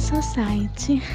Society. 0.00 1.02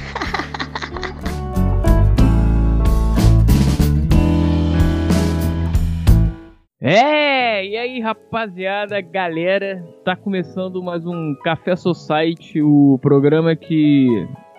É, 6.88 7.66
e 7.66 7.76
aí 7.76 8.00
rapaziada, 8.00 9.02
galera, 9.02 9.84
tá 10.04 10.16
começando 10.16 10.84
mais 10.84 11.04
um 11.04 11.34
Café 11.44 11.76
Society, 11.76 12.62
o 12.62 13.00
programa 13.02 13.56
que 13.56 14.08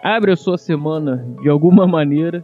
abre 0.03 0.33
a 0.33 0.37
sua 0.37 0.59
semana 0.59 1.25
de 1.41 1.49
alguma 1.49 1.87
maneira 1.87 2.43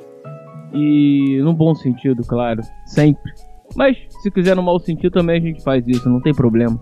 e 0.73 1.41
no 1.43 1.53
bom 1.53 1.75
sentido, 1.75 2.23
claro, 2.23 2.61
sempre. 2.87 3.33
Mas 3.75 3.97
se 4.23 4.31
quiser 4.31 4.55
no 4.55 4.63
mau 4.63 4.79
sentido 4.79 5.15
também 5.15 5.39
a 5.39 5.45
gente 5.45 5.65
faz 5.65 5.85
isso, 5.89 6.09
não 6.09 6.21
tem 6.21 6.33
problema. 6.33 6.81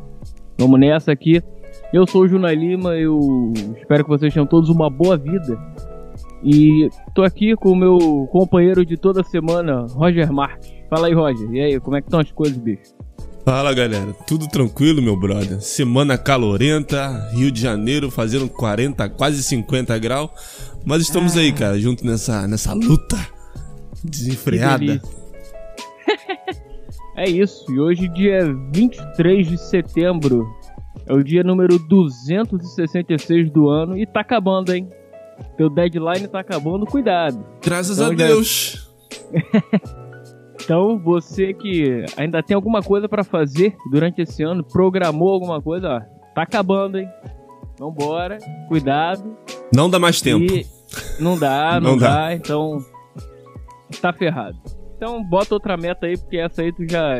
Vamos 0.58 0.78
nessa 0.78 1.10
aqui. 1.10 1.42
Eu 1.92 2.06
sou 2.06 2.22
o 2.22 2.28
Juna 2.28 2.52
Lima, 2.52 2.94
eu 2.94 3.52
espero 3.76 4.04
que 4.04 4.10
vocês 4.10 4.32
tenham 4.32 4.46
todos 4.46 4.70
uma 4.70 4.88
boa 4.88 5.16
vida. 5.16 5.58
E 6.42 6.88
tô 7.14 7.22
aqui 7.22 7.56
com 7.56 7.72
o 7.72 7.76
meu 7.76 8.28
companheiro 8.30 8.86
de 8.86 8.96
toda 8.96 9.24
semana, 9.24 9.86
Roger 9.90 10.32
Marques. 10.32 10.72
Fala 10.88 11.08
aí, 11.08 11.12
Roger. 11.12 11.50
E 11.52 11.60
aí, 11.60 11.80
como 11.80 11.96
é 11.96 12.00
que 12.00 12.06
estão 12.06 12.20
as 12.20 12.30
coisas, 12.30 12.56
bicho? 12.56 12.94
Fala 13.44 13.74
galera, 13.74 14.12
tudo 14.26 14.46
tranquilo, 14.46 15.02
meu 15.02 15.16
brother? 15.16 15.60
Semana 15.60 16.16
calorenta, 16.16 17.28
Rio 17.32 17.50
de 17.50 17.60
Janeiro 17.60 18.10
fazendo 18.10 18.48
40, 18.48 19.08
quase 19.10 19.42
50 19.42 19.98
graus. 19.98 20.30
Mas 20.84 21.02
estamos 21.02 21.36
ah. 21.36 21.40
aí, 21.40 21.52
cara, 21.52 21.78
junto 21.78 22.06
nessa, 22.06 22.46
nessa 22.46 22.72
luta 22.72 23.18
desenfreada. 24.04 25.02
é 27.16 27.28
isso, 27.28 27.64
e 27.72 27.80
hoje, 27.80 28.08
dia 28.08 28.54
23 28.72 29.48
de 29.48 29.58
setembro, 29.58 30.46
é 31.10 31.12
o 31.12 31.24
dia 31.24 31.42
número 31.42 31.76
266 31.76 33.50
do 33.50 33.68
ano 33.68 33.98
e 33.98 34.06
tá 34.06 34.20
acabando, 34.20 34.72
hein? 34.72 34.88
Teu 35.56 35.68
deadline 35.68 36.28
tá 36.28 36.38
acabando, 36.38 36.86
cuidado. 36.86 37.44
Graças 37.60 37.98
então, 37.98 38.12
a 38.12 38.14
Deus. 38.14 38.88
Então, 40.62 41.00
você 41.00 41.52
que 41.52 42.04
ainda 42.16 42.40
tem 42.44 42.54
alguma 42.54 42.80
coisa 42.80 43.08
para 43.08 43.24
fazer 43.24 43.74
durante 43.90 44.20
esse 44.20 44.40
ano, 44.44 44.62
programou 44.62 45.30
alguma 45.30 45.60
coisa, 45.60 45.88
ó, 45.88 46.00
tá 46.32 46.42
acabando, 46.42 46.98
hein? 46.98 47.08
Vambora, 47.76 48.38
cuidado. 48.68 49.36
Não 49.74 49.90
dá 49.90 49.98
mais 49.98 50.20
tempo. 50.20 50.44
E 50.44 50.64
não 51.18 51.36
dá, 51.36 51.80
não, 51.82 51.92
não 51.92 51.98
dá. 51.98 52.26
dá, 52.26 52.34
então 52.34 52.78
tá 54.00 54.12
ferrado. 54.12 54.58
Então 55.00 55.24
bota 55.24 55.54
outra 55.54 55.78
meta 55.78 56.04
aí, 56.04 56.14
porque 56.18 56.36
essa 56.36 56.60
aí 56.60 56.70
tu 56.70 56.86
já 56.86 57.14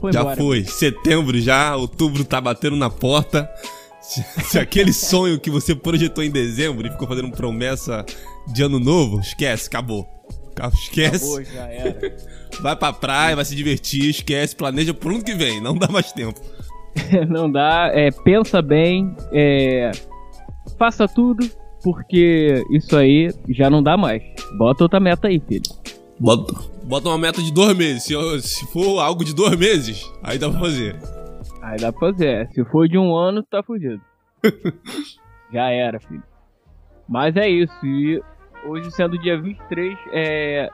foi 0.00 0.12
Já 0.12 0.22
embora. 0.22 0.36
foi. 0.36 0.64
Setembro 0.64 1.40
já, 1.40 1.76
outubro 1.76 2.24
tá 2.24 2.40
batendo 2.40 2.74
na 2.74 2.90
porta. 2.90 3.48
Se, 4.02 4.58
aquele 4.58 4.92
sonho 4.92 5.38
que 5.38 5.48
você 5.48 5.72
projetou 5.72 6.24
em 6.24 6.30
dezembro 6.30 6.84
e 6.84 6.90
ficou 6.90 7.06
fazendo 7.06 7.30
promessa 7.30 8.04
de 8.48 8.64
ano 8.64 8.80
novo, 8.80 9.20
esquece, 9.20 9.68
acabou. 9.68 10.08
Esquece. 10.74 11.24
Acabou, 11.24 11.44
já 11.44 11.68
era. 11.68 12.16
Vai 12.60 12.74
pra 12.74 12.92
praia, 12.92 13.36
vai 13.36 13.44
se 13.44 13.54
divertir, 13.54 14.10
esquece, 14.10 14.56
planeja 14.56 14.92
pro 14.92 15.14
ano 15.14 15.22
que 15.22 15.32
vem, 15.34 15.60
não 15.62 15.76
dá 15.78 15.86
mais 15.86 16.10
tempo. 16.10 16.40
não 17.30 17.50
dá, 17.50 17.92
é, 17.94 18.10
pensa 18.10 18.60
bem, 18.60 19.14
é, 19.32 19.92
faça 20.76 21.06
tudo, 21.06 21.48
porque 21.82 22.60
isso 22.72 22.96
aí 22.96 23.32
já 23.48 23.70
não 23.70 23.80
dá 23.80 23.96
mais. 23.96 24.20
Bota 24.58 24.82
outra 24.82 24.98
meta 24.98 25.28
aí, 25.28 25.40
filho. 25.48 25.62
Bota, 26.18 26.52
bota 26.90 27.08
uma 27.08 27.16
meta 27.16 27.40
de 27.40 27.52
dois 27.52 27.76
meses. 27.76 28.02
Se, 28.02 28.14
se 28.42 28.66
for 28.72 28.98
algo 28.98 29.24
de 29.24 29.32
dois 29.32 29.56
meses, 29.56 30.12
aí 30.22 30.36
dá 30.38 30.50
pra 30.50 30.58
fazer. 30.58 30.96
Aí 31.62 31.78
dá 31.78 31.92
pra 31.92 32.10
fazer. 32.10 32.28
É. 32.28 32.46
Se 32.48 32.64
for 32.64 32.88
de 32.88 32.98
um 32.98 33.14
ano, 33.14 33.44
tá 33.44 33.62
fudido. 33.62 34.02
já 35.52 35.70
era, 35.70 36.00
filho. 36.00 36.22
Mas 37.08 37.36
é 37.36 37.48
isso. 37.48 37.74
E 37.86 38.20
hoje, 38.66 38.90
sendo 38.90 39.16
dia 39.18 39.40
23, 39.40 39.96
é, 40.12 40.68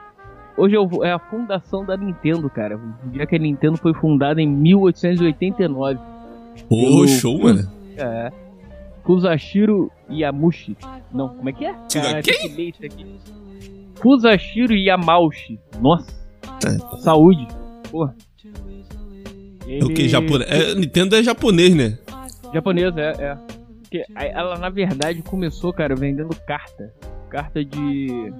Hoje 0.57 0.75
é 1.03 1.11
a 1.11 1.19
fundação 1.19 1.85
da 1.85 1.95
Nintendo, 1.95 2.49
cara. 2.49 2.77
O 2.77 3.09
dia 3.11 3.27
que 3.27 3.35
a 3.35 3.39
Nintendo 3.39 3.77
foi 3.77 3.93
fundada 3.93 4.41
em 4.41 4.47
1889. 4.47 5.99
Pô, 6.67 7.07
show, 7.07 7.39
mano. 7.39 7.71
É. 7.95 8.31
Kusashiro 9.03 9.91
Yamushi. 10.09 10.75
Não, 11.13 11.29
como 11.29 11.47
é 11.47 11.53
que 11.53 11.63
é? 11.63 11.75
Cara, 11.93 12.23
quem? 12.23 12.73
Kusashiro 13.99 14.73
Yamauchi. 14.73 15.59
Nossa. 15.81 16.07
É. 16.65 16.97
Saúde. 17.01 17.47
Porra. 17.89 18.15
Ele... 19.67 19.83
O 19.83 19.93
que? 19.93 20.07
Japonês? 20.07 20.49
É, 20.49 20.75
Nintendo 20.75 21.15
é 21.15 21.23
japonês, 21.23 21.75
né? 21.75 21.97
Japonês, 22.53 22.95
é, 22.97 23.09
é. 23.19 23.37
Porque 23.81 24.03
ela, 24.15 24.57
na 24.57 24.69
verdade, 24.69 25.21
começou, 25.21 25.73
cara, 25.73 25.95
vendendo 25.95 26.35
carta. 26.45 26.93
Carta 27.29 27.63
de 27.63 28.31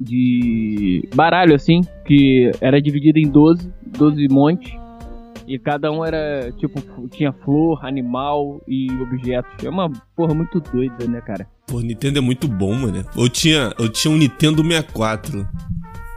de 0.00 1.08
baralho, 1.14 1.54
assim, 1.54 1.80
que 2.04 2.50
era 2.60 2.80
dividido 2.80 3.18
em 3.18 3.28
12, 3.28 3.72
12 3.86 4.28
montes. 4.28 4.72
E 5.46 5.58
cada 5.58 5.92
um 5.92 6.04
era, 6.04 6.50
tipo, 6.52 6.80
tinha 7.08 7.32
flor, 7.32 7.84
animal 7.84 8.62
e 8.66 8.90
objetos. 9.02 9.64
É 9.64 9.68
uma 9.68 9.90
porra 10.16 10.34
muito 10.34 10.60
doida, 10.60 11.06
né, 11.06 11.20
cara? 11.20 11.46
Pô, 11.66 11.80
Nintendo 11.80 12.18
é 12.18 12.22
muito 12.22 12.48
bom, 12.48 12.74
mano. 12.74 13.04
Eu 13.16 13.28
tinha, 13.28 13.72
eu 13.78 13.88
tinha 13.88 14.12
um 14.12 14.16
Nintendo 14.16 14.62
64. 14.62 15.46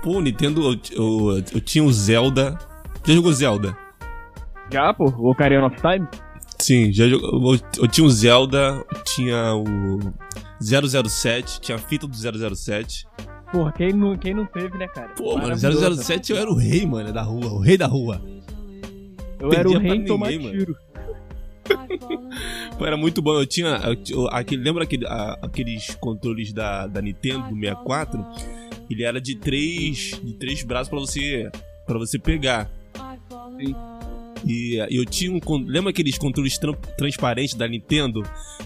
Pô, 0.01 0.21
Nintendo, 0.21 0.61
eu, 0.61 0.79
eu, 0.91 1.43
eu 1.53 1.61
tinha 1.61 1.83
o 1.83 1.91
Zelda. 1.91 2.57
Já 3.05 3.13
jogou 3.13 3.33
Zelda? 3.33 3.77
Já, 4.71 4.93
pô. 4.93 5.05
O 5.17 5.31
Ocarina 5.31 5.65
of 5.65 5.75
Time? 5.77 6.07
Sim, 6.59 6.91
já 6.91 7.07
jogou. 7.07 7.53
Eu, 7.53 7.59
eu 7.79 7.87
tinha 7.87 8.07
o 8.07 8.09
Zelda, 8.09 8.85
tinha 9.03 9.53
o 9.55 9.99
007, 10.61 11.61
tinha 11.61 11.75
a 11.75 11.79
fita 11.79 12.07
do 12.07 12.15
007. 12.15 13.07
Porra, 13.51 13.71
quem 13.71 13.93
não, 13.93 14.17
quem 14.17 14.33
não 14.33 14.45
teve, 14.45 14.77
né, 14.77 14.87
cara? 14.87 15.09
Pô, 15.09 15.37
mano, 15.37 15.55
007 15.55 16.31
eu 16.31 16.37
era 16.37 16.49
o 16.49 16.55
rei, 16.55 16.85
mano, 16.85 17.13
da 17.13 17.21
rua, 17.21 17.53
o 17.53 17.59
rei 17.59 17.77
da 17.77 17.87
rua. 17.87 18.21
Eu 19.39 19.51
era 19.53 19.69
o 19.69 19.77
rei 19.77 20.03
tomar 20.03 20.29
tiro. 20.29 20.75
Pô, 22.77 22.85
era 22.85 22.97
muito 22.97 23.21
bom. 23.21 23.39
Eu 23.39 23.45
tinha. 23.45 23.79
Eu, 24.09 24.27
aquele, 24.29 24.63
lembra 24.63 24.83
aquele, 24.83 25.05
a, 25.05 25.37
aqueles 25.41 25.95
controles 25.95 26.53
da, 26.53 26.87
da 26.87 27.01
Nintendo 27.01 27.49
do 27.49 27.55
64? 27.55 28.25
Ele 28.89 29.03
era 29.03 29.19
de 29.19 29.35
três, 29.35 30.19
de 30.23 30.33
três 30.33 30.63
braços 30.63 30.89
pra 30.89 30.99
você, 30.99 31.49
pra 31.85 31.97
você 31.97 32.17
pegar. 32.17 32.69
Sim. 33.59 33.75
E 34.45 34.77
eu 34.89 35.05
tinha 35.05 35.31
um. 35.31 35.39
Lembra 35.65 35.89
aqueles 35.89 36.17
controles 36.17 36.57
tra 36.57 36.73
transparentes 36.97 37.55
da 37.55 37.67
Nintendo? 37.67 38.23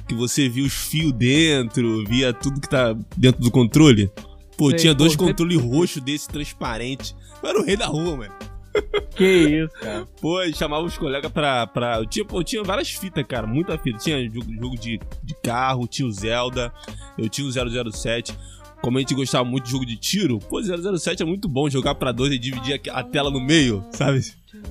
Que 0.08 0.14
você 0.14 0.48
via 0.48 0.64
os 0.64 0.74
fios 0.74 1.12
dentro, 1.14 2.04
via 2.06 2.34
tudo 2.34 2.60
que 2.60 2.70
tá 2.70 2.94
dentro 3.18 3.42
do 3.42 3.50
controle? 3.50 4.12
Pô, 4.58 4.70
Sei, 4.70 4.80
tinha 4.80 4.94
dois 4.94 5.16
controles 5.16 5.60
roxos 5.60 6.04
desse 6.04 6.28
transparente. 6.28 7.16
Eu 7.42 7.50
era 7.50 7.60
o 7.60 7.66
rei 7.66 7.76
da 7.76 7.88
rua, 7.88 8.18
mano. 8.18 8.51
Que 9.16 9.26
isso, 9.26 9.74
cara. 9.80 10.08
Pô, 10.20 10.38
chamava 10.54 10.84
os 10.84 10.98
colegas 10.98 11.32
pra. 11.32 11.68
pra... 11.68 11.98
Eu, 12.00 12.06
tinha, 12.06 12.26
eu 12.32 12.44
tinha 12.44 12.64
várias 12.64 12.90
fitas, 12.90 13.24
cara. 13.28 13.46
Muita 13.46 13.78
fita. 13.78 14.00
Tinha 14.00 14.24
jogo, 14.30 14.54
jogo 14.54 14.78
de, 14.78 15.00
de 15.22 15.36
carro, 15.44 15.86
tinha 15.86 16.08
o 16.08 16.12
Zelda, 16.12 16.74
eu 17.18 17.30
tinha 17.30 17.46
o 17.46 17.92
007. 17.92 18.34
Como 18.82 18.98
a 18.98 19.02
gente 19.02 19.14
gostava 19.14 19.44
muito 19.44 19.66
de 19.66 19.72
jogo 19.72 19.86
de 19.86 19.96
tiro, 19.96 20.40
pô, 20.40 20.60
007 20.64 21.22
é 21.22 21.26
muito 21.26 21.48
bom 21.48 21.70
jogar 21.70 21.94
pra 21.94 22.12
dois 22.12 22.34
e 22.34 22.40
dividir 22.40 22.82
a 22.90 23.04
tela 23.04 23.30
no 23.30 23.40
meio, 23.40 23.86
sabe? 23.92 24.22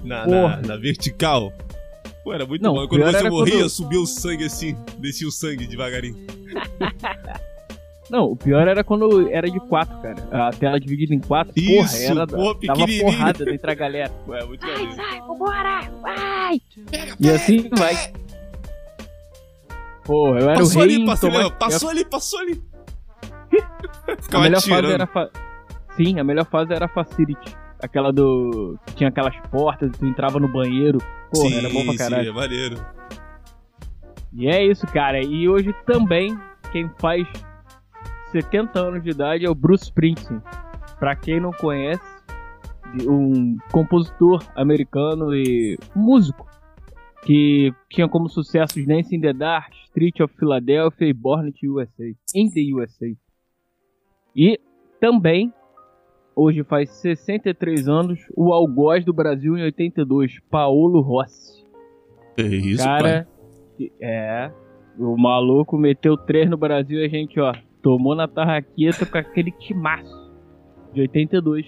Na, 0.02 0.26
na, 0.26 0.56
na 0.56 0.76
vertical. 0.76 1.52
Pô, 2.24 2.32
era 2.32 2.44
muito 2.44 2.62
Não, 2.62 2.74
bom. 2.74 2.88
Quando 2.88 3.04
você 3.04 3.30
morria, 3.30 3.58
quando... 3.58 3.70
subia 3.70 4.00
o 4.00 4.06
sangue 4.06 4.44
assim, 4.44 4.76
descia 4.98 5.28
o 5.28 5.30
sangue 5.30 5.66
devagarinho. 5.66 6.16
Não, 8.10 8.24
o 8.32 8.36
pior 8.36 8.66
era 8.66 8.82
quando 8.82 9.30
era 9.30 9.48
de 9.48 9.60
quatro, 9.60 9.96
cara. 10.02 10.48
A 10.48 10.50
tela 10.50 10.80
dividida 10.80 11.14
em 11.14 11.20
quatro, 11.20 11.52
Isso, 11.56 11.70
porra, 11.72 12.20
era 12.20 12.26
porra, 12.26 12.58
dava 12.66 12.86
porrada 13.00 13.44
dentro 13.44 13.70
a 13.70 13.74
galera. 13.74 14.12
Ué, 14.26 14.44
muito 14.44 14.66
vai, 14.66 14.92
sai, 14.92 15.20
vambora, 15.20 15.80
vai! 16.02 16.60
Pega, 16.90 17.16
e 17.20 17.30
assim 17.30 17.70
vai. 17.70 17.94
Porra, 20.04 20.40
eu 20.40 20.50
era 20.50 20.58
passou 20.58 20.82
o 20.82 20.84
rei 20.84 20.96
ali, 20.96 21.06
passou, 21.06 21.30
tomar... 21.30 21.50
passou 21.52 21.90
ali, 21.90 22.04
passou 22.04 22.38
ali. 22.40 22.62
Ficava 24.20 24.44
a 24.44 24.48
melhor 24.48 24.60
tirando. 24.60 24.82
fase 24.82 24.92
era 24.92 25.06
fa... 25.06 25.30
Sim, 25.96 26.18
a 26.18 26.24
melhor 26.24 26.46
fase 26.46 26.72
era 26.72 26.86
a 26.86 26.88
Facility. 26.88 27.56
Aquela 27.80 28.12
do. 28.12 28.76
que 28.86 28.94
tinha 28.94 29.08
aquelas 29.08 29.36
portas, 29.50 29.92
tu 29.96 30.04
entrava 30.04 30.40
no 30.40 30.48
banheiro. 30.48 30.98
Porra, 31.32 31.48
sim, 31.48 31.58
era 31.58 31.70
bom 31.70 31.84
pra 31.84 31.96
caralho. 31.96 32.24
Sim, 32.24 32.30
é 32.30 32.32
maneiro. 32.32 32.86
E 34.32 34.48
é 34.48 34.64
isso, 34.64 34.86
cara. 34.88 35.22
E 35.22 35.48
hoje 35.48 35.72
também, 35.86 36.36
quem 36.72 36.90
faz 36.98 37.26
70 38.32 38.78
anos 38.78 39.02
de 39.02 39.10
idade 39.10 39.44
é 39.44 39.50
o 39.50 39.54
Bruce 39.54 39.84
Springsteen. 39.84 40.40
Para 40.98 41.16
quem 41.16 41.40
não 41.40 41.50
conhece, 41.50 42.02
um 43.08 43.56
compositor 43.72 44.42
americano 44.54 45.34
e 45.34 45.78
músico 45.94 46.46
que 47.24 47.72
tinha 47.88 48.08
como 48.08 48.28
sucessos 48.28 48.86
Nancy 48.86 49.16
in 49.16 49.20
the 49.20 49.32
Dark, 49.32 49.72
Street 49.86 50.20
of 50.20 50.34
Philadelphia 50.36 51.08
e 51.08 51.12
Born 51.12 51.48
in 51.48 51.52
the 51.52 51.66
USA, 51.66 52.04
in 52.34 52.50
the 52.50 52.74
USA. 52.74 53.06
E 54.34 54.58
também 55.00 55.52
hoje 56.34 56.62
faz 56.64 56.90
63 56.90 57.88
anos 57.88 58.20
o 58.36 58.52
algoz 58.52 59.04
do 59.04 59.12
Brasil 59.12 59.56
em 59.58 59.62
82, 59.62 60.40
Paulo 60.50 61.00
Rossi. 61.00 61.64
É 62.38 62.42
isso, 62.42 62.84
cara, 62.84 63.28
pai. 63.78 63.90
é 64.00 64.50
O 64.98 65.16
maluco 65.16 65.76
meteu 65.76 66.16
três 66.16 66.48
no 66.48 66.56
Brasil 66.56 67.00
e 67.00 67.04
a 67.04 67.08
gente, 67.08 67.38
ó, 67.40 67.52
tomou 67.82 68.14
na 68.14 68.28
tarraqueta 68.28 69.06
com 69.06 69.18
aquele 69.18 69.50
timaço 69.52 70.30
de 70.92 71.00
82. 71.02 71.66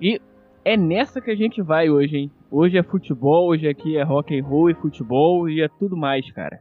E 0.00 0.20
é 0.64 0.76
nessa 0.76 1.20
que 1.20 1.30
a 1.30 1.36
gente 1.36 1.62
vai 1.62 1.88
hoje, 1.88 2.16
hein? 2.16 2.30
Hoje 2.50 2.78
é 2.78 2.82
futebol, 2.82 3.48
hoje 3.48 3.68
aqui 3.68 3.96
é 3.96 4.02
rock 4.02 4.38
and 4.38 4.44
roll 4.44 4.70
e 4.70 4.74
futebol 4.74 5.48
e 5.48 5.62
é 5.62 5.68
tudo 5.68 5.96
mais, 5.96 6.30
cara. 6.32 6.60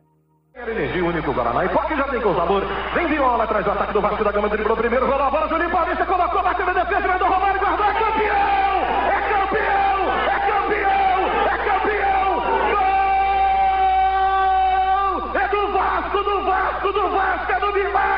Energia 0.56 1.02
Guaraná 1.34 1.66
e 1.66 1.68
já 1.68 2.22
com 2.22 2.34
sabor. 2.34 2.64
Vem 2.94 3.08
Viola 3.08 3.44
atrás 3.44 3.66
do 3.66 3.72
ataque 3.72 3.94
do 3.94 4.02
Vasco 4.02 4.24
da 4.24 4.32
Gama, 4.32 4.50
primeiro, 4.50 5.06
rolou 5.06 5.22
a 5.22 5.30
bola, 5.30 5.50
Juninho 5.50 5.70
Paulista 5.70 6.06
colocou, 6.06 6.42
bateu 6.42 6.66
na 6.66 6.74
defesa, 6.74 7.20
do 7.20 7.35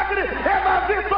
milagre, 0.10 0.50
é 0.50 0.64
na 0.64 0.80
vitória, 0.82 1.17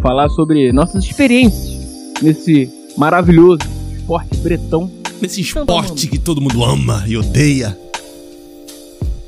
falar 0.00 0.28
sobre 0.30 0.72
nossas 0.72 1.04
experiências 1.04 1.78
nesse 2.22 2.70
maravilhoso 2.96 3.60
esporte 3.96 4.36
bretão. 4.38 4.90
Nesse 5.20 5.40
esporte 5.42 6.06
que 6.08 6.18
todo 6.18 6.40
mundo 6.40 6.64
ama 6.64 7.04
e 7.06 7.16
odeia. 7.16 7.78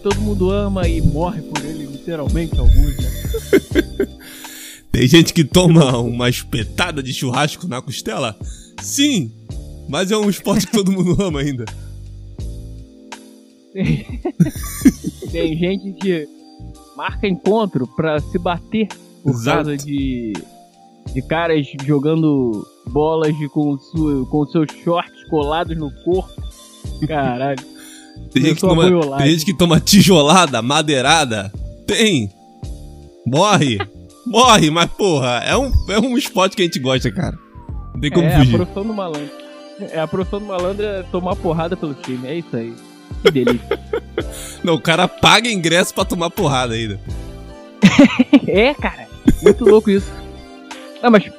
Todo 0.03 0.21
mundo 0.21 0.51
ama 0.51 0.89
e 0.89 1.01
morre 1.01 1.43
por 1.43 1.65
ele, 1.65 1.87
literalmente, 1.87 2.59
alguns, 2.59 2.97
né? 2.97 3.11
Tem 4.91 5.07
gente 5.07 5.33
que 5.33 5.45
toma 5.45 5.97
uma 5.99 6.29
espetada 6.29 7.03
de 7.03 7.13
churrasco 7.15 7.69
na 7.69 7.81
costela? 7.81 8.37
Sim, 8.81 9.31
mas 9.89 10.11
é 10.11 10.17
um 10.17 10.29
esporte 10.29 10.67
que 10.67 10.73
todo 10.73 10.91
mundo 10.93 11.23
ama 11.23 11.41
ainda. 11.41 11.65
Tem 15.31 15.57
gente 15.57 15.93
que 15.95 16.29
marca 16.97 17.27
encontro 17.27 17.87
pra 17.87 18.21
se 18.21 18.39
bater 18.39 18.89
por 19.23 19.31
Exato. 19.33 19.57
causa 19.57 19.77
de, 19.77 20.33
de 21.13 21.23
caras 21.23 21.67
jogando 21.85 22.67
bolas 22.87 23.37
de, 23.37 23.49
com, 23.49 23.79
su, 23.79 24.27
com 24.31 24.47
seus 24.47 24.67
shorts 24.83 25.25
colados 25.29 25.77
no 25.77 25.91
corpo. 26.05 26.33
Caralho. 27.07 27.59
Tem 28.31 28.45
gente, 28.45 28.61
toma, 28.61 29.19
tem 29.19 29.31
gente 29.31 29.45
que 29.45 29.57
toma 29.57 29.81
tijolada, 29.81 30.63
madeirada. 30.63 31.53
Tem. 31.87 32.31
Morre. 33.27 33.79
Morre, 34.27 34.71
mas 34.71 34.91
porra, 34.91 35.43
é 35.45 35.57
um, 35.57 35.73
é 35.89 35.99
um 35.99 36.17
esporte 36.17 36.57
que 36.57 36.63
a 36.63 36.65
gente 36.65 36.79
gosta, 36.79 37.11
cara. 37.11 37.37
Não 37.93 38.01
tem 38.01 38.11
como 38.11 38.27
é 38.27 38.35
a 38.35 38.39
fugir. 38.39 38.57
profissão 38.57 38.87
do 38.87 38.95
malandro. 38.95 39.31
É 39.91 40.01
a 40.01 40.07
profissão 40.07 40.39
do 40.39 40.47
malandro 40.47 40.85
é 40.85 41.03
tomar 41.05 41.37
porrada 41.37 41.77
pelo 41.77 41.95
time. 41.95 42.27
É 42.29 42.37
isso 42.37 42.57
aí. 42.57 42.73
Que 43.23 43.31
delícia. 43.31 43.81
Não, 44.63 44.75
o 44.75 44.81
cara 44.81 45.09
paga 45.09 45.51
ingresso 45.51 45.93
pra 45.93 46.05
tomar 46.05 46.31
porrada 46.31 46.75
ainda. 46.75 47.01
é, 48.47 48.73
cara. 48.75 49.09
Muito 49.43 49.65
louco 49.65 49.91
isso. 49.91 50.22
Não, 51.03 51.11
mas 51.11 51.31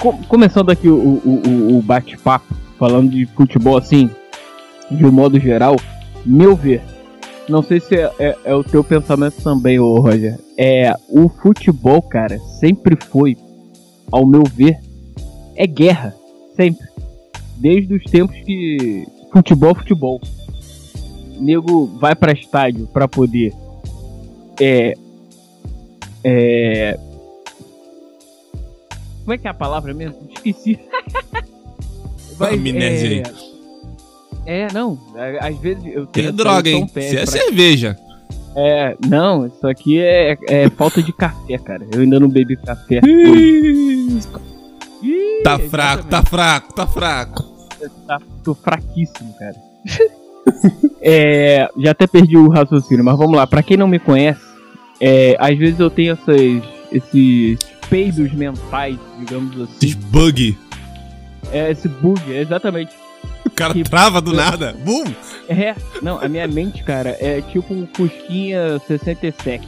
co- 0.00 0.18
começando 0.28 0.70
aqui 0.70 0.88
o, 0.88 0.94
o, 0.96 1.76
o- 1.78 1.82
bate-papo, 1.82 2.54
falando 2.78 3.10
de 3.10 3.26
futebol 3.26 3.76
assim, 3.76 4.08
de 4.90 5.04
um 5.04 5.10
modo 5.12 5.38
geral, 5.40 5.76
meu 6.24 6.54
ver, 6.54 6.82
não 7.48 7.62
sei 7.62 7.80
se 7.80 7.94
é, 7.96 8.10
é- 8.18 8.36
é 8.44 8.54
o 8.54 8.62
teu 8.64 8.82
pensamento 8.84 9.42
também, 9.42 9.78
ô 9.78 9.98
Roger. 10.00 10.38
É, 10.58 10.92
o 11.08 11.28
futebol, 11.28 12.00
cara, 12.02 12.38
sempre 12.60 12.96
foi, 13.10 13.36
ao 14.12 14.26
meu 14.26 14.44
ver, 14.44 14.78
é 15.56 15.66
guerra. 15.66 16.14
Sempre. 16.54 16.86
Desde 17.56 17.94
os 17.94 18.04
tempos 18.04 18.36
que. 18.44 19.06
Futebol, 19.32 19.74
futebol. 19.74 20.20
Nego 21.38 21.86
vai 22.00 22.14
pra 22.14 22.32
estádio 22.32 22.86
pra 22.86 23.06
poder. 23.06 23.52
É. 24.60 24.94
É. 26.24 26.98
Como 29.26 29.34
é 29.34 29.38
que 29.38 29.48
é 29.48 29.50
a 29.50 29.54
palavra 29.54 29.92
mesmo? 29.92 30.16
Esqueci. 30.32 30.78
Amnésia 32.38 33.08
aí. 33.10 33.22
É, 34.46 34.60
é, 34.60 34.68
não. 34.72 34.96
a- 35.16 35.48
Às 35.48 35.58
vezes 35.58 35.84
eu 35.84 36.06
tenho 36.06 36.32
droga, 36.32 36.70
hein? 36.70 36.84
Isso 36.94 36.98
é 37.16 37.22
pra- 37.24 37.26
cerveja. 37.26 37.96
É, 38.54 38.96
não, 39.04 39.48
isso 39.48 39.66
aqui 39.66 39.98
é, 40.00 40.36
é 40.46 40.70
falta 40.70 41.02
de 41.02 41.12
café, 41.12 41.58
cara. 41.58 41.84
Eu 41.92 42.02
ainda 42.02 42.20
não 42.20 42.28
bebi 42.28 42.56
café. 42.56 43.00
Ih, 43.04 44.20
Tá 45.42 45.58
fraco, 45.58 46.04
tá 46.04 46.22
fraco, 46.22 46.72
tá 46.72 46.86
fraco. 46.86 47.42
tá, 48.06 48.20
tô 48.44 48.54
fraquíssimo, 48.54 49.34
cara. 49.38 49.56
é, 51.02 51.68
já 51.78 51.90
até 51.90 52.06
perdi 52.06 52.36
o 52.36 52.48
raciocínio, 52.48 53.04
mas 53.04 53.18
vamos 53.18 53.36
lá. 53.36 53.44
Pra 53.46 53.62
quem 53.62 53.76
não 53.76 53.88
me 53.88 53.98
conhece, 53.98 54.40
é, 55.00 55.36
às 55.40 55.58
vezes 55.58 55.80
eu 55.80 55.90
tenho 55.90 56.12
essas, 56.14 56.62
esses 56.92 57.58
peidos 57.88 58.32
mentais, 58.32 58.98
digamos 59.18 59.60
assim. 59.60 59.94
bug. 60.10 60.56
É, 61.52 61.70
esse 61.70 61.88
bug, 61.88 62.20
é 62.32 62.40
exatamente. 62.40 62.92
O 63.44 63.50
cara 63.50 63.72
Que- 63.72 63.84
trava 63.84 64.20
do 64.20 64.32
nada. 64.32 64.74
Bum! 64.84 65.04
É, 65.48 65.74
não, 66.02 66.20
a 66.20 66.28
minha 66.28 66.46
mente, 66.48 66.82
cara, 66.82 67.16
é 67.20 67.40
tipo 67.40 67.72
um 67.72 67.86
Fusquinha 67.94 68.78
67. 68.86 69.66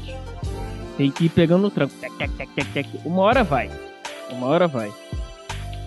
Tem 0.96 1.10
que 1.10 1.26
ir 1.26 1.28
pegando 1.28 1.62
no 1.62 1.70
tranco. 1.70 1.94
Tec, 2.00 2.12
tec, 2.36 2.50
tec, 2.54 2.72
tec. 2.72 2.88
Uma 3.04 3.22
hora 3.22 3.44
vai. 3.44 3.70
Uma 4.30 4.46
hora 4.48 4.66
vai. 4.66 4.92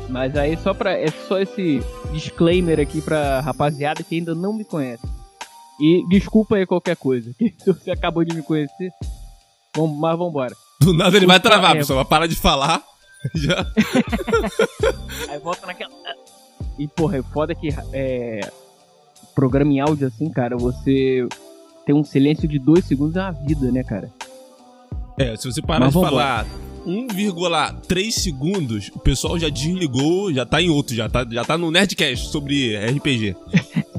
Mas 0.10 0.36
aí 0.38 0.58
só 0.58 0.74
pra. 0.74 0.94
É 0.98 1.08
só 1.28 1.38
esse 1.40 1.82
disclaimer 2.14 2.80
aqui 2.80 3.02
pra 3.02 3.42
rapaziada 3.42 4.04
que 4.04 4.16
ainda 4.16 4.34
não 4.34 4.54
me 4.54 4.64
conhece. 4.64 5.06
E 5.80 6.06
desculpa 6.10 6.56
aí 6.56 6.66
qualquer 6.66 6.96
coisa. 6.96 7.34
Se 7.60 7.66
você 7.74 7.92
acabou 7.92 8.24
de 8.24 8.34
me 8.36 8.42
conhecer. 8.42 8.92
Vamos, 9.76 9.98
mas 10.00 10.18
vambora. 10.18 10.56
Do 10.82 10.94
nada 10.94 11.16
ele 11.16 11.28
vai 11.28 11.40
travar, 11.40 11.76
pessoal. 11.76 11.98
Vai 11.98 12.06
parar 12.06 12.28
de 12.28 12.36
falar. 12.36 12.82
Já. 13.36 13.66
Aí 15.30 15.38
volta 15.40 15.68
naquela. 15.68 15.92
E 16.80 16.88
porra, 16.88 17.18
é 17.18 17.24
foda 17.24 17.54
que 17.54 17.70
é. 17.94 18.52
Programa 19.36 19.72
em 19.72 19.80
áudio 19.80 20.08
assim, 20.08 20.30
cara, 20.30 20.58
você 20.58 21.26
tem 21.86 21.96
um 21.96 22.04
silêncio 22.04 22.48
de 22.48 22.60
dois 22.60 22.84
segundos 22.84 23.16
é 23.16 23.22
uma 23.22 23.32
vida, 23.32 23.72
né, 23.72 23.84
cara? 23.84 24.12
É, 25.18 25.36
se 25.38 25.50
você 25.50 25.62
parar 25.62 25.86
Mas 25.86 25.94
de 25.94 26.02
falar 26.02 26.46
1,3 26.86 28.12
segundos, 28.12 28.92
o 28.94 29.00
pessoal 29.00 29.40
já 29.40 29.48
desligou, 29.50 30.34
já 30.34 30.46
tá 30.46 30.62
em 30.62 30.70
outro, 30.70 30.96
já 30.96 31.08
tá, 31.08 31.26
já 31.30 31.46
tá 31.46 31.58
no 31.58 31.72
Nerdcast 31.72 32.28
sobre 32.30 32.76
RPG. 32.76 33.36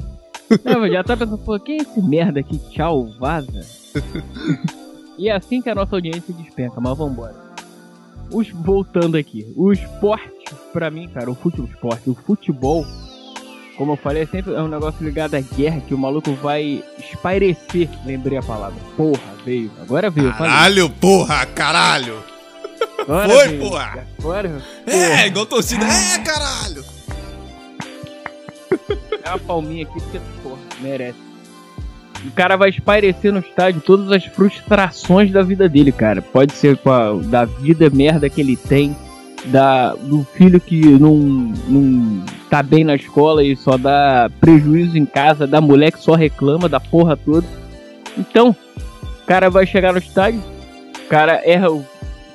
Não, 0.63 0.81
mas 0.81 0.91
já 0.91 1.03
tá 1.03 1.17
pensando, 1.17 1.37
pô, 1.39 1.59
quem 1.59 1.79
é 1.79 1.81
esse 1.81 2.01
merda 2.01 2.41
aqui? 2.41 2.59
Tchau, 2.69 3.07
vaza. 3.19 3.65
e 5.17 5.29
é 5.29 5.35
assim 5.35 5.61
que 5.61 5.69
a 5.69 5.75
nossa 5.75 5.95
audiência 5.95 6.33
despenca, 6.33 6.79
mas 6.81 6.97
vambora. 6.97 7.35
Os, 8.31 8.49
voltando 8.49 9.15
aqui, 9.17 9.45
o 9.55 9.71
esporte, 9.71 10.55
pra 10.71 10.89
mim, 10.89 11.07
cara, 11.07 11.29
o 11.29 11.35
futebol, 11.35 11.69
esporte, 11.69 12.09
o 12.09 12.15
futebol, 12.15 12.85
como 13.77 13.93
eu 13.93 13.97
falei, 13.97 14.23
é 14.23 14.25
sempre 14.25 14.53
é 14.53 14.61
um 14.61 14.67
negócio 14.67 15.03
ligado 15.05 15.35
à 15.35 15.39
guerra 15.41 15.81
que 15.81 15.93
o 15.93 15.97
maluco 15.97 16.33
vai 16.35 16.83
espairecer, 16.97 17.89
lembrei 18.05 18.37
a 18.37 18.43
palavra. 18.43 18.79
Porra, 18.97 19.33
veio, 19.45 19.71
agora 19.81 20.09
veio, 20.09 20.27
eu 20.27 20.33
falei. 20.33 20.51
Caralho, 20.51 20.89
porra, 20.89 21.45
caralho! 21.47 22.23
Agora 22.99 23.29
Foi, 23.29 23.47
veio, 23.49 23.69
porra. 23.69 24.07
Agora, 24.19 24.61
É, 24.87 25.27
igual 25.27 25.45
torcida. 25.45 25.85
É, 25.85 26.19
caralho! 26.19 26.83
É 29.23 29.29
uma 29.29 29.39
palminha 29.39 29.83
aqui 29.85 29.99
porque, 30.01 30.19
porra, 30.41 30.59
merece. 30.81 31.32
O 32.25 32.31
cara 32.31 32.55
vai 32.55 32.69
espairecer 32.69 33.33
no 33.33 33.39
estádio 33.39 33.81
todas 33.81 34.11
as 34.11 34.25
frustrações 34.25 35.31
da 35.31 35.41
vida 35.41 35.67
dele, 35.67 35.91
cara. 35.91 36.21
Pode 36.21 36.53
ser 36.53 36.79
a, 36.85 37.13
da 37.27 37.45
vida 37.45 37.89
merda 37.89 38.29
que 38.29 38.39
ele 38.39 38.55
tem, 38.55 38.95
da, 39.45 39.93
do 39.93 40.23
filho 40.33 40.59
que 40.59 40.81
não, 40.97 41.15
não 41.67 42.23
tá 42.49 42.63
bem 42.63 42.83
na 42.83 42.95
escola 42.95 43.43
e 43.43 43.55
só 43.55 43.77
dá 43.77 44.29
prejuízo 44.39 44.97
em 44.97 45.05
casa, 45.05 45.45
da 45.45 45.59
mulher 45.59 45.91
que 45.91 45.99
só 45.99 46.13
reclama 46.13 46.69
da 46.69 46.79
porra 46.79 47.17
toda. 47.17 47.45
Então, 48.17 48.55
o 49.21 49.25
cara 49.25 49.49
vai 49.49 49.65
chegar 49.65 49.91
no 49.91 49.99
estádio, 49.99 50.41
o 51.05 51.09
cara 51.09 51.41
erra, 51.43 51.67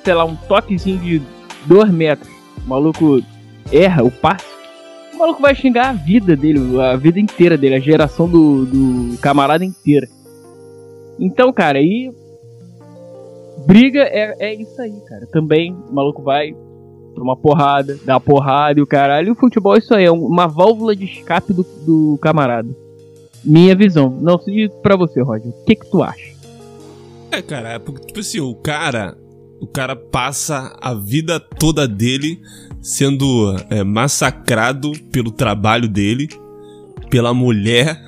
sei 0.03 0.13
lá, 0.13 0.23
um 0.25 0.35
toquezinho 0.35 0.99
de 0.99 1.21
2 1.65 1.89
metros. 1.89 2.29
O 2.65 2.69
maluco 2.69 3.23
erra 3.71 4.03
o 4.03 4.11
passe 4.11 4.48
o 5.19 5.23
maluco 5.23 5.41
vai 5.41 5.53
xingar 5.53 5.89
a 5.89 5.93
vida 5.93 6.33
dele, 6.33 6.81
a 6.81 6.95
vida 6.95 7.19
inteira 7.19 7.57
dele, 7.57 7.75
a 7.75 7.79
geração 7.79 8.29
do, 8.29 8.65
do 8.65 9.17
camarada 9.17 9.65
inteira. 9.65 10.07
Então, 11.19 11.51
cara, 11.51 11.77
aí. 11.77 12.09
Briga 13.67 13.99
é, 13.99 14.33
é 14.39 14.53
isso 14.53 14.81
aí, 14.81 14.97
cara. 15.05 15.27
Também 15.27 15.73
o 15.73 15.93
maluco 15.93 16.23
vai 16.23 16.55
uma 17.17 17.35
porrada, 17.35 17.99
uma 18.07 18.19
porrada 18.21 18.79
e 18.79 18.81
o 18.81 18.87
caralho. 18.87 19.27
E 19.27 19.31
o 19.31 19.35
futebol 19.35 19.75
é 19.75 19.79
isso 19.79 19.93
aí, 19.93 20.05
é 20.05 20.11
uma 20.11 20.47
válvula 20.47 20.95
de 20.95 21.03
escape 21.03 21.51
do, 21.51 21.63
do 21.85 22.17
camarada. 22.21 22.69
Minha 23.43 23.75
visão. 23.75 24.09
Não, 24.21 24.39
se 24.39 24.71
pra 24.81 24.95
você, 24.95 25.21
Roger, 25.21 25.49
o 25.49 25.65
que 25.65 25.75
que 25.75 25.91
tu 25.91 26.01
acha? 26.01 26.33
É, 27.29 27.41
cara, 27.41 27.73
é 27.73 27.79
porque, 27.79 28.07
tipo 28.07 28.21
assim, 28.21 28.39
o 28.39 28.55
cara. 28.55 29.17
O 29.61 29.67
cara 29.67 29.95
passa 29.95 30.77
a 30.81 30.93
vida 30.93 31.39
toda 31.39 31.87
dele 31.87 32.41
sendo 32.81 33.55
é, 33.69 33.83
massacrado 33.83 34.91
pelo 35.11 35.31
trabalho 35.31 35.87
dele, 35.87 36.29
pela 37.09 37.33
mulher, 37.33 38.01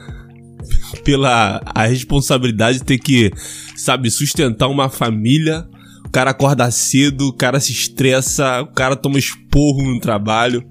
pela 1.04 1.62
a 1.66 1.86
responsabilidade 1.86 2.80
de 2.80 2.86
ter 2.86 2.98
que, 2.98 3.32
sabe, 3.76 4.10
sustentar 4.10 4.68
uma 4.68 4.90
família. 4.90 5.68
O 6.06 6.10
cara 6.10 6.32
acorda 6.32 6.70
cedo, 6.72 7.28
o 7.28 7.34
cara 7.34 7.60
se 7.60 7.72
estressa, 7.72 8.62
o 8.62 8.68
cara 8.68 8.96
toma 8.96 9.20
esporro 9.20 9.84
no 9.84 10.00
trabalho. 10.00 10.64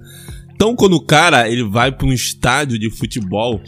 Então, 0.54 0.76
quando 0.76 0.94
o 0.94 1.04
cara 1.04 1.48
ele 1.48 1.62
vai 1.62 1.90
para 1.90 2.06
um 2.06 2.12
estádio 2.12 2.78
de 2.78 2.90
futebol, 2.90 3.60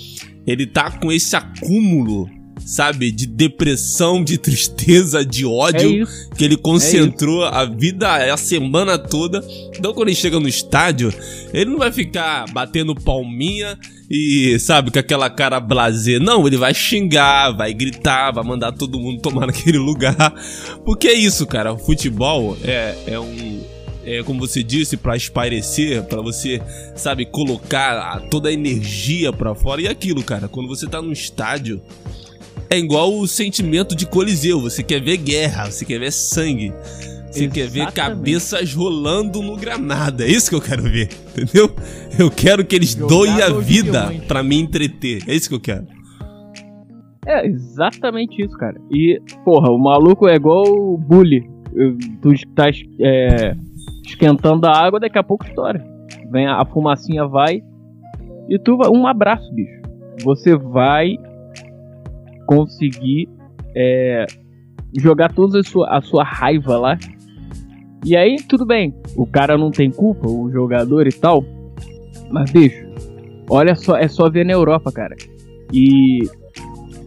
ele 0.47 0.67
tá 0.67 0.91
com 0.91 1.11
esse 1.11 1.35
acúmulo 1.35 2.29
sabe, 2.65 3.11
de 3.11 3.27
depressão, 3.27 4.23
de 4.23 4.39
tristeza, 4.39 5.25
de 5.25 5.45
ódio 5.45 6.03
É 6.03 6.37
que 6.37 6.45
ele 6.45 6.57
concentrou 6.57 7.45
a 7.45 7.65
vida 7.65 8.33
a 8.33 8.37
semana 8.37 8.99
toda. 8.99 9.45
Então 9.77 9.93
quando 9.93 10.09
ele 10.09 10.17
chega 10.17 10.39
no 10.39 10.49
estádio, 10.49 11.13
ele 11.53 11.71
não 11.71 11.79
vai 11.79 11.93
ficar 11.93 12.47
batendo 12.53 12.95
palminha 12.95 13.79
e, 14.11 14.59
sabe, 14.59 14.91
com 14.91 14.99
aquela 14.99 15.31
cara 15.31 15.59
blazer. 15.59 16.21
Não, 16.21 16.47
ele 16.47 16.57
vai 16.57 16.75
xingar, 16.75 17.51
vai 17.53 17.73
gritar, 17.73 18.31
vai 18.31 18.45
mandar 18.45 18.73
todo 18.73 19.01
mundo 19.01 19.21
tomar 19.21 19.47
naquele 19.49 19.79
lugar. 19.79 20.35
Porque 20.85 21.09
é 21.09 21.15
isso, 21.15 21.47
cara. 21.47 21.73
O 21.73 21.79
futebol 21.79 22.57
é, 22.63 22.97
é 23.07 23.19
um 23.19 23.63
é, 24.05 24.23
como 24.23 24.41
você 24.41 24.63
disse, 24.63 24.97
para 24.97 25.17
espairecer, 25.17 26.03
para 26.05 26.21
você, 26.21 26.61
sabe, 26.97 27.25
colocar 27.25 28.21
toda 28.31 28.49
a 28.49 28.53
energia 28.53 29.33
pra 29.33 29.55
fora. 29.55 29.81
E 29.81 29.89
aquilo, 29.89 30.23
cara, 30.23 30.49
quando 30.49 30.69
você 30.69 30.87
tá 30.87 31.01
num 31.01 31.13
estádio, 31.13 31.81
é 32.73 32.79
igual 32.79 33.13
o 33.13 33.27
sentimento 33.27 33.95
de 33.95 34.07
Coliseu. 34.07 34.61
Você 34.63 34.83
quer 34.83 35.01
ver 35.01 35.19
guerra, 35.19 35.71
você 35.71 35.85
quer 35.85 35.99
ver 35.99 36.11
sangue. 36.11 36.73
Você 37.31 37.49
quer 37.49 37.67
ver 37.67 37.81
Exatamente. 37.81 37.95
cabeças 37.95 38.75
rolando 38.75 39.43
no 39.43 39.57
granada. 39.57 40.25
É 40.25 40.29
isso 40.29 40.51
que 40.51 40.55
eu 40.57 40.61
quero 40.61 40.83
ver, 40.83 41.09
entendeu? 41.33 41.71
Eu 42.19 42.31
quero 42.31 42.65
que 42.65 42.77
eles 42.77 42.93
Jogar 42.93 43.09
doem 43.09 43.43
a 43.43 43.49
vida 43.51 44.13
pra 44.29 44.43
me 44.43 44.59
entreter. 44.59 45.23
É 45.27 45.35
isso 45.35 45.49
que 45.49 45.55
eu 45.55 45.61
quero. 45.61 45.87
É 47.27 47.47
exatamente 47.47 48.43
isso, 48.43 48.57
cara. 48.59 48.79
E, 48.91 49.21
porra, 49.45 49.71
o 49.71 49.79
maluco 49.79 50.29
é 50.29 50.35
igual 50.35 50.65
o 50.67 50.99
bully. 50.99 51.49
Eu- 51.75 51.97
Tu 52.21 52.33
tá 52.55 52.69
é, 53.01 53.55
esquentando 54.07 54.67
a 54.67 54.77
água, 54.77 55.01
daqui 55.01 55.19
a 55.19 55.23
pouco 55.23 55.47
estoura. 55.47 55.83
Vem 56.31 56.47
a, 56.47 56.61
a 56.61 56.65
fumacinha 56.67 57.27
vai 57.27 57.63
e 58.49 58.59
tu 58.59 58.77
vai. 58.77 58.89
Um 58.91 59.07
abraço, 59.07 59.51
bicho. 59.55 59.81
Você 60.25 60.55
vai 60.57 61.17
conseguir 62.47 63.29
é, 63.75 64.27
jogar 64.99 65.33
toda 65.33 65.61
a 65.61 65.65
sua, 65.65 65.99
a 65.99 66.03
sua 66.03 66.25
raiva 66.25 66.77
lá. 66.79 66.99
E 68.05 68.17
aí, 68.17 68.37
tudo 68.49 68.67
bem. 68.67 68.95
O 69.17 69.27
cara 69.27 69.57
não 69.57 69.71
tem 69.71 69.91
culpa, 69.91 70.29
o 70.29 70.51
jogador 70.51 71.07
e 71.07 71.13
tal. 71.13 71.45
Mas, 72.31 72.51
bicho, 72.51 72.85
olha 73.49 73.75
só, 73.75 73.97
é 73.97 74.09
só 74.09 74.29
ver 74.29 74.45
na 74.45 74.53
Europa, 74.53 74.91
cara. 74.91 75.15
E 75.73 76.23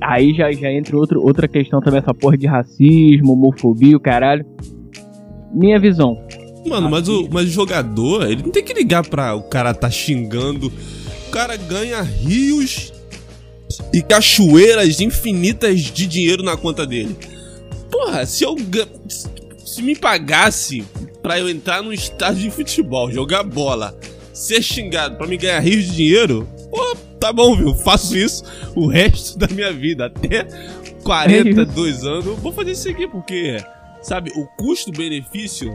Aí 0.02 0.34
já, 0.34 0.52
já 0.52 0.72
entra 0.72 0.98
outro, 0.98 1.22
outra 1.22 1.48
questão 1.48 1.80
também, 1.82 2.00
essa 2.00 2.14
porra 2.14 2.38
de 2.38 2.46
racismo, 2.46 3.34
homofobia, 3.34 3.96
o 3.96 4.00
caralho. 4.00 4.46
Minha 5.54 5.80
visão. 5.80 6.18
Mano, 6.68 6.90
mas 6.90 7.08
o, 7.08 7.28
mas 7.32 7.48
o 7.48 7.52
jogador, 7.52 8.30
ele 8.30 8.44
não 8.44 8.52
tem 8.52 8.64
que 8.64 8.74
ligar 8.74 9.08
pra 9.08 9.36
o 9.36 9.44
cara 9.44 9.74
tá 9.74 9.90
xingando. 9.90 10.72
O 11.28 11.32
cara 11.32 11.56
ganha 11.56 12.02
rios 12.02 12.94
e 13.94 14.02
cachoeiras 14.02 15.00
infinitas 15.00 15.82
de 15.82 16.06
dinheiro 16.06 16.44
na 16.44 16.56
conta 16.56 16.86
dele. 16.86 17.16
Porra, 17.92 18.26
se 18.26 18.44
eu 18.44 18.56
se 19.66 19.82
me 19.82 19.96
pagasse 19.96 20.84
pra 21.22 21.40
eu 21.40 21.50
entrar 21.50 21.82
num 21.82 21.92
estádio 21.92 22.44
de 22.44 22.52
futebol, 22.52 23.12
jogar 23.12 23.44
bola, 23.44 23.98
ser 24.34 24.62
xingado 24.62 25.18
pra 25.18 25.28
me 25.28 25.38
ganhar 25.38 25.60
rios 25.60 25.86
de 25.86 25.96
dinheiro, 25.96 26.48
pô, 26.70 26.96
tá 27.20 27.34
bom, 27.34 27.56
viu? 27.56 27.74
Faço 27.74 28.16
isso 28.18 28.44
o 28.76 28.88
resto 28.88 29.38
da 29.38 29.48
minha 29.48 29.74
vida. 29.74 30.06
Até 30.06 30.48
42 31.04 32.04
anos, 32.04 32.26
eu 32.26 32.36
vou 32.38 32.54
fazer 32.54 32.72
isso 32.72 32.90
aqui, 32.90 33.08
porque, 33.08 33.58
sabe, 34.02 34.32
o 34.36 34.46
custo-benefício 34.58 35.74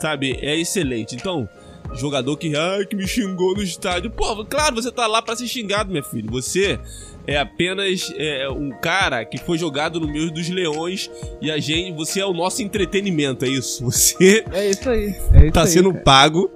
sabe, 0.00 0.38
é 0.40 0.56
excelente. 0.58 1.14
Então, 1.14 1.48
jogador 1.94 2.36
que, 2.36 2.54
ai, 2.56 2.84
que 2.86 2.96
me 2.96 3.06
xingou 3.06 3.54
no 3.54 3.62
estádio. 3.62 4.10
Pô, 4.10 4.44
claro, 4.44 4.74
você 4.74 4.90
tá 4.90 5.06
lá 5.06 5.22
pra 5.22 5.36
ser 5.36 5.46
xingado, 5.46 5.90
minha 5.90 6.02
filha. 6.02 6.28
Você 6.30 6.78
é 7.26 7.38
apenas 7.38 8.12
é, 8.16 8.48
um 8.48 8.70
cara 8.80 9.24
que 9.24 9.38
foi 9.38 9.58
jogado 9.58 9.98
no 9.98 10.06
meio 10.08 10.30
dos 10.30 10.48
leões 10.48 11.10
e 11.40 11.50
a 11.50 11.58
gente, 11.58 11.96
você 11.96 12.20
é 12.20 12.26
o 12.26 12.32
nosso 12.32 12.62
entretenimento, 12.62 13.44
é 13.44 13.48
isso. 13.48 13.84
Você 13.86 14.44
É 14.52 14.70
isso 14.70 14.88
aí. 14.88 15.14
É 15.32 15.44
isso 15.44 15.52
tá 15.52 15.62
aí, 15.62 15.68
sendo 15.68 15.90
cara. 15.92 16.04
pago 16.04 16.50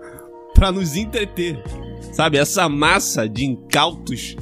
pra 0.54 0.70
nos 0.70 0.96
entreter. 0.96 1.62
Sabe, 2.12 2.38
essa 2.38 2.68
massa 2.68 3.28
de 3.28 3.44
incautos, 3.44 4.36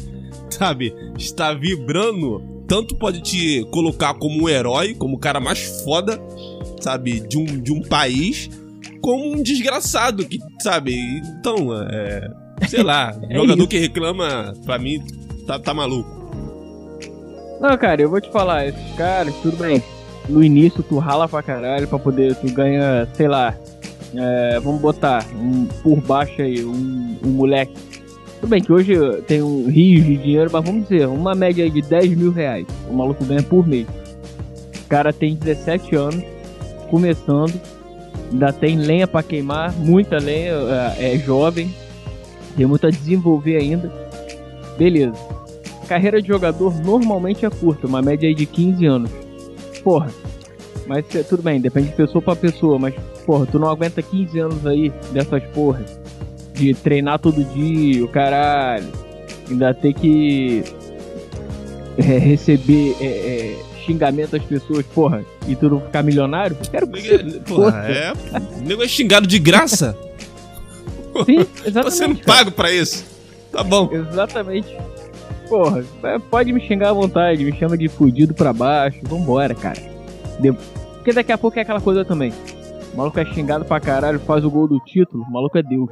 sabe, 0.51 0.95
está 1.19 1.53
vibrando. 1.53 2.43
Tanto 2.67 2.97
pode 2.97 3.23
te 3.23 3.65
colocar 3.71 4.15
como 4.15 4.45
um 4.45 4.49
herói, 4.49 4.95
como 4.95 5.17
o 5.17 5.19
cara 5.19 5.41
mais 5.41 5.83
foda, 5.83 6.21
sabe, 6.81 7.21
de 7.21 7.39
um, 7.39 7.45
de 7.45 7.73
um 7.73 7.81
país, 7.81 8.51
como 9.01 9.33
um 9.33 9.43
desgraçado 9.43 10.25
que, 10.27 10.39
sabe, 10.61 10.95
então, 11.39 11.69
é, 11.89 12.31
sei 12.69 12.83
lá, 12.83 13.15
É 13.29 13.35
jogador 13.35 13.59
isso. 13.59 13.69
que 13.69 13.79
reclama, 13.79 14.53
pra 14.65 14.79
mim, 14.79 15.03
tá, 15.47 15.59
tá 15.59 15.73
maluco. 15.75 16.17
Não, 17.61 17.77
cara, 17.77 18.01
eu 18.01 18.09
vou 18.11 18.21
te 18.21 18.31
falar, 18.31 18.67
esses 18.69 18.95
caras, 18.97 19.35
tudo 19.43 19.57
bem. 19.57 19.83
No 20.29 20.45
início 20.45 20.83
tu 20.83 20.99
rala 20.99 21.27
pra 21.29 21.43
caralho 21.43 21.89
pra 21.89 21.99
poder, 21.99 22.35
tu 22.37 22.53
ganha, 22.53 23.09
sei 23.15 23.27
lá, 23.27 23.55
é, 24.15 24.61
vamos 24.61 24.81
botar 24.81 25.25
um, 25.35 25.65
por 25.83 26.01
baixo 26.01 26.41
aí, 26.43 26.65
um, 26.65 27.17
um 27.25 27.31
moleque. 27.31 27.75
Tudo 28.41 28.51
bem 28.51 28.63
que 28.63 28.73
hoje 28.73 28.95
tem 29.27 29.43
um 29.43 29.67
rio 29.69 30.03
de 30.05 30.17
dinheiro, 30.19 30.49
mas 30.53 30.65
vamos 30.65 30.87
dizer, 30.87 31.09
uma 31.09 31.35
média 31.35 31.65
aí 31.65 31.71
de 31.71 31.83
10 31.83 32.17
mil 32.17 32.31
reais. 32.31 32.67
O 32.89 32.95
maluco 32.95 33.25
ganha 33.25 33.43
por 33.43 33.67
mês. 33.67 33.87
O 34.85 34.89
cara 34.89 35.13
tem 35.13 35.35
17 35.35 35.97
anos, 35.97 36.23
começando, 36.91 37.61
ainda 38.31 38.53
tem 38.53 38.77
lenha 38.77 39.07
pra 39.07 39.23
queimar, 39.23 39.73
muita 39.73 40.19
lenha, 40.19 40.53
é, 40.99 41.15
é 41.15 41.19
jovem, 41.19 41.73
tem 42.57 42.67
muito 42.67 42.87
a 42.87 42.91
desenvolver 42.91 43.57
ainda. 43.57 43.93
Beleza 44.77 45.39
carreira 45.89 46.21
de 46.21 46.29
jogador 46.29 46.79
normalmente 46.85 47.47
é 47.47 47.51
curta, 47.51 47.87
uma 47.87 48.03
média 48.03 48.29
aí 48.29 48.35
de 48.35 48.45
15 48.45 48.87
anos. 48.87 49.11
Porra, 49.83 50.11
mas 50.87 51.07
tudo 51.29 51.43
bem, 51.43 51.61
depende 51.61 51.89
de 51.89 51.95
pessoa 51.95 52.21
pra 52.21 52.37
pessoa, 52.37 52.79
mas 52.79 52.95
porra, 53.25 53.47
tu 53.47 53.59
não 53.59 53.69
aguenta 53.69 54.03
15 54.03 54.39
anos 54.39 54.67
aí 54.67 54.93
dessas 55.13 55.43
porras. 55.55 55.99
De 56.53 56.75
treinar 56.75 57.19
todo 57.19 57.43
dia, 57.43 58.05
o 58.05 58.09
caralho. 58.09 58.87
Ainda 59.49 59.73
ter 59.73 59.95
que 59.95 60.63
é, 61.97 62.19
receber 62.19 62.97
é, 63.01 63.07
é, 63.07 63.57
xingamento 63.93 64.33
das 64.33 64.43
pessoas, 64.43 64.85
porra, 64.87 65.25
e 65.47 65.57
tu 65.57 65.69
não 65.71 65.81
ficar 65.81 66.03
milionário? 66.03 66.57
Quero 66.71 66.87
que 66.89 67.01
você 67.01 67.41
Porra, 67.41 67.79
é, 67.89 68.13
o 68.13 68.63
nego 68.67 68.83
é 68.83 68.89
xingado 68.89 69.27
de 69.27 69.39
graça. 69.39 69.97
Sim, 71.27 71.47
exatamente. 71.65 71.91
Você 71.97 72.07
não 72.07 72.17
paga 72.17 72.51
pra 72.51 72.71
isso. 72.71 73.05
Tá 73.51 73.63
bom. 73.65 73.89
Exatamente. 73.93 74.77
Porra, 75.49 75.83
é, 76.05 76.19
pode 76.19 76.53
me 76.53 76.61
xingar 76.61 76.91
à 76.91 76.93
vontade, 76.93 77.45
me 77.45 77.57
chama 77.59 77.77
de 77.77 77.89
fudido 77.89 78.35
pra 78.35 78.53
baixo, 78.53 78.99
vambora, 79.03 79.55
cara. 79.55 79.81
De- 80.39 80.53
Porque 80.53 81.13
daqui 81.13 81.33
a 81.33 81.39
pouco 81.39 81.59
é 81.59 81.63
aquela 81.63 81.81
coisa 81.81 82.05
também. 82.05 82.33
O 82.93 82.97
maluco 82.99 83.19
é 83.19 83.25
xingado 83.25 83.65
pra 83.65 83.81
caralho, 83.81 84.21
faz 84.21 84.45
o 84.45 84.51
gol 84.51 84.69
do 84.69 84.79
título, 84.81 85.25
o 85.25 85.33
maluco 85.33 85.57
é 85.57 85.63
Deus. 85.63 85.89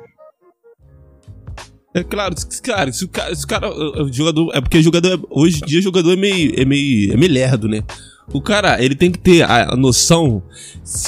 É 1.97 2.05
claro, 2.05 2.35
cara, 2.63 2.93
se 2.93 3.05
o 3.05 3.09
cara, 3.09 3.35
se 3.35 3.45
o 3.45 3.49
cara 3.49 3.71
o- 3.71 4.13
jogador, 4.13 4.51
é 4.55 4.61
porque 4.61 4.83
jogador, 4.83 5.15
é- 5.15 5.27
hoje 5.31 5.61
em 5.63 5.67
dia 5.67 5.81
jogador 5.81 6.13
é 6.13 6.17
meio, 6.17 6.53
é 6.61 6.65
meio, 6.65 7.13
é 7.15 7.17
meio 7.17 7.33
lerdo, 7.33 7.67
né? 7.67 7.83
O 8.35 8.41
cara, 8.43 8.83
ele 8.85 8.95
tem 8.95 9.11
que 9.11 9.19
ter 9.19 9.43
a, 9.43 9.75
noção 9.77 10.43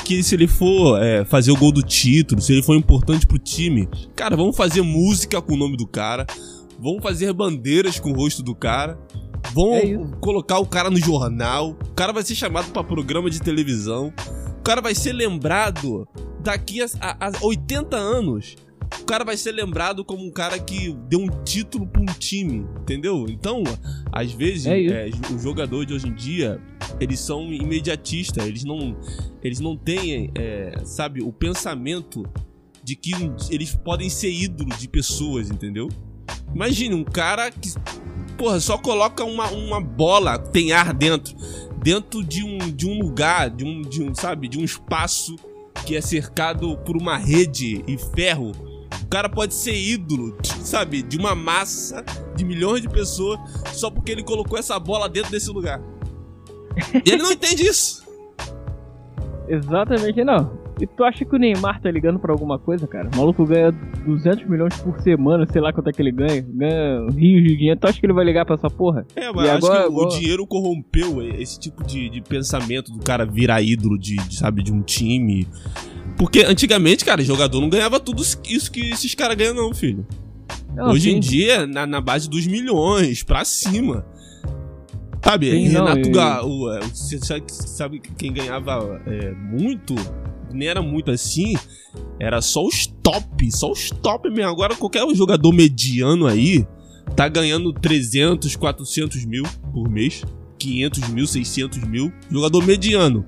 que 0.04 0.23
se 0.23 0.35
ele 0.35 0.47
for 0.47 0.99
é, 1.02 1.26
fazer 1.26 1.50
o 1.50 1.57
gol 1.57 1.73
do 1.73 1.83
título, 1.83 2.40
se 2.40 2.52
ele 2.52 2.62
for 2.62 2.75
importante 2.75 3.26
pro 3.26 3.38
time, 3.38 3.87
cara, 4.16 4.35
vamos 4.35 4.57
fazer 4.57 4.80
música 4.80 5.42
com 5.42 5.52
o 5.52 5.57
nome 5.59 5.76
do 5.76 5.87
cara, 5.87 6.26
vamos 6.78 7.02
fazer 7.02 7.33
bandeiras 7.35 8.00
com 8.00 8.11
o 8.12 8.14
rosto 8.14 8.42
do 8.42 8.54
cara, 8.54 8.99
vão 9.52 9.75
É 9.75 9.99
colocar 10.21 10.59
o 10.59 10.66
cara 10.66 10.88
no 10.88 10.97
jornal, 10.99 11.76
o 11.87 11.92
cara 11.95 12.14
vai 12.14 12.23
ser 12.23 12.35
chamado 12.35 12.73
pra 12.73 12.83
programa 12.83 13.28
de 13.28 13.40
televisão, 13.40 14.11
o 14.59 14.62
cara 14.62 14.80
vai 14.80 14.95
ser 14.95 15.12
lembrado 15.12 16.09
daqui 16.42 16.80
a, 16.80 16.87
a, 17.00 17.26
a 17.28 17.33
80 17.42 17.95
anos 17.95 18.57
o 19.00 19.04
cara 19.04 19.25
vai 19.25 19.37
ser 19.37 19.52
lembrado 19.52 20.04
como 20.04 20.25
um 20.25 20.30
cara 20.30 20.59
que 20.59 20.92
deu 21.09 21.21
um 21.21 21.28
título 21.45 21.87
pra 21.87 22.00
um 22.00 22.07
time, 22.07 22.66
entendeu? 22.80 23.26
Então, 23.28 23.62
às 24.12 24.33
vezes, 24.33 24.66
É 24.66 25.09
é, 25.09 25.11
o 25.35 25.38
jogador 25.38 25.85
de 25.85 25.95
hoje 25.95 26.09
em 26.09 26.14
dia, 26.14 26.61
eles 27.00 27.21
são 27.21 27.52
imediatistas, 27.52 28.47
eles 28.47 28.64
não, 28.64 28.97
eles 29.42 29.61
não 29.61 29.76
têm, 29.76 30.30
é, 30.35 30.80
sabe, 30.85 31.23
o 31.23 31.33
pensamento 31.33 32.25
de 32.83 32.97
que 32.97 33.12
eles 33.50 33.75
podem 33.75 34.09
ser 34.09 34.30
ídolos 34.33 34.78
de 34.78 34.88
pessoas, 34.88 35.50
entendeu? 35.50 35.88
Imagine 36.54 36.95
um 36.95 37.04
cara 37.04 37.50
que, 37.50 37.73
porra, 38.37 38.61
só 38.61 38.78
coloca 38.78 39.25
uma, 39.25 39.50
uma 39.50 39.80
bola, 39.80 40.38
tem 40.38 40.73
ar 40.73 40.95
dentro, 40.95 41.35
dentro 41.83 42.25
de 42.25 42.42
um, 42.42 42.59
de 42.59 42.87
um 42.87 42.99
lugar, 42.99 43.50
de 43.50 43.64
um, 43.64 43.83
de 43.83 44.02
um, 44.02 44.14
sabe, 44.14 44.49
de 44.49 44.59
um 44.59 44.64
espaço 44.64 45.37
que 45.85 45.97
é 45.97 46.00
cercado 46.00 46.76
por 46.78 46.97
uma 46.97 47.16
rede 47.16 47.85
e 47.87 47.99
ferro. 48.14 48.52
O 49.09 49.11
cara 49.11 49.27
pode 49.27 49.55
ser 49.55 49.75
ídolo, 49.75 50.37
sabe, 50.45 51.00
de 51.00 51.17
uma 51.17 51.35
massa 51.35 52.05
de 52.37 52.45
milhões 52.45 52.83
de 52.83 52.91
pessoas 52.91 53.41
só 53.73 53.91
porque 53.91 54.12
ele 54.12 54.23
colocou 54.23 54.59
essa 54.59 54.79
bola 54.79 55.09
dentro 55.09 55.31
desse 55.31 55.50
lugar. 55.50 55.81
E 57.07 57.11
ele 57.11 57.23
não 57.23 57.33
entende 57.33 57.62
isso. 57.67 58.07
Exatamente 59.49 60.23
não. 60.23 60.59
E 60.81 60.87
tu 60.87 61.03
acha 61.03 61.25
que 61.25 61.35
o 61.35 61.38
Neymar 61.38 61.81
tá 61.81 61.91
ligando 61.91 62.19
pra 62.21 62.33
alguma 62.33 62.57
coisa, 62.59 62.87
cara? 62.87 63.09
O 63.12 63.17
maluco 63.17 63.45
ganha 63.47 63.73
200 63.73 64.45
milhões 64.47 64.77
por 64.81 65.00
semana, 65.00 65.45
sei 65.50 65.61
lá 65.61 65.73
quanto 65.73 65.88
é 65.88 65.93
que 65.93 66.00
ele 66.03 66.12
ganha. 66.12 66.41
Ganha 66.43 67.09
rios 67.11 67.43
de 67.49 67.57
dinheiro. 67.57 67.81
Tu 67.81 67.87
acha 67.88 67.99
que 67.99 68.05
ele 68.07 68.12
vai 68.12 68.25
ligar 68.25 68.45
pra 68.45 68.55
essa 68.55 68.69
porra? 68.71 69.05
É, 69.17 69.33
mas 69.33 69.47
E 69.47 69.50
acho 69.50 69.67
agora- 69.67 69.83
que 69.85 69.88
o 69.88 70.00
agora- 70.03 70.21
dinheiro 70.21 70.47
corrompeu 70.47 71.23
esse 71.41 71.59
tipo 71.59 71.83
de, 71.83 72.09
de 72.11 72.21
pensamento 72.21 72.93
do 72.93 72.99
cara 73.03 73.25
virar 73.25 73.61
ídolo 73.62 73.99
de, 73.99 74.17
de, 74.17 74.37
sabe, 74.37 74.62
de 74.62 74.71
um 74.73 74.83
time. 74.83 75.49
Porque 76.19 76.41
antigamente, 76.41 77.05
cara, 77.05 77.23
jogador 77.23 77.61
não 77.61 77.69
ganhava 77.71 78.01
tudo 78.01 78.23
isso 78.23 78.71
que 78.73 78.91
esses 78.91 79.15
caras 79.15 79.37
ganham, 79.37 79.55
não, 79.55 79.73
filho. 79.73 80.05
Não, 80.75 80.91
Hoje 80.91 81.11
sim. 81.11 81.17
em 81.17 81.21
dia, 81.21 81.67
na, 81.67 81.87
na 81.87 82.01
base 82.01 82.29
dos 82.29 82.47
milhões, 82.47 83.23
pra 83.23 83.45
cima. 83.45 84.05
Sabe, 85.25 85.51
Sim, 85.51 85.69
Renato 85.69 86.09
e- 86.09 86.11
Ga- 86.13 86.45
o, 86.45 86.73
é, 86.73 86.81
Você 86.81 87.19
sabe, 87.19 87.45
sabe 87.49 88.01
quem 88.17 88.33
ganhava 88.33 89.01
é, 89.07 89.33
muito? 89.33 89.95
Nem 90.53 90.69
era 90.69 90.81
muito 90.81 91.11
assim. 91.11 91.55
Era 92.19 92.41
só 92.41 92.65
os 92.65 92.87
top, 93.03 93.51
só 93.53 93.71
os 93.71 93.91
top 93.91 94.31
mesmo. 94.31 94.51
Agora 94.51 94.75
qualquer 94.75 95.07
jogador 95.15 95.53
mediano 95.53 96.27
aí 96.27 96.67
tá 97.17 97.29
ganhando 97.29 97.73
300, 97.73 98.57
400 98.57 99.25
mil 99.25 99.43
por 99.73 99.89
mês. 99.91 100.23
500 100.59 101.09
mil, 101.11 101.27
600 101.27 101.79
mil. 101.85 102.13
Jogador 102.31 102.65
mediano. 102.65 103.27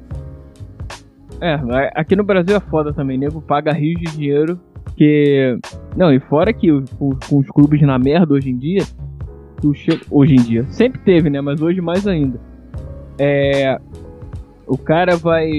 É, 1.40 1.58
aqui 1.94 2.14
no 2.14 2.22
Brasil 2.24 2.56
é 2.56 2.60
foda 2.60 2.92
também, 2.92 3.16
nego 3.16 3.40
paga 3.40 3.72
rios 3.72 4.00
de 4.00 4.16
dinheiro. 4.16 4.60
Que. 4.96 5.58
Não, 5.96 6.12
e 6.12 6.20
fora 6.20 6.52
que 6.52 6.68
com, 6.98 7.16
os 7.32 7.46
clubes 7.48 7.80
na 7.82 7.98
merda 7.98 8.34
hoje 8.34 8.50
em 8.50 8.56
dia, 8.56 8.82
tu 9.60 9.72
chega. 9.72 10.02
Hoje 10.10 10.34
em 10.34 10.42
dia. 10.42 10.66
Sempre 10.68 11.00
teve, 11.00 11.30
né? 11.30 11.40
Mas 11.40 11.62
hoje 11.62 11.80
mais 11.80 12.06
ainda. 12.06 12.38
É. 13.18 13.78
O 14.66 14.76
cara 14.76 15.16
vai. 15.16 15.50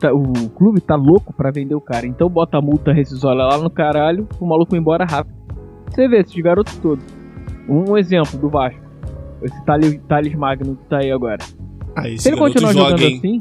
tá- 0.00 0.12
o 0.12 0.32
clube 0.50 0.80
tá 0.80 0.96
louco 0.96 1.32
pra 1.32 1.50
vender 1.50 1.74
o 1.74 1.80
cara. 1.80 2.06
Então 2.06 2.28
bota 2.28 2.58
a 2.58 2.62
multa 2.62 2.92
rescisória 2.92 3.44
lá 3.44 3.58
no 3.58 3.70
caralho, 3.70 4.26
o 4.40 4.46
maluco 4.46 4.74
embora 4.74 5.04
rápido. 5.04 5.36
Você 5.90 6.08
vê, 6.08 6.18
esses 6.18 6.34
garotos 6.42 6.76
todos. 6.78 7.04
Um 7.68 7.96
exemplo 7.96 8.38
do 8.38 8.48
Vasco. 8.48 8.80
Esse 9.42 9.64
Thales, 9.64 10.00
Thales 10.08 10.34
Magno 10.34 10.76
que 10.76 10.84
tá 10.86 10.98
aí 10.98 11.10
agora. 11.12 11.38
Esse 12.04 12.18
Se 12.24 12.28
ele 12.30 12.36
continuar 12.36 12.72
joga, 12.72 12.90
jogando 12.98 13.16
assim, 13.16 13.38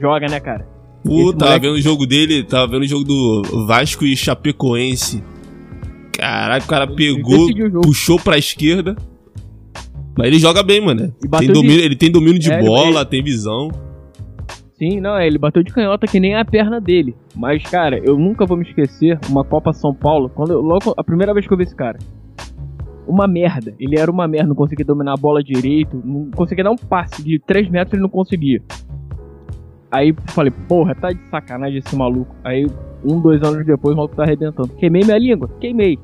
joga, 0.00 0.26
né, 0.28 0.40
cara? 0.40 0.66
Pô, 1.04 1.32
tava 1.32 1.52
moleque- 1.52 1.66
vendo 1.66 1.76
o 1.76 1.80
jogo 1.80 2.06
dele, 2.06 2.42
tava 2.42 2.66
vendo 2.72 2.82
o 2.82 2.86
jogo 2.86 3.04
do 3.04 3.66
Vasco 3.66 4.04
e 4.04 4.16
Chapecoense. 4.16 5.22
Caraca, 6.12 6.64
o 6.64 6.68
cara 6.68 6.86
pegou, 6.86 7.46
o 7.48 7.80
puxou 7.82 8.18
pra 8.18 8.36
esquerda. 8.36 8.96
Mas 10.16 10.26
ele 10.26 10.38
joga 10.40 10.62
bem, 10.64 10.80
mano. 10.80 11.14
Tem 11.38 11.46
de- 11.46 11.52
domínio, 11.52 11.80
Ele 11.84 11.94
tem 11.94 12.10
domínio 12.10 12.38
de 12.40 12.50
É, 12.50 12.58
ele- 12.58 12.66
bola, 12.66 13.04
tem 13.04 13.22
visão. 13.22 13.70
Sim, 14.76 15.00
não, 15.00 15.16
é, 15.16 15.26
ele 15.26 15.38
bateu 15.38 15.62
de 15.62 15.72
canhota 15.72 16.06
que 16.06 16.18
nem 16.20 16.34
a 16.36 16.44
perna 16.44 16.80
dele. 16.80 17.14
Mas, 17.36 17.62
cara, 17.62 17.98
eu 17.98 18.18
nunca 18.18 18.44
vou 18.46 18.56
me 18.56 18.64
esquecer 18.64 19.18
uma 19.28 19.44
Copa 19.44 19.72
São 19.72 19.94
Paulo, 19.94 20.28
quando 20.28 20.52
eu, 20.52 20.60
logo 20.60 20.92
a 20.96 21.04
primeira 21.04 21.32
vez 21.32 21.46
que 21.46 21.52
eu 21.52 21.56
vi 21.56 21.64
esse 21.64 21.74
cara. 21.74 21.98
Uma 23.06 23.26
merda. 23.26 23.74
Ele 23.78 23.98
era 23.98 24.10
uma 24.10 24.28
merda, 24.28 24.48
não 24.48 24.54
conseguia 24.56 24.84
dominar 24.84 25.14
a 25.14 25.16
bola 25.16 25.42
direito, 25.42 26.00
não 26.04 26.30
conseguia 26.32 26.64
dar 26.64 26.70
um 26.72 26.76
passe 26.76 27.22
de 27.22 27.38
3 27.38 27.68
metros, 27.70 27.94
ele 27.94 28.02
não 28.02 28.08
conseguia. 28.08 28.60
Aí 29.90 30.14
falei, 30.28 30.50
porra, 30.68 30.94
tá 30.94 31.12
de 31.12 31.20
sacanagem 31.30 31.78
esse 31.78 31.96
maluco. 31.96 32.34
Aí, 32.44 32.66
um, 33.04 33.20
dois 33.20 33.42
anos 33.42 33.64
depois, 33.64 33.94
o 33.94 33.96
maluco 33.96 34.14
tá 34.16 34.22
arrebentando. 34.24 34.68
Queimei 34.76 35.02
minha 35.04 35.18
língua? 35.18 35.48
Queimei. 35.60 35.98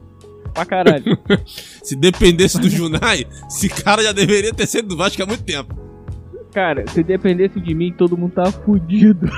Pra 0.54 0.64
caralho. 0.64 1.18
Se 1.82 1.94
dependesse 1.96 2.60
do 2.60 2.68
Junai, 2.70 3.26
esse 3.48 3.68
cara 3.68 4.02
já 4.02 4.12
deveria 4.12 4.54
ter 4.54 4.66
sido 4.66 4.88
do 4.88 4.96
Vasco 4.96 5.22
há 5.22 5.26
muito 5.26 5.42
tempo. 5.44 5.74
cara, 6.52 6.84
se 6.88 7.02
dependesse 7.02 7.60
de 7.60 7.74
mim, 7.74 7.92
todo 7.92 8.16
mundo 8.16 8.32
tava 8.34 8.52
fudido. 8.52 9.26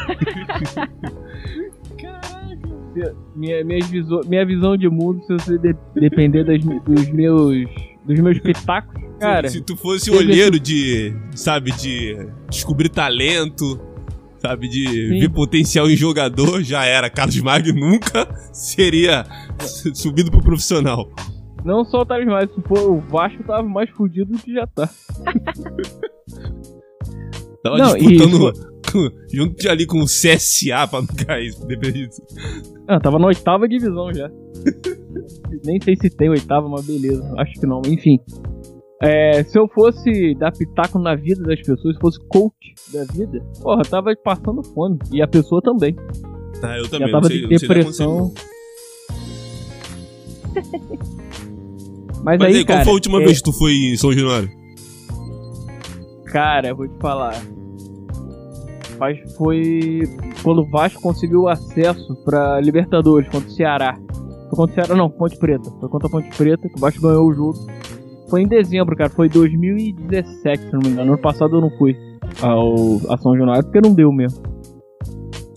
minha, 3.35 3.64
minhas 3.64 3.87
viso- 3.88 4.20
minha 4.26 4.44
visão 4.44 4.76
de 4.76 4.88
mundo, 4.88 5.22
se 5.26 5.32
você 5.32 5.59
de- 5.59 5.76
depender 5.94 6.44
das 6.44 6.62
dos 6.62 7.09
meus 7.11 7.64
dos 8.04 8.20
meus 8.20 8.38
pitacos, 8.38 9.02
cara, 9.18 9.48
Se 9.48 9.61
tu 9.61 9.76
fosse 9.76 10.11
olheiro 10.11 10.61
de, 10.61 11.12
sabe, 11.35 11.72
de 11.72 12.16
descobrir 12.48 12.88
talento, 12.88 13.80
sabe, 14.46 14.68
de 14.68 14.87
Sim. 14.88 15.18
ver 15.20 15.28
potencial 15.30 15.90
em 15.90 15.96
jogador, 15.96 16.62
já 16.62 16.85
era. 16.85 17.11
Carlos 17.11 17.40
Magno 17.40 17.74
nunca 17.78 18.26
seria 18.52 19.24
subido 19.94 20.30
pro 20.30 20.40
profissional. 20.42 21.09
não 21.64 21.85
só 21.85 22.02
o 22.02 22.06
Thales 22.06 22.26
mais, 22.26 22.48
se 22.52 22.61
for 22.62 22.78
o 22.90 23.00
Vasco 23.00 23.42
tava 23.44 23.62
mais 23.68 23.90
fudido 23.90 24.32
do 24.32 24.38
que 24.38 24.52
já 24.54 24.66
tá. 24.66 24.88
Tava 27.62 27.78
Não, 27.78 27.96
e 27.96 28.00
disputando 28.06 28.52
com- 28.92 29.11
junto 29.32 29.68
ali 29.68 29.87
com 29.87 29.98
o 30.00 30.04
CSA 30.06 30.87
pra 30.88 31.00
não 31.00 31.06
cair, 31.09 31.52
depende 31.66 32.06
disso. 32.06 32.22
Ah, 32.87 33.00
tava 33.00 33.18
na 33.18 33.26
oitava 33.26 33.68
divisão 33.68 34.12
já. 34.14 34.30
Nem 35.64 35.80
sei 35.82 35.96
se 35.96 36.09
tem 36.09 36.28
oitava, 36.30 36.68
mas 36.68 36.87
beleza. 36.87 37.28
Acho 37.38 37.52
que 37.59 37.66
não. 37.66 37.82
Enfim. 37.87 38.18
É, 39.02 39.42
se 39.42 39.59
eu 39.59 39.68
fosse 39.68 40.35
dar 40.37 40.52
pitaco 40.52 40.98
na 40.98 41.14
vida 41.14 41.42
das 41.42 41.61
pessoas, 41.61 41.96
se 41.96 42.00
fosse 42.00 42.18
coach 42.28 42.74
da 42.92 43.04
vida, 43.04 43.44
porra, 43.61 43.82
eu 43.82 43.90
tava 43.90 44.14
passando 44.16 44.62
fome. 44.62 44.98
E 45.12 45.20
a 45.20 45.28
pessoa 45.28 45.61
também. 45.61 45.94
Ah, 46.62 46.78
eu 46.78 46.85
Já 46.85 46.90
também, 46.90 47.11
tava 47.11 47.22
não 47.22 47.28
sei, 47.28 47.40
de 47.42 47.48
depressão. 47.48 48.32
Mas, 52.24 52.38
Mas 52.40 52.48
aí, 52.48 52.56
aí, 52.56 52.64
cara, 52.64 52.78
qual 52.78 52.85
foi 52.85 52.92
a 52.92 52.94
última 52.94 53.22
é, 53.22 53.24
vez 53.24 53.38
que 53.38 53.44
tu 53.44 53.52
foi 53.52 53.72
em 53.72 53.96
São 53.96 54.12
Januário? 54.12 54.50
Cara, 56.24 56.68
eu 56.68 56.76
vou 56.76 56.88
te 56.88 56.98
falar. 56.98 57.40
Mas 58.98 59.18
foi 59.37 60.02
quando 60.42 60.62
o 60.62 60.70
Vasco 60.70 61.00
conseguiu 61.00 61.46
acesso 61.46 62.16
pra 62.24 62.61
Libertadores 62.61 63.28
contra 63.28 63.48
o 63.48 63.52
Ceará. 63.52 63.96
Foi 64.48 64.56
contra 64.56 64.72
o 64.72 64.74
Ceará, 64.74 64.96
não, 64.96 65.09
Ponte 65.09 65.38
Preta. 65.38 65.70
Foi 65.78 65.88
contra 65.88 66.09
a 66.09 66.11
Ponte 66.11 66.37
Preta 66.37 66.68
que 66.68 66.76
o 66.76 66.80
Vasco 66.80 67.00
ganhou 67.00 67.28
o 67.28 67.32
jogo. 67.32 67.66
Foi 68.28 68.42
em 68.42 68.48
dezembro, 68.48 68.96
cara. 68.96 69.10
Foi 69.10 69.28
2017, 69.28 70.64
se 70.64 70.72
não 70.72 70.80
me 70.80 70.88
engano. 70.88 71.12
Ano 71.12 71.20
passado 71.20 71.56
eu 71.56 71.60
não 71.60 71.70
fui 71.78 71.96
ao, 72.40 73.00
a 73.08 73.16
São 73.18 73.36
Januário 73.36 73.64
porque 73.64 73.80
não 73.80 73.94
deu 73.94 74.12
mesmo. 74.12 74.42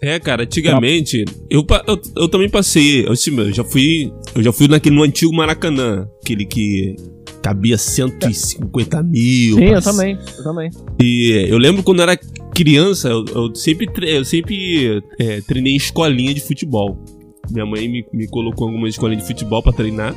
É, 0.01 0.17
cara, 0.17 0.43
antigamente, 0.43 1.25
eu, 1.49 1.65
eu, 1.85 2.01
eu 2.15 2.29
também 2.29 2.49
passei, 2.49 3.05
eu, 3.05 3.11
assim, 3.11 3.37
eu 3.37 3.51
já 3.51 3.65
fui, 3.65 4.13
eu 4.33 4.41
já 4.41 4.53
fui 4.53 4.69
naquele, 4.69 4.95
no 4.95 5.03
antigo 5.03 5.35
Maracanã, 5.35 6.07
aquele 6.23 6.45
que 6.45 6.95
cabia 7.41 7.77
150 7.77 9.03
mil. 9.03 9.57
Sim, 9.57 9.65
eu 9.65 9.81
também. 9.81 10.17
Eu 10.37 10.43
também. 10.43 10.69
E 11.01 11.47
eu 11.49 11.57
lembro 11.57 11.83
quando 11.83 11.99
eu 11.99 12.03
era 12.03 12.17
criança, 12.53 13.09
eu, 13.09 13.25
eu 13.25 13.55
sempre, 13.55 13.87
eu 14.01 14.23
sempre 14.23 15.03
é, 15.19 15.41
treinei 15.41 15.73
em 15.73 15.77
escolinha 15.77 16.33
de 16.33 16.41
futebol. 16.41 16.97
Minha 17.51 17.65
mãe 17.65 17.87
me, 17.89 18.05
me 18.13 18.27
colocou 18.27 18.67
em 18.67 18.71
algumas 18.71 18.91
escolinhas 18.91 19.23
de 19.23 19.27
futebol 19.27 19.61
pra 19.61 19.73
treinar. 19.73 20.15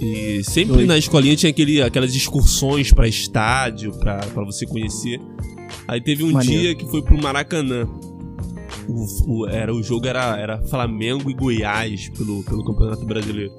E 0.00 0.42
sempre 0.44 0.78
Oi. 0.78 0.86
na 0.86 0.98
escolinha 0.98 1.36
tinha 1.36 1.50
aquele, 1.50 1.80
aquelas 1.82 2.14
excursões 2.14 2.92
pra 2.92 3.06
estádio, 3.08 3.92
pra, 3.98 4.18
pra 4.18 4.44
você 4.44 4.66
conhecer. 4.66 5.20
Aí 5.88 6.00
teve 6.00 6.24
um 6.24 6.32
Maneiro. 6.32 6.60
dia 6.62 6.74
que 6.74 6.86
foi 6.90 7.02
pro 7.02 7.20
Maracanã. 7.20 7.86
O, 8.88 9.42
o- 9.42 9.46
era, 9.48 9.72
o 9.74 9.82
jogo 9.82 10.06
era, 10.06 10.36
era 10.36 10.62
Flamengo 10.66 11.30
e 11.30 11.34
Goiás 11.34 12.10
pelo, 12.10 12.42
pelo 12.44 12.64
Campeonato 12.64 13.04
Brasileiro. 13.06 13.52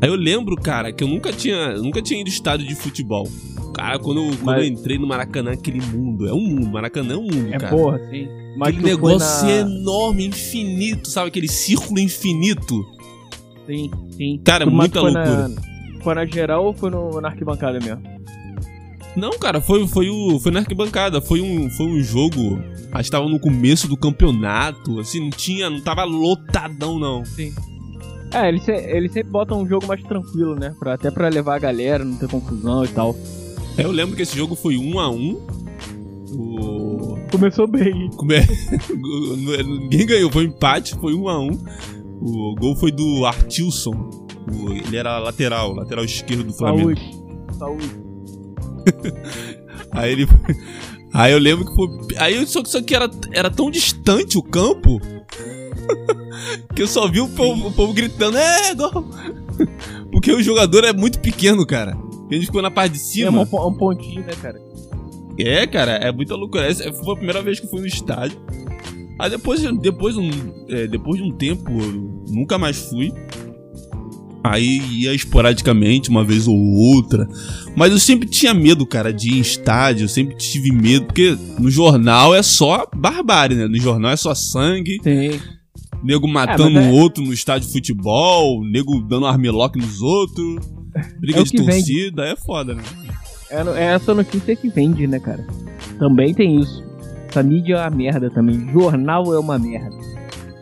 Aí 0.00 0.08
eu 0.08 0.16
lembro, 0.16 0.56
cara, 0.56 0.92
que 0.92 1.04
eu 1.04 1.08
nunca 1.08 1.32
tinha, 1.32 1.76
nunca 1.76 2.02
tinha 2.02 2.20
ido 2.20 2.28
estádio 2.28 2.66
de 2.66 2.74
futebol. 2.74 3.28
Cara, 3.74 3.98
quando, 3.98 4.20
eu- 4.20 4.36
quando 4.38 4.44
Mas- 4.56 4.66
eu 4.66 4.72
entrei 4.72 4.98
no 4.98 5.06
Maracanã, 5.06 5.52
aquele 5.52 5.80
mundo, 5.80 6.26
é 6.28 6.32
um 6.32 6.40
mundo, 6.40 6.68
Maracanã 6.70 7.14
é 7.14 7.16
um 7.16 7.22
mundo, 7.22 7.54
É 7.54 7.58
cara. 7.58 7.76
porra, 7.76 7.98
sim. 8.10 8.26
Mas 8.56 8.68
aquele 8.68 8.84
negócio 8.84 9.46
na... 9.46 9.52
enorme, 9.52 10.26
infinito, 10.26 11.08
sabe? 11.08 11.28
Aquele 11.28 11.48
círculo 11.48 11.98
infinito. 11.98 12.84
Sim, 13.66 13.90
sim. 14.10 14.40
Cara, 14.44 14.66
Mas 14.66 14.74
muita 14.74 15.00
loucura. 15.00 15.48
Na... 15.48 15.62
Foi 16.02 16.14
na 16.14 16.26
geral 16.26 16.66
ou 16.66 16.74
foi 16.74 16.90
no, 16.90 17.20
na 17.20 17.28
arquibancada 17.28 17.78
mesmo? 17.80 18.02
Não, 19.16 19.30
cara, 19.38 19.60
foi, 19.60 19.86
foi, 19.86 20.10
o, 20.10 20.40
foi 20.40 20.50
na 20.50 20.60
arquibancada. 20.60 21.20
Foi 21.20 21.40
um, 21.40 21.70
foi 21.70 21.86
um 21.86 22.02
jogo. 22.02 22.60
Acho 22.92 23.04
que 23.04 23.10
tava 23.10 23.28
no 23.28 23.38
começo 23.38 23.86
do 23.88 23.96
campeonato. 23.96 24.98
Assim, 24.98 25.20
não 25.20 25.30
tinha. 25.30 25.70
Não 25.70 25.80
tava 25.80 26.04
lotadão, 26.04 26.98
não. 26.98 27.22
É, 28.32 28.48
eles, 28.48 28.66
eles 28.68 29.12
sempre 29.12 29.30
botam 29.30 29.62
um 29.62 29.68
jogo 29.68 29.86
mais 29.86 30.02
tranquilo, 30.02 30.56
né? 30.56 30.74
Pra, 30.78 30.94
até 30.94 31.10
pra 31.10 31.28
levar 31.28 31.54
a 31.54 31.58
galera, 31.58 32.04
não 32.04 32.16
ter 32.16 32.28
confusão 32.28 32.84
e 32.84 32.88
tal. 32.88 33.16
Aí 33.78 33.84
eu 33.84 33.92
lembro 33.92 34.16
que 34.16 34.22
esse 34.22 34.36
jogo 34.36 34.56
foi 34.56 34.76
um 34.76 34.98
a 34.98 35.08
um. 35.08 35.40
O... 36.32 37.16
Começou 37.30 37.68
bem. 37.68 38.10
Como 38.16 38.32
é? 38.32 38.44
Ninguém 39.64 40.06
ganhou, 40.06 40.30
foi 40.30 40.46
um 40.46 40.48
empate, 40.48 40.96
foi 40.96 41.14
um 41.14 41.28
a 41.28 41.38
um. 41.38 41.56
O 42.24 42.54
gol 42.54 42.74
foi 42.76 42.90
do 42.90 43.26
Artilson. 43.26 43.92
O- 44.50 44.72
Ele 44.72 44.96
era 44.96 45.18
lateral, 45.18 45.72
lateral 45.74 46.04
esquerdo 46.04 46.44
do 46.44 46.52
Flamengo. 46.54 46.94
Saúde. 46.96 47.18
Saúde. 47.58 47.90
Aí 49.92 50.12
ele. 50.12 50.26
Aí 51.12 51.32
eu 51.32 51.38
lembro 51.38 51.64
que 51.66 51.74
foi. 51.74 51.88
Aí 52.18 52.36
eu- 52.36 52.46
só, 52.46 52.62
só 52.64 52.82
que 52.82 52.94
era, 52.94 53.08
era 53.32 53.50
tão 53.50 53.70
distante 53.70 54.36
o 54.38 54.42
campo. 54.42 54.98
que 56.74 56.82
eu 56.82 56.88
só 56.88 57.06
vi 57.08 57.20
o 57.20 57.28
povo, 57.28 57.68
o 57.68 57.72
povo 57.72 57.92
gritando, 57.92 58.38
é, 58.38 58.74
gol! 58.74 59.04
Porque 60.10 60.32
o 60.32 60.42
jogador 60.42 60.84
é 60.84 60.92
muito 60.92 61.20
pequeno, 61.20 61.66
cara. 61.66 61.96
A 62.30 62.34
gente 62.34 62.46
ficou 62.46 62.62
na 62.62 62.70
parte 62.70 62.92
de 62.92 62.98
É 62.98 63.02
cima. 63.02 63.42
um, 63.42 63.46
po- 63.46 63.68
um 63.68 63.74
pontinho, 63.74 64.22
né, 64.24 64.32
cara? 64.40 64.60
É, 65.38 65.66
cara, 65.66 65.92
é 65.92 66.10
muita 66.12 66.34
loucura. 66.34 66.66
Essa 66.66 66.90
foi 66.92 67.12
a 67.12 67.16
primeira 67.16 67.42
vez 67.42 67.60
que 67.60 67.66
eu 67.66 67.70
fui 67.70 67.80
no 67.80 67.86
estádio. 67.86 68.38
Aí 69.18 69.30
depois, 69.30 69.62
depois, 69.80 70.16
um, 70.16 70.30
é, 70.68 70.86
depois 70.86 71.20
de 71.22 71.26
um 71.28 71.32
tempo, 71.32 71.70
eu 71.70 72.24
nunca 72.30 72.58
mais 72.58 72.76
fui. 72.76 73.12
Aí 74.42 74.78
ia 75.00 75.14
esporadicamente, 75.14 76.10
uma 76.10 76.22
vez 76.22 76.46
ou 76.46 76.54
outra. 76.56 77.26
Mas 77.74 77.92
eu 77.92 77.98
sempre 77.98 78.28
tinha 78.28 78.52
medo, 78.52 78.84
cara, 78.84 79.10
de 79.12 79.30
ir 79.30 79.38
em 79.38 79.40
estádio. 79.40 80.04
Eu 80.04 80.08
sempre 80.08 80.36
tive 80.36 80.70
medo, 80.70 81.06
porque 81.06 81.36
no 81.58 81.70
jornal 81.70 82.34
é 82.34 82.42
só 82.42 82.86
barbárie, 82.94 83.56
né? 83.56 83.66
No 83.66 83.78
jornal 83.78 84.10
é 84.10 84.16
só 84.16 84.34
sangue, 84.34 84.98
Sim. 85.02 85.40
nego 86.02 86.28
matando 86.28 86.72
mas 86.74 86.84
é- 86.84 86.88
um 86.88 86.92
outro 86.92 87.24
no 87.24 87.32
estádio 87.32 87.66
de 87.68 87.72
futebol, 87.72 88.62
nego 88.66 89.00
dando 89.00 89.24
armlock 89.26 89.78
nos 89.78 90.02
outros, 90.02 90.56
briga 91.20 91.38
É 91.38 91.40
o 91.40 91.44
de 91.44 91.50
que 91.50 91.62
vende. 91.62 91.72
torcida, 91.72 92.24
é 92.26 92.36
foda, 92.36 92.74
né? 92.74 92.82
É, 93.48 93.60
é 93.80 93.84
essa 93.94 94.12
notícia 94.14 94.54
que 94.54 94.68
vende, 94.68 95.06
né, 95.06 95.18
cara? 95.20 95.46
Também 95.98 96.34
tem 96.34 96.60
isso. 96.60 96.84
Essa 97.34 97.42
mídia 97.42 97.74
é 97.74 97.80
uma 97.80 97.90
merda 97.90 98.30
também. 98.30 98.70
Jornal 98.72 99.34
é 99.34 99.38
uma 99.40 99.58
merda. 99.58 99.90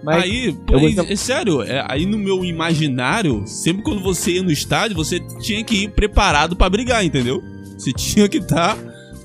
Mas 0.03 0.25
aí, 0.25 0.57
vou 0.67 0.79
aí, 0.79 0.97
é 0.99 1.17
sério, 1.17 1.63
é, 1.63 1.85
aí 1.87 2.07
no 2.07 2.19
meu 2.19 2.43
imaginário, 2.45 3.43
sempre 3.47 3.83
quando 3.83 4.03
você 4.03 4.33
ia 4.33 4.43
no 4.43 4.51
estádio, 4.51 4.97
você 4.97 5.21
tinha 5.41 5.63
que 5.63 5.85
ir 5.85 5.91
preparado 5.91 6.57
pra 6.57 6.69
brigar, 6.71 7.05
entendeu? 7.05 7.43
Você 7.79 7.93
tinha 7.93 8.27
que 8.29 8.39
estar 8.39 8.77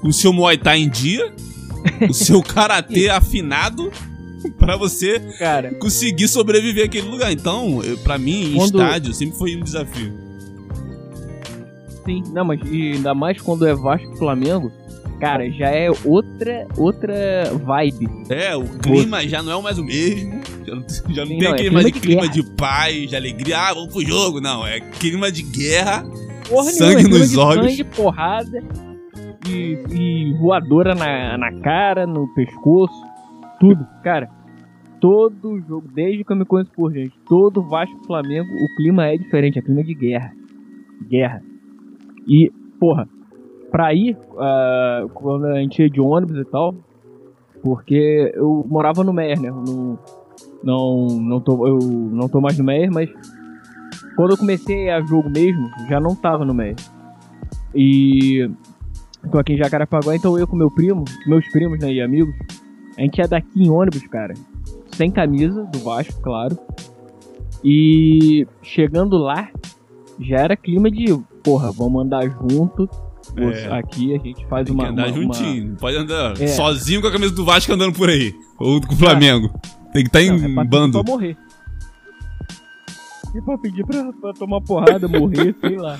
com 0.01 0.09
o 0.09 0.13
seu 0.13 0.31
Muay 0.33 0.57
Thai 0.57 0.81
em 0.81 0.89
dia, 0.89 1.33
o 2.07 2.13
seu 2.13 2.43
karatê 2.43 3.09
afinado 3.09 3.89
pra 4.59 4.75
você 4.75 5.19
cara, 5.39 5.73
conseguir 5.75 6.27
sobreviver 6.27 6.85
àquele 6.85 7.07
lugar. 7.07 7.31
Então, 7.31 7.79
pra 8.03 8.17
mim, 8.19 8.53
Quando- 8.55 8.79
estádio 8.81 9.13
sempre 9.13 9.37
foi 9.37 9.55
um 9.55 9.63
desafio. 9.63 10.13
sim. 12.05 12.21
Não, 12.33 12.45
mas 12.45 12.61
ainda 12.61 13.15
mais 13.15 13.41
quando 13.41 13.65
é 13.65 13.73
Vasco 13.73 14.13
e 14.13 14.17
Flamengo, 14.17 14.71
cara, 15.19 15.49
já 15.51 15.69
é 15.69 15.89
outra 16.05 16.67
outra 16.77 17.51
vibe. 17.63 18.07
É, 18.29 18.55
o 18.55 18.65
clima 18.79 19.27
já 19.27 19.41
não 19.41 19.59
é 19.59 19.61
mais 19.61 19.77
o 19.77 19.83
mesmo. 19.83 20.41
Já 20.65 20.75
não, 20.75 20.85
já 21.13 21.21
não 21.21 21.27
Sim, 21.27 21.37
tem 21.37 21.39
não, 21.39 21.47
é 21.47 21.53
aquele 21.53 21.69
clima 21.69 21.81
mais 21.81 21.93
de 21.93 21.99
clima 21.99 22.29
de 22.29 22.43
paz, 22.55 23.09
de 23.09 23.15
alegria. 23.15 23.57
Ah, 23.57 23.73
vamos 23.73 23.93
pro 23.93 24.05
jogo. 24.05 24.41
Não, 24.41 24.65
é 24.65 24.79
clima 24.79 25.31
de 25.31 25.43
guerra. 25.43 26.03
Porra 26.49 26.71
Sangue 26.71 26.95
nenhuma, 26.95 27.15
é 27.15 27.19
nos 27.19 27.29
clima 27.29 27.45
olhos. 27.45 27.71
Sangue, 27.71 27.83
porrada 27.83 28.63
e, 29.47 29.77
e 29.91 30.33
voadora 30.33 30.93
na, 30.93 31.37
na 31.37 31.59
cara, 31.61 32.05
no 32.05 32.27
pescoço, 32.33 32.95
tudo. 33.59 33.85
Cara, 34.03 34.29
todo 34.99 35.59
jogo, 35.67 35.87
desde 35.93 36.23
que 36.23 36.31
eu 36.31 36.35
me 36.35 36.45
conheço 36.45 36.71
por 36.71 36.91
gente, 36.93 37.13
todo 37.27 37.61
Vasco 37.61 38.05
Flamengo, 38.05 38.47
o 38.47 38.75
clima 38.75 39.07
é 39.07 39.17
diferente, 39.17 39.59
é 39.59 39.61
clima 39.61 39.83
de 39.83 39.93
guerra. 39.93 40.33
Guerra. 41.09 41.41
E, 42.27 42.51
porra, 42.79 43.07
pra 43.77 43.93
ir, 43.93 44.17
ah, 44.39 45.05
quando 45.13 45.45
a 45.45 45.59
gente 45.59 45.79
ia 45.83 45.87
de 45.87 46.01
ônibus 46.01 46.35
e 46.35 46.45
tal, 46.45 46.73
porque 47.61 48.31
eu 48.33 48.65
morava 48.67 49.03
no 49.03 49.13
Meier, 49.13 49.39
né? 49.39 49.49
Eu 49.49 49.99
Não, 50.63 51.05
não, 51.05 51.39
tô, 51.39 51.67
eu 51.67 51.77
não 51.77 52.27
tô 52.27 52.41
mais 52.41 52.57
no 52.57 52.63
Meier, 52.63 52.91
mas 52.91 53.07
quando 54.15 54.31
eu 54.31 54.37
comecei 54.37 54.89
a 54.89 54.99
jogo 55.01 55.29
mesmo, 55.29 55.69
já 55.87 55.99
não 55.99 56.15
tava 56.15 56.43
no 56.43 56.55
Meier. 56.55 56.75
E 57.75 58.49
tô 59.31 59.37
aqui 59.37 59.53
em 59.53 59.57
Jacarepaguá, 59.57 60.15
então 60.15 60.39
eu 60.39 60.47
com 60.47 60.55
meu 60.55 60.71
primo, 60.71 61.05
meus 61.27 61.47
primos 61.51 61.77
né, 61.77 61.93
e 61.93 62.01
amigos, 62.01 62.33
a 62.97 63.01
gente 63.01 63.19
ia 63.19 63.27
daqui 63.27 63.61
em 63.61 63.69
ônibus, 63.69 64.07
cara, 64.07 64.33
sem 64.93 65.11
camisa, 65.11 65.65
do 65.65 65.77
Vasco, 65.77 66.19
claro. 66.23 66.57
E 67.63 68.47
chegando 68.63 69.19
lá, 69.19 69.51
já 70.19 70.37
era 70.37 70.57
clima 70.57 70.89
de, 70.89 71.15
porra, 71.43 71.71
vamos 71.71 72.03
andar 72.03 72.27
junto. 72.27 72.89
É. 73.35 73.71
Aqui 73.77 74.15
a 74.15 74.19
gente 74.19 74.45
faz 74.47 74.65
Tem 74.65 74.73
uma. 74.73 74.85
que 74.85 74.89
andar 74.91 75.07
uma- 75.07 75.11
uma- 75.17 75.23
juntinho. 75.33 75.67
Não 75.69 75.75
pode 75.75 75.97
andar 75.97 76.41
É. 76.41 76.47
sozinho 76.47 77.01
com 77.01 77.07
a 77.07 77.11
camisa 77.11 77.33
do 77.35 77.43
Vasco 77.45 77.71
andando 77.73 77.93
por 77.93 78.09
aí. 78.09 78.33
Ou 78.59 78.79
com 78.81 78.93
o 78.93 78.97
Flamengo. 78.97 79.49
Tem 79.93 80.03
que 80.03 80.09
estar 80.09 80.21
Não, 80.23 80.37
em 80.47 80.51
é 80.51 80.53
pra, 80.55 80.63
bando. 80.63 81.03
pra 81.03 81.11
morrer. 81.13 81.37
E 83.35 83.41
pra 83.41 83.57
pedir 83.57 83.85
pra, 83.85 84.11
pra 84.13 84.33
tomar 84.33 84.61
porrada, 84.61 85.07
morrer, 85.07 85.55
sei 85.59 85.75
lá. 85.77 85.97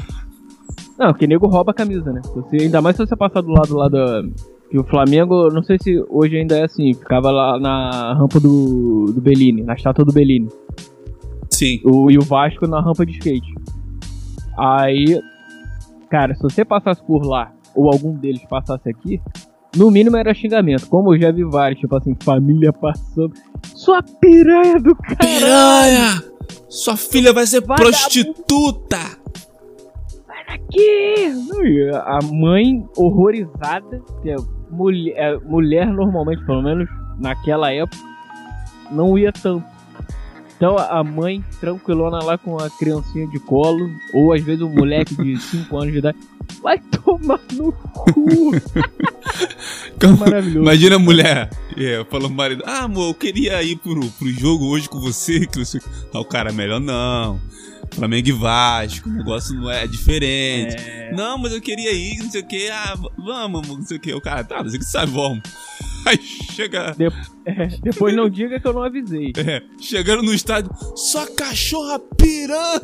Não, 0.97 1.07
porque 1.07 1.27
nego 1.27 1.47
rouba 1.47 1.71
a 1.71 1.75
camisa, 1.75 2.11
né? 2.11 2.21
Você, 2.33 2.57
ainda 2.63 2.81
mais 2.81 2.95
se 2.95 3.05
você 3.05 3.15
passar 3.15 3.41
do 3.41 3.51
lado 3.51 3.75
lá 3.75 3.87
da. 3.87 4.23
Que 4.69 4.77
o 4.77 4.83
Flamengo, 4.83 5.49
não 5.49 5.63
sei 5.63 5.77
se 5.81 6.03
hoje 6.09 6.35
ainda 6.37 6.57
é 6.57 6.63
assim, 6.65 6.93
ficava 6.93 7.31
lá 7.31 7.57
na 7.59 8.13
rampa 8.15 8.39
do, 8.39 9.11
do 9.13 9.21
Bellini, 9.21 9.61
na 9.63 9.73
estátua 9.75 10.03
do 10.03 10.11
Bellini. 10.11 10.49
Sim. 11.51 11.79
O, 11.85 12.09
e 12.11 12.17
o 12.17 12.21
Vasco 12.21 12.67
na 12.67 12.81
rampa 12.81 13.05
de 13.05 13.13
skate. 13.13 13.53
Aí, 14.57 15.21
cara, 16.09 16.35
se 16.35 16.41
você 16.41 16.65
passasse 16.65 17.03
por 17.03 17.25
lá, 17.25 17.51
ou 17.75 17.91
algum 17.91 18.13
deles 18.13 18.43
passasse 18.49 18.89
aqui, 18.89 19.21
no 19.75 19.91
mínimo 19.91 20.17
era 20.17 20.33
xingamento. 20.33 20.87
Como 20.87 21.13
eu 21.13 21.19
já 21.19 21.31
vi 21.31 21.43
vários, 21.43 21.79
tipo 21.79 21.95
assim, 21.95 22.15
família 22.21 22.73
passando. 22.73 23.33
Sua 23.63 24.01
piranha 24.01 24.79
do 24.79 24.95
cara! 24.95 25.17
Piranha! 25.17 26.23
Sua 26.69 26.97
filha 26.97 27.33
vai 27.33 27.45
ser 27.45 27.61
Vagabundo. 27.61 27.89
prostituta! 27.89 28.97
aqui! 30.47 31.29
Não, 31.47 31.65
e 31.65 31.89
A 31.89 32.19
mãe 32.31 32.85
horrorizada, 32.95 34.01
que 34.21 34.29
é 34.29 34.35
mulher, 34.69 35.13
é, 35.15 35.37
mulher 35.39 35.87
normalmente, 35.87 36.45
pelo 36.45 36.61
menos 36.61 36.89
naquela 37.19 37.71
época, 37.71 37.97
não 38.91 39.17
ia 39.17 39.31
tanto. 39.31 39.76
Então 40.57 40.75
a 40.75 41.03
mãe 41.03 41.43
tranquilona 41.61 42.17
lá 42.23 42.37
com 42.37 42.57
a 42.57 42.67
criancinha 42.69 43.27
de 43.27 43.39
colo, 43.39 43.89
ou 44.11 44.33
às 44.33 44.41
vezes 44.41 44.61
um 44.61 44.69
moleque 44.69 45.15
de 45.15 45.37
5 45.39 45.77
anos 45.77 45.93
de 45.93 45.99
idade, 45.99 46.17
vai 46.61 46.79
tomar 46.79 47.39
no 47.53 47.71
cu! 47.71 48.51
Maravilhoso. 50.19 50.59
Imagina 50.59 50.95
a 50.95 50.99
mulher 50.99 51.49
é, 51.75 52.05
falando 52.09 52.27
pro 52.27 52.35
marido: 52.35 52.63
Ah, 52.65 52.83
amor, 52.83 53.09
eu 53.09 53.13
queria 53.13 53.61
ir 53.63 53.77
pro, 53.77 53.99
pro 53.99 54.29
jogo 54.31 54.65
hoje 54.65 54.87
com 54.89 54.99
você. 54.99 55.45
Que 55.45 55.59
você... 55.59 55.79
Ah, 56.13 56.19
o 56.19 56.25
cara, 56.25 56.51
melhor 56.51 56.79
não. 56.79 57.39
Flamengo 57.93 58.27
e 58.29 58.31
Vasco, 58.31 59.09
o 59.09 59.13
negócio 59.13 59.55
não 59.55 59.71
é, 59.71 59.83
é 59.83 59.87
diferente. 59.87 60.75
É, 60.77 61.11
Não, 61.13 61.37
mas 61.37 61.51
eu 61.53 61.61
queria 61.61 61.91
ir, 61.91 62.17
não 62.19 62.29
sei 62.29 62.41
o 62.41 62.47
que. 62.47 62.69
Ah, 62.69 62.93
vamos, 63.17 63.67
não 63.67 63.81
sei 63.83 63.97
o 63.97 63.99
que. 63.99 64.13
O 64.13 64.21
cara, 64.21 64.43
tá, 64.43 64.61
você 64.61 64.77
que 64.77 64.85
sabe, 64.85 65.11
vamos. 65.11 65.41
Aí 66.05 66.17
chega. 66.53 66.95
é, 67.45 67.67
depois 67.81 68.15
não 68.15 68.29
diga 68.29 68.59
que 68.59 68.67
eu 68.67 68.73
não 68.73 68.83
avisei. 68.83 69.33
É, 69.37 69.61
chegando 69.79 70.23
no 70.23 70.33
estádio, 70.33 70.71
sua 70.95 71.25
cachorra 71.27 71.99
piranha! 72.17 72.81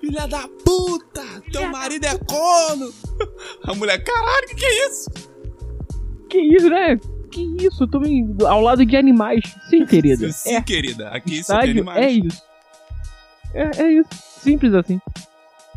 Filha 0.00 0.26
da 0.26 0.46
puta! 0.64 1.22
Teu 1.52 1.68
marido 1.70 2.04
é 2.04 2.16
corno! 2.18 2.92
A 3.64 3.74
mulher, 3.74 4.02
caralho, 4.02 4.46
que 4.48 4.54
que 4.54 4.64
é 4.64 4.88
isso? 4.88 5.10
Que 6.28 6.38
isso, 6.38 6.68
né? 6.68 6.98
Que 7.30 7.42
isso? 7.64 7.84
Eu 7.84 7.88
tô 7.88 8.00
ao 8.46 8.60
lado 8.60 8.84
de 8.84 8.96
animais. 8.96 9.40
Sim, 9.70 9.86
querida. 9.86 10.30
Sim, 10.32 10.54
é 10.54 10.60
querida, 10.62 11.08
aqui 11.10 11.42
só 11.42 11.60
tem 11.60 11.70
estádio 11.70 11.70
animais. 11.70 12.04
é 12.04 12.10
isso. 12.10 12.47
É, 13.54 13.82
é 13.82 13.92
isso. 13.92 14.08
Simples 14.12 14.74
assim. 14.74 15.00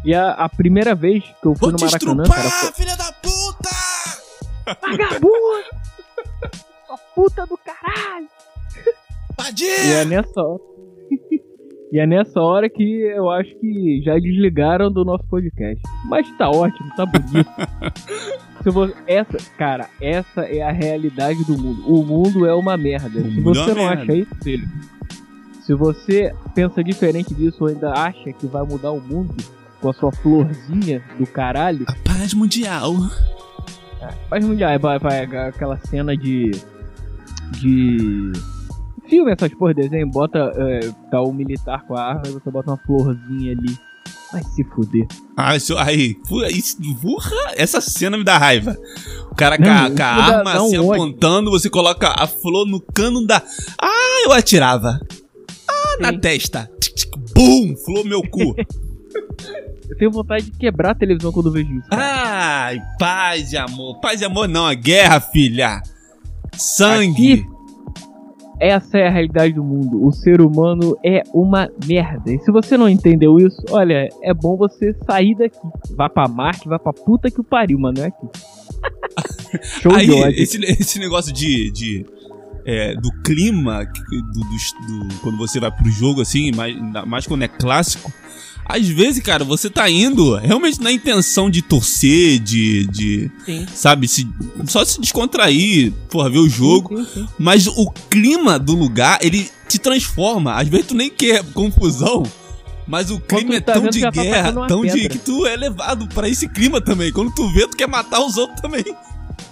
E 0.04 0.16
a, 0.16 0.32
a 0.32 0.50
primeira 0.50 0.96
vez 0.96 1.24
que 1.24 1.48
eu 1.48 1.56
fui 1.56 1.60
Vou 1.60 1.72
no 1.72 1.78
te 1.78 1.86
Maracanã, 1.86 2.24
estrupar, 2.24 2.44
cara, 2.44 2.50
foi... 2.50 2.72
filha 2.74 2.98
da 2.98 3.12
puta! 3.14 3.70
Vagabundo! 4.82 5.64
Sua 6.88 6.98
puta 7.16 7.46
do 7.46 7.58
caralho! 7.58 8.28
E 9.60 9.92
é 9.94 10.06
nessa 10.06 10.42
hora... 10.42 10.62
e 11.92 12.00
é 12.00 12.08
nessa 12.08 12.42
hora 12.42 12.70
que 12.70 12.84
eu 12.84 13.30
acho 13.30 13.54
que 13.60 14.02
já 14.04 14.18
desligaram 14.18 14.92
do 14.92 15.06
nosso 15.06 15.26
podcast. 15.28 15.82
Mas 16.06 16.28
tá 16.38 16.50
ótimo, 16.50 16.90
tá 16.96 17.06
bonito. 17.06 17.50
Se 18.64 18.70
você... 18.70 18.94
Essa, 19.08 19.38
cara, 19.58 19.90
essa 20.00 20.42
é 20.42 20.62
a 20.62 20.72
realidade 20.72 21.44
do 21.46 21.58
mundo. 21.58 21.84
O 21.88 22.04
mundo 22.04 22.46
é 22.46 22.54
uma 22.54 22.78
merda. 22.78 23.22
Se 23.22 23.40
é 23.40 23.42
você 23.42 23.74
não 23.74 23.88
acha 23.88 24.14
isso, 24.14 24.36
filho... 24.44 24.68
Se 25.65 25.74
você 25.74 26.34
pensa 26.56 26.84
diferente 26.84 27.34
disso 27.34 27.58
ou 27.62 27.67
ainda 27.67 27.91
acha 27.93 28.32
que 28.34 28.47
vai 28.47 28.63
mudar 28.63 28.91
o 28.91 29.00
mundo 29.00 29.36
com 29.80 29.89
a 29.89 29.93
sua 29.93 30.12
florzinha 30.12 31.04
do 31.17 31.26
caralho, 31.26 31.86
A 31.88 31.95
paz 32.10 32.34
mundial. 32.34 32.93
faz 34.30 34.45
mundial, 34.45 34.80
vai, 34.80 35.00
vai 35.00 35.19
aquela 35.21 35.78
cena 35.88 36.15
de. 36.17 36.52
de. 37.60 38.32
filme, 39.08 39.32
essas 39.32 39.54
porra 39.54 39.74
de 39.74 39.82
desenho, 39.84 40.08
bota. 40.10 40.39
é, 40.56 40.80
tá 41.10 41.21
o 41.21 41.32
militar 41.34 41.84
com 41.86 41.95
a 41.95 42.02
arma 42.02 42.24
e 42.28 42.32
você 42.32 42.50
bota 42.50 42.71
uma 42.71 42.78
florzinha 42.78 43.52
ali. 43.54 43.78
Vai 44.32 44.41
se 44.43 44.63
fuder. 44.63 45.06
Ah, 45.36 45.58
isso, 45.58 45.78
aí, 45.78 46.15
isso, 46.52 46.78
burra, 47.02 47.36
essa 47.58 47.82
cena 47.82 48.17
me 48.17 48.24
dá 48.24 48.38
raiva. 48.38 48.78
O 49.30 49.36
cara 49.36 49.58
com 49.58 49.63
Não, 49.65 49.71
a, 49.71 49.88
isso 49.88 49.95
com 49.97 50.04
a 50.04 50.06
arma 50.08 50.54
dá 50.54 50.63
um 50.63 50.67
assim 50.67 50.78
apontando, 50.78 51.52
você 51.52 51.69
coloca 51.69 52.15
a 52.17 52.26
flor 52.26 52.65
no 52.65 52.80
cano 52.80 53.28
da. 53.28 53.43
Ah, 53.82 54.24
eu 54.26 54.32
atirava. 54.32 55.00
Na 55.99 56.17
testa. 56.17 56.69
Bum! 57.36 57.75
Flor 57.86 58.06
meu 58.06 58.21
cu. 58.30 58.56
Eu 59.89 59.97
tenho 59.97 60.12
vontade 60.12 60.45
de 60.45 60.51
quebrar 60.58 60.91
a 60.91 60.95
televisão 60.95 61.34
quando 61.34 61.51
vejo 61.51 61.69
isso. 61.73 61.89
cara. 61.89 62.01
Ai, 62.01 62.80
paz 62.97 63.51
e 63.51 63.58
amor. 63.58 63.99
Paz 63.99 64.21
e 64.21 64.25
amor 64.25 64.47
não, 64.47 64.65
a 64.65 64.73
guerra, 64.73 65.19
filha. 65.19 65.82
Sangue. 66.54 67.34
Aqui- 67.34 67.45
Essa 68.60 68.97
é 68.99 69.08
a 69.08 69.12
realidade 69.12 69.54
do 69.54 69.63
mundo. 69.63 70.06
O 70.06 70.12
ser 70.13 70.39
humano 70.39 70.97
é 71.04 71.23
uma 71.34 71.69
merda. 71.86 72.32
E 72.32 72.39
se 72.39 72.49
você 72.51 72.77
não 72.77 72.88
entendeu 72.88 73.38
isso, 73.38 73.62
olha, 73.69 74.08
é 74.23 74.34
bom 74.34 74.56
você 74.56 74.93
sair 75.06 75.36
daqui. 75.36 75.58
Vá 75.95 76.08
pra 76.08 76.25
Marte, 76.27 76.69
vá 76.69 76.80
pra 76.80 76.93
puta 76.93 77.30
que 77.30 77.41
o 77.41 77.43
pariu, 77.43 77.77
mano. 77.77 77.97
Não 77.97 78.06
é 78.06 78.08
aqui. 78.08 78.27
Show 79.82 79.93
Aí, 79.93 80.06
de 80.06 80.13
ódio. 80.13 80.41
esse, 80.41 80.58
esse 80.63 80.99
negócio 80.99 81.34
de. 81.34 81.69
de 81.71 82.06
é, 82.65 82.95
do 82.95 83.12
clima, 83.24 83.86
do, 83.86 84.21
do- 84.21 85.08
do- 85.08 85.15
quando 85.21 85.38
você 85.38 85.60
vai 85.60 85.71
pro 85.71 85.89
jogo, 85.91 86.21
assim, 86.21 86.52
mais, 86.52 86.76
mais 87.08 87.26
quando 87.28 87.43
é 87.43 87.47
clássico. 87.47 88.12
Às 88.63 88.88
vezes, 88.88 89.21
cara, 89.21 89.43
você 89.43 89.69
tá 89.69 89.89
indo 89.89 90.36
realmente 90.38 90.80
na 90.82 90.91
intenção 90.91 91.50
de 91.50 91.62
torcer, 91.62 92.39
de. 92.39 92.86
de 92.88 93.32
Sim. 93.45 93.65
sabe, 93.74 94.08
se, 94.08 94.26
só 94.67 94.86
se 94.86 95.02
descontrair, 95.02 95.91
porra, 96.10 96.30
ver 96.30 96.38
o 96.38 96.47
jogo. 96.47 96.97
Sim, 96.97 97.08
sim. 97.13 97.28
Mas 97.38 97.67
o 97.67 97.91
clima 98.10 98.58
do 98.58 98.74
lugar, 98.76 99.19
ele 99.21 99.50
te 99.67 99.78
transforma. 99.80 100.54
Às 100.56 100.67
vezes 100.69 100.86
tu 100.88 100.95
nem 100.95 101.10
quer 101.10 101.43
confusão. 101.54 102.24
Mas 102.88 103.10
o 103.10 103.19
clima 103.19 103.56
é 103.56 103.60
tá 103.62 103.74
tão 103.74 103.84
vendo 103.84 103.93
de 103.93 104.02
tá 104.02 104.10
guerra, 104.12 104.52
uma 104.52 104.67
tão 104.67 104.82
de 104.86 104.91
pedra. 104.91 105.10
que 105.10 105.17
tu 105.19 105.45
é 105.45 105.56
levado 105.56 106.08
pra 106.10 106.28
esse 106.30 106.47
clima 106.47 106.80
também. 106.82 107.12
Quando 107.12 107.34
tu 107.34 107.47
vê, 107.54 107.67
tu 107.67 107.76
quer 107.78 107.88
matar 107.88 108.19
os 108.21 108.38
outros 108.38 108.60
também. 108.62 108.84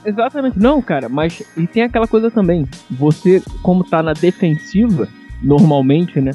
Exatamente. 0.05 0.57
Não, 0.59 0.81
cara, 0.81 1.09
mas 1.09 1.41
e 1.57 1.67
tem 1.67 1.83
aquela 1.83 2.07
coisa 2.07 2.31
também. 2.31 2.67
Você, 2.91 3.41
como 3.61 3.83
tá 3.83 4.01
na 4.01 4.13
defensiva, 4.13 5.07
normalmente, 5.43 6.19
né? 6.21 6.31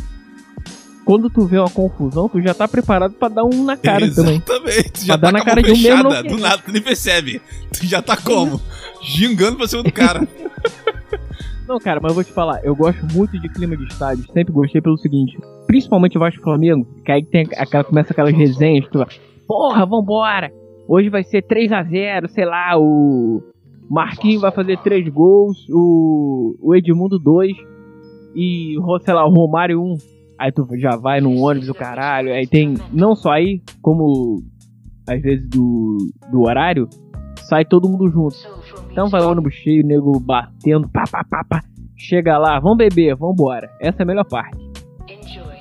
Quando 1.04 1.28
tu 1.28 1.46
vê 1.46 1.58
uma 1.58 1.68
confusão, 1.68 2.28
tu 2.28 2.40
já 2.40 2.54
tá 2.54 2.66
preparado 2.66 3.12
pra 3.14 3.28
dar 3.28 3.44
um 3.44 3.64
na 3.64 3.76
cara 3.76 4.10
também. 4.10 4.36
Exatamente. 4.36 5.04
Já 5.04 5.18
Pra 5.18 5.30
dar 5.30 5.32
tá 5.32 5.32
na 5.32 5.38
com 5.38 5.42
a 5.42 5.54
cara 5.54 5.62
mão 5.62 5.72
de 5.74 5.78
um 5.78 5.82
mesmo, 5.82 6.10
fechada, 6.10 6.28
do 6.28 6.38
nada, 6.38 6.62
tu 6.64 6.72
nem 6.72 6.80
percebe. 6.82 7.42
Tu 7.78 7.86
já 7.86 8.00
tá 8.00 8.16
como? 8.16 8.58
Gingando 9.02 9.58
pra 9.58 9.66
cima 9.66 9.82
do 9.82 9.92
cara. 9.92 10.26
Não, 11.68 11.78
cara, 11.78 11.98
mas 12.00 12.10
eu 12.10 12.14
vou 12.14 12.24
te 12.24 12.32
falar, 12.32 12.60
eu 12.62 12.76
gosto 12.76 13.06
muito 13.12 13.38
de 13.40 13.48
clima 13.48 13.74
de 13.74 13.84
estádio, 13.84 14.24
sempre 14.32 14.52
gostei 14.52 14.82
pelo 14.82 14.98
seguinte, 14.98 15.38
principalmente 15.66 16.18
Vasco 16.18 16.42
Flamengo, 16.42 16.86
que 17.02 17.10
aí 17.10 17.24
tem 17.24 17.48
aquela, 17.56 17.82
começa 17.82 18.12
aquelas 18.12 18.34
resenhas, 18.34 18.86
tu 18.92 18.98
vai, 18.98 19.06
porra, 19.48 19.86
vambora, 19.86 20.52
hoje 20.86 21.08
vai 21.08 21.24
ser 21.24 21.40
3 21.40 21.72
a 21.72 21.82
0 21.82 22.28
sei 22.28 22.44
lá, 22.44 22.78
o 22.78 23.42
Marquinhos 23.94 24.42
vai 24.42 24.50
fazer 24.52 24.76
3 24.78 25.08
gols, 25.08 25.56
o, 25.70 26.56
o 26.60 26.74
Edmundo 26.74 27.18
2 27.18 27.52
e, 28.34 28.76
o- 28.78 28.98
sei 29.00 29.14
lá, 29.14 29.24
o 29.26 29.30
Romário 29.32 29.80
1, 29.80 29.96
aí 30.38 30.50
tu 30.52 30.66
já 30.78 30.96
vai 30.96 31.20
no 31.20 31.38
ônibus 31.40 31.68
do 31.68 31.74
caralho, 31.74 32.32
aí 32.32 32.46
tem, 32.46 32.74
não 32.92 33.14
só 33.14 33.30
aí, 33.32 33.62
como 33.80 34.42
às 35.08 35.20
vezes 35.22 35.48
do, 35.48 35.98
do 36.32 36.42
horário, 36.42 36.88
sai 37.48 37.64
todo 37.64 37.88
mundo 37.88 38.08
junto. 38.10 38.36
Então 38.90 39.08
vai 39.08 39.22
ônibus 39.22 39.54
cheio, 39.54 39.86
nego 39.86 40.18
batendo, 40.18 40.88
pá, 40.88 41.04
pá, 41.10 41.24
pá, 41.24 41.44
pá. 41.48 41.60
Chega 41.96 42.36
lá, 42.38 42.58
vamos 42.58 42.78
beber, 42.78 43.14
vambora. 43.16 43.70
Essa 43.80 43.98
é 44.00 44.02
a 44.02 44.06
melhor 44.06 44.24
parte. 44.24 44.58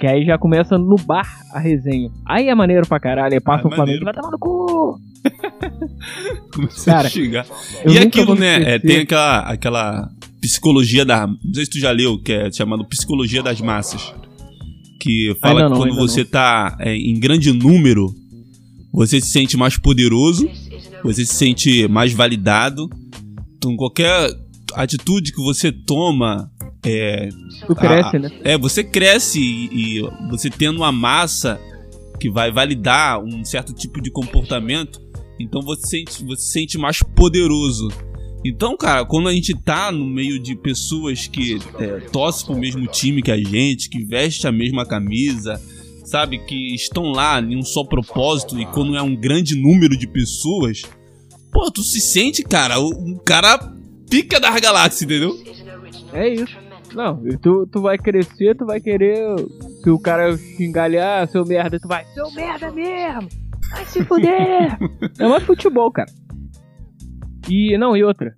Que 0.03 0.07
aí 0.07 0.25
já 0.25 0.37
começa 0.37 0.77
no 0.77 0.97
bar 0.97 1.25
a 1.53 1.59
resenha. 1.59 2.11
Aí 2.25 2.49
é 2.49 2.53
maneiro 2.53 2.85
pra 2.85 2.99
caralho, 2.99 3.35
aí 3.35 3.39
passa 3.39 3.63
É 3.63 3.67
o 3.67 3.73
Flamengo, 3.73 4.03
maneiro. 4.03 4.03
vai 4.03 4.13
tomar 4.13 4.31
no 4.31 4.37
cu. 4.37 4.99
Comecei 6.53 6.93
Cara, 6.93 7.07
a 7.07 7.09
xingar. 7.09 7.45
E 7.87 7.97
aquilo, 7.97 8.35
né? 8.35 8.73
é, 8.73 8.79
tem 8.79 8.97
aquela, 8.97 9.39
aquela 9.43 10.09
psicologia 10.41 11.05
da. 11.05 11.25
Não 11.25 11.53
sei 11.53 11.63
se 11.63 11.71
tu 11.71 11.79
já 11.79 11.91
leu, 11.91 12.21
que 12.21 12.33
é 12.33 12.51
chamado 12.51 12.83
Psicologia 12.83 13.41
das 13.41 13.61
Massas. 13.61 14.13
Que 14.99 15.37
fala 15.39 15.69
não, 15.69 15.71
que 15.71 15.77
quando 15.77 15.95
você 15.95 16.25
tá 16.25 16.75
é, 16.81 16.93
em 16.93 17.17
grande 17.17 17.53
número, 17.53 18.13
você 18.91 19.21
se 19.21 19.31
sente 19.31 19.55
mais 19.55 19.77
poderoso, 19.77 20.49
você 21.01 21.25
se 21.25 21.33
sente 21.33 21.87
mais 21.87 22.11
validado. 22.11 22.89
Então, 23.55 23.73
qualquer 23.77 24.35
atitude 24.75 25.31
que 25.31 25.41
você 25.41 25.71
toma. 25.71 26.51
É, 26.85 27.29
Tu 27.65 27.75
cresce, 27.75 28.15
a- 28.17 28.19
né? 28.19 28.31
é, 28.43 28.57
você 28.57 28.83
cresce 28.83 29.39
e, 29.39 29.99
e 29.99 30.01
você 30.29 30.49
tendo 30.49 30.77
uma 30.77 30.91
massa 30.91 31.59
que 32.19 32.29
vai 32.29 32.51
validar 32.51 33.23
um 33.23 33.43
certo 33.45 33.73
tipo 33.73 34.01
de 34.01 34.11
comportamento, 34.11 35.01
então 35.39 35.61
você 35.61 35.87
sente, 35.87 36.23
você 36.23 36.41
se 36.41 36.51
sente 36.51 36.77
mais 36.77 36.99
poderoso. 37.15 37.87
Então, 38.45 38.75
cara, 38.75 39.05
quando 39.05 39.29
a 39.29 39.33
gente 39.33 39.53
tá 39.63 39.89
no 39.91 40.05
meio 40.05 40.37
de 40.37 40.53
pessoas 40.55 41.27
que 41.27 41.57
é, 41.79 41.99
torcem 42.11 42.45
pro 42.47 42.57
mesmo 42.57 42.85
time 42.87 43.21
que 43.21 43.31
a 43.31 43.37
gente, 43.37 43.89
que 43.89 44.03
veste 44.03 44.45
a 44.45 44.51
mesma 44.51 44.85
camisa, 44.85 45.61
sabe, 46.05 46.39
que 46.45 46.75
estão 46.75 47.11
lá 47.13 47.39
em 47.39 47.55
um 47.57 47.63
só 47.63 47.85
propósito 47.85 48.59
e 48.59 48.65
quando 48.65 48.97
é 48.97 49.01
um 49.01 49.15
grande 49.15 49.55
número 49.55 49.97
de 49.97 50.05
pessoas, 50.05 50.81
pô, 51.53 51.71
tu 51.71 51.81
se 51.81 52.01
sente, 52.01 52.43
cara, 52.43 52.77
o 52.79 53.17
cara 53.25 53.57
pica 54.09 54.39
das 54.41 54.59
galáxias, 54.59 55.01
entendeu? 55.03 55.41
É 56.11 56.27
isso. 56.27 56.62
Não, 56.95 57.27
e 57.27 57.37
tu, 57.37 57.67
tu 57.71 57.81
vai 57.81 57.97
crescer, 57.97 58.55
tu 58.55 58.65
vai 58.65 58.79
querer. 58.79 59.19
Se 59.81 59.89
o 59.89 59.99
cara 59.99 60.35
xingalhar, 60.37 61.27
seu 61.27 61.45
merda, 61.45 61.79
tu 61.79 61.87
vai, 61.87 62.05
seu 62.13 62.31
merda 62.31 62.71
mesmo! 62.71 63.29
Vai 63.71 63.85
se 63.85 64.03
fuder! 64.03 64.77
é 65.19 65.27
mais 65.27 65.43
futebol, 65.43 65.91
cara. 65.91 66.11
E 67.49 67.77
não, 67.77 67.97
e 67.97 68.03
outra. 68.03 68.33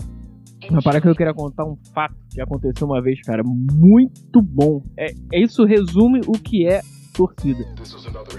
Uma 0.69 0.81
parada 0.81 1.01
que 1.01 1.07
eu 1.07 1.15
queria 1.15 1.33
contar 1.33 1.63
um 1.65 1.77
fato 1.93 2.15
que 2.31 2.41
aconteceu 2.41 2.87
uma 2.87 3.01
vez, 3.01 3.21
cara, 3.21 3.43
muito 3.43 4.41
bom. 4.41 4.81
É, 4.97 5.11
é 5.33 5.39
isso 5.39 5.63
resume 5.63 6.21
o 6.25 6.33
que 6.33 6.67
é 6.67 6.81
torcida. 7.13 7.63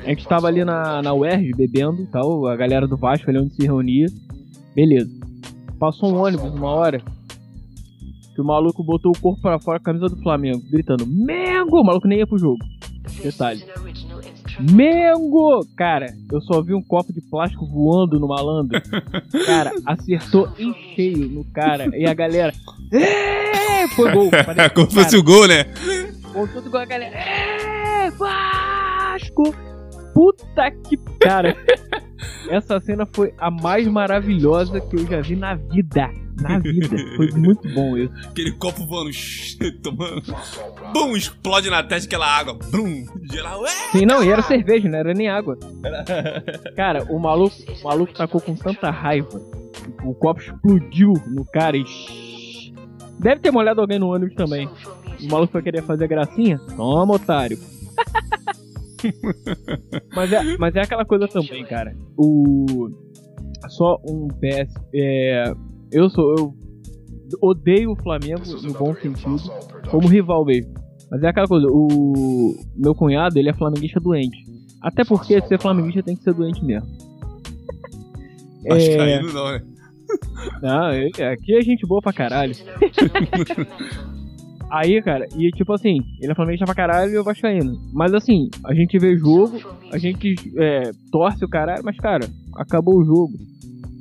A 0.05 0.09
gente 0.09 0.27
tava 0.27 0.49
ali 0.49 0.65
na, 0.65 1.03
na 1.03 1.15
UERJ 1.15 1.53
bebendo 1.57 2.03
e 2.03 2.07
tal, 2.07 2.47
a 2.47 2.57
galera 2.57 2.89
do 2.89 2.97
Vasco 2.97 3.31
ali 3.31 3.39
onde 3.39 3.55
se 3.55 3.63
reunia. 3.63 4.07
Beleza. 4.75 5.11
Passou 5.79 6.13
um 6.13 6.17
ônibus 6.17 6.53
uma 6.53 6.71
hora. 6.71 7.01
Que 8.37 8.41
o 8.43 8.45
maluco 8.45 8.85
botou 8.85 9.13
o 9.17 9.19
corpo 9.19 9.41
pra 9.41 9.59
fora, 9.59 9.79
a 9.79 9.81
camisa 9.81 10.09
do 10.11 10.17
Flamengo, 10.23 10.63
gritando: 10.71 11.07
Mengo! 11.07 11.81
O 11.81 11.85
maluco 11.85 12.07
nem 12.07 12.19
ia 12.19 12.27
pro 12.27 12.37
jogo. 12.39 12.59
Detalhe. 13.23 13.65
Mengo! 14.61 15.67
Cara, 15.77 16.07
eu 16.31 16.41
só 16.43 16.61
vi 16.61 16.75
um 16.75 16.83
copo 16.83 17.13
de 17.13 17.21
plástico 17.23 17.67
voando 17.67 18.21
no 18.21 18.29
malandro. 18.29 18.79
Cara, 19.47 19.73
acertou 19.87 20.49
em 20.59 20.75
cheio 20.95 21.29
no 21.31 21.45
cara. 21.47 21.87
E 21.97 22.07
a 22.07 22.13
galera. 22.15 22.53
"É!" 22.93 23.89
Foi 23.89 24.13
gol. 24.13 24.29
Parece- 24.45 24.71
Como 24.75 24.87
cara, 24.89 25.03
fosse 25.05 25.17
o 25.17 25.23
gol, 25.23 25.49
né? 25.49 25.65
com 26.33 26.47
tudo 26.49 26.67
igual 26.69 26.83
a 26.83 26.87
galera. 26.87 27.17
É, 27.17 28.11
Vasco! 28.11 29.55
Puta 30.13 30.71
que. 30.71 30.97
Cara, 31.21 31.57
essa 32.51 32.79
cena 32.81 33.07
foi 33.07 33.33
a 33.39 33.51
mais 33.51 33.87
maravilhosa 33.89 34.81
que 34.81 34.97
eu 34.97 35.07
já 35.07 35.21
vi 35.23 35.37
na 35.37 35.55
vida. 35.55 36.11
Na 36.41 36.59
vida. 36.59 36.97
Foi 37.17 37.31
muito 37.33 37.69
bom 37.73 37.97
isso. 37.97 38.13
Aquele 38.29 38.53
copo 38.53 38.87
voando, 38.87 39.11
tomando. 39.83 40.23
Bum, 40.93 41.17
explode 41.17 41.71
na 41.71 41.83
testa 41.83 42.07
aquela 42.07 42.27
água. 42.27 42.55
Brum, 42.71 43.07
geral. 43.31 43.63
Sim, 43.93 44.05
não, 44.05 44.23
e 44.23 44.31
era 44.31 44.43
cerveja, 44.43 44.89
não 44.89 44.99
era 44.99 45.15
nem 45.15 45.29
água. 45.29 45.59
Cara, 46.77 47.05
o 47.05 47.19
maluco, 47.19 47.57
o 47.69 47.85
maluco 47.85 48.13
tacou 48.13 48.41
com 48.41 48.55
tanta 48.55 48.91
raiva. 48.91 49.41
O 50.05 50.15
copo 50.15 50.41
explodiu 50.41 51.13
no 51.27 51.45
cara 51.45 51.77
e. 51.77 51.85
Deve 53.19 53.41
ter 53.41 53.51
molhado 53.51 53.81
alguém 53.81 53.99
no 53.99 54.13
ônibus 54.13 54.35
também. 54.35 54.69
O 55.23 55.31
maluco 55.31 55.53
foi 55.53 55.63
querer 55.63 55.83
fazer 55.83 56.07
gracinha? 56.07 56.59
Toma, 56.77 57.15
otário. 57.15 57.59
mas, 60.15 60.33
é, 60.33 60.57
mas 60.59 60.77
é 60.77 60.81
aquela 60.81 61.05
coisa 61.05 61.27
também, 61.29 61.65
cara. 61.65 61.97
O. 62.17 62.89
Só 63.69 63.99
um 64.05 64.29
PS. 64.29 64.75
É, 64.95 65.53
eu 65.93 66.09
sou. 66.11 66.35
Eu 66.37 66.55
odeio 67.43 67.93
o 67.93 67.97
Flamengo 67.97 68.43
no 68.63 68.73
bom 68.73 68.95
sentido. 68.95 69.51
Como 69.91 70.09
rival 70.09 70.45
mesmo. 70.45 70.73
Mas 71.11 71.23
é 71.23 71.29
aquela 71.29 71.47
coisa, 71.47 71.67
o 71.71 72.55
meu 72.77 72.95
cunhado, 72.95 73.39
ele 73.39 73.49
é 73.49 73.53
flamenguista 73.53 74.01
doente. 74.01 74.37
Até 74.83 75.05
porque 75.05 75.41
ser 75.43 75.61
flamenguista 75.61 76.03
tem 76.03 76.17
que 76.17 76.23
ser 76.23 76.35
doente 76.35 76.65
mesmo. 76.65 76.89
Acho 78.71 78.91
É, 78.91 78.97
caindo 78.97 79.33
não, 79.33 79.53
né? 79.53 79.63
não, 80.63 80.89
é- 80.91 81.33
aqui 81.33 81.55
é 81.55 81.63
gente 81.63 81.87
boa 81.87 82.01
pra 82.01 82.13
caralho. 82.13 82.55
Aí, 84.69 85.01
cara, 85.01 85.27
e 85.37 85.49
tipo 85.53 85.73
assim, 85.73 85.99
ele 86.21 86.33
é 86.33 86.35
flamenguista 86.35 86.65
pra 86.65 86.75
caralho 86.75 87.13
e 87.13 87.15
eu 87.15 87.23
vascaíno. 87.23 87.79
Mas 87.93 88.13
assim, 88.13 88.49
a 88.65 88.75
gente 88.75 88.99
vê 88.99 89.17
jogo, 89.17 89.59
a 89.93 89.99
gente 89.99 90.35
é, 90.57 90.91
torce 91.13 91.45
o 91.45 91.49
caralho, 91.49 91.85
mas 91.85 91.97
cara, 91.99 92.29
acabou 92.57 92.97
o 92.99 93.05
jogo. 93.05 93.33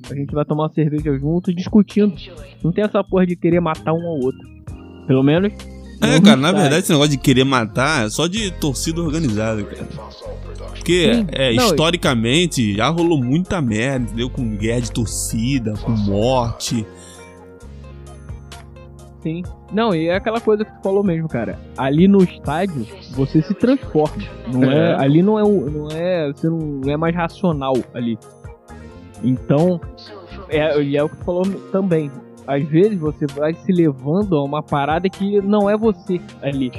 A 0.09 0.15
gente 0.15 0.33
vai 0.33 0.45
tomar 0.45 0.63
uma 0.63 0.73
cerveja 0.73 1.17
junto 1.17 1.53
discutindo. 1.53 2.13
Não 2.63 2.71
tem 2.71 2.83
essa 2.83 3.03
porra 3.03 3.25
de 3.25 3.35
querer 3.35 3.59
matar 3.59 3.93
um 3.93 4.05
ao 4.05 4.19
outro. 4.19 4.41
Pelo 5.07 5.23
menos. 5.23 5.51
É, 6.01 6.19
cara, 6.19 6.35
na 6.37 6.51
verdade 6.51 6.79
esse 6.79 6.91
negócio 6.91 7.11
de 7.11 7.17
querer 7.17 7.43
matar 7.45 8.05
é 8.05 8.09
só 8.09 8.27
de 8.27 8.51
torcida 8.51 9.01
organizada, 9.01 9.63
cara. 9.63 9.87
Porque, 10.75 11.13
Sim. 11.15 11.27
é, 11.31 11.53
Não, 11.55 11.65
historicamente, 11.65 12.75
já 12.75 12.89
rolou 12.89 13.23
muita 13.23 13.61
merda, 13.61 14.05
entendeu? 14.05 14.29
Com 14.29 14.55
guerra 14.55 14.81
de 14.81 14.91
torcida, 14.91 15.73
com 15.81 15.91
morte. 15.91 16.85
Sim. 19.23 19.41
Não, 19.73 19.95
e 19.95 20.07
é 20.07 20.15
aquela 20.15 20.39
coisa 20.39 20.63
que 20.63 20.71
tu 20.71 20.83
falou 20.83 21.03
mesmo, 21.03 21.27
cara. 21.27 21.57
Ali 21.75 22.07
no 22.07 22.23
estádio, 22.23 22.85
você 23.11 23.41
se 23.41 23.53
transforma. 23.55 24.23
Não 24.53 24.63
é, 24.71 24.91
É. 24.91 24.95
ali 24.95 25.23
não 25.23 25.39
é, 25.39 25.43
não 25.43 25.87
é, 25.91 26.31
você 26.31 26.47
não 26.47 26.81
é 26.87 26.95
mais 26.95 27.15
racional 27.15 27.73
ali. 27.93 28.19
Então, 29.23 29.79
é, 30.49 30.81
e 30.81 30.97
é 30.97 31.03
o 31.03 31.09
que 31.09 31.15
tu 31.17 31.25
falou 31.25 31.43
também. 31.71 32.11
Às 32.47 32.63
vezes 32.67 32.99
você 32.99 33.25
vai 33.27 33.53
se 33.55 33.71
levando 33.71 34.35
a 34.35 34.43
uma 34.43 34.61
parada 34.61 35.09
que 35.09 35.41
não 35.41 35.69
é 35.69 35.75
você 35.77 36.21
ali. 36.41 36.71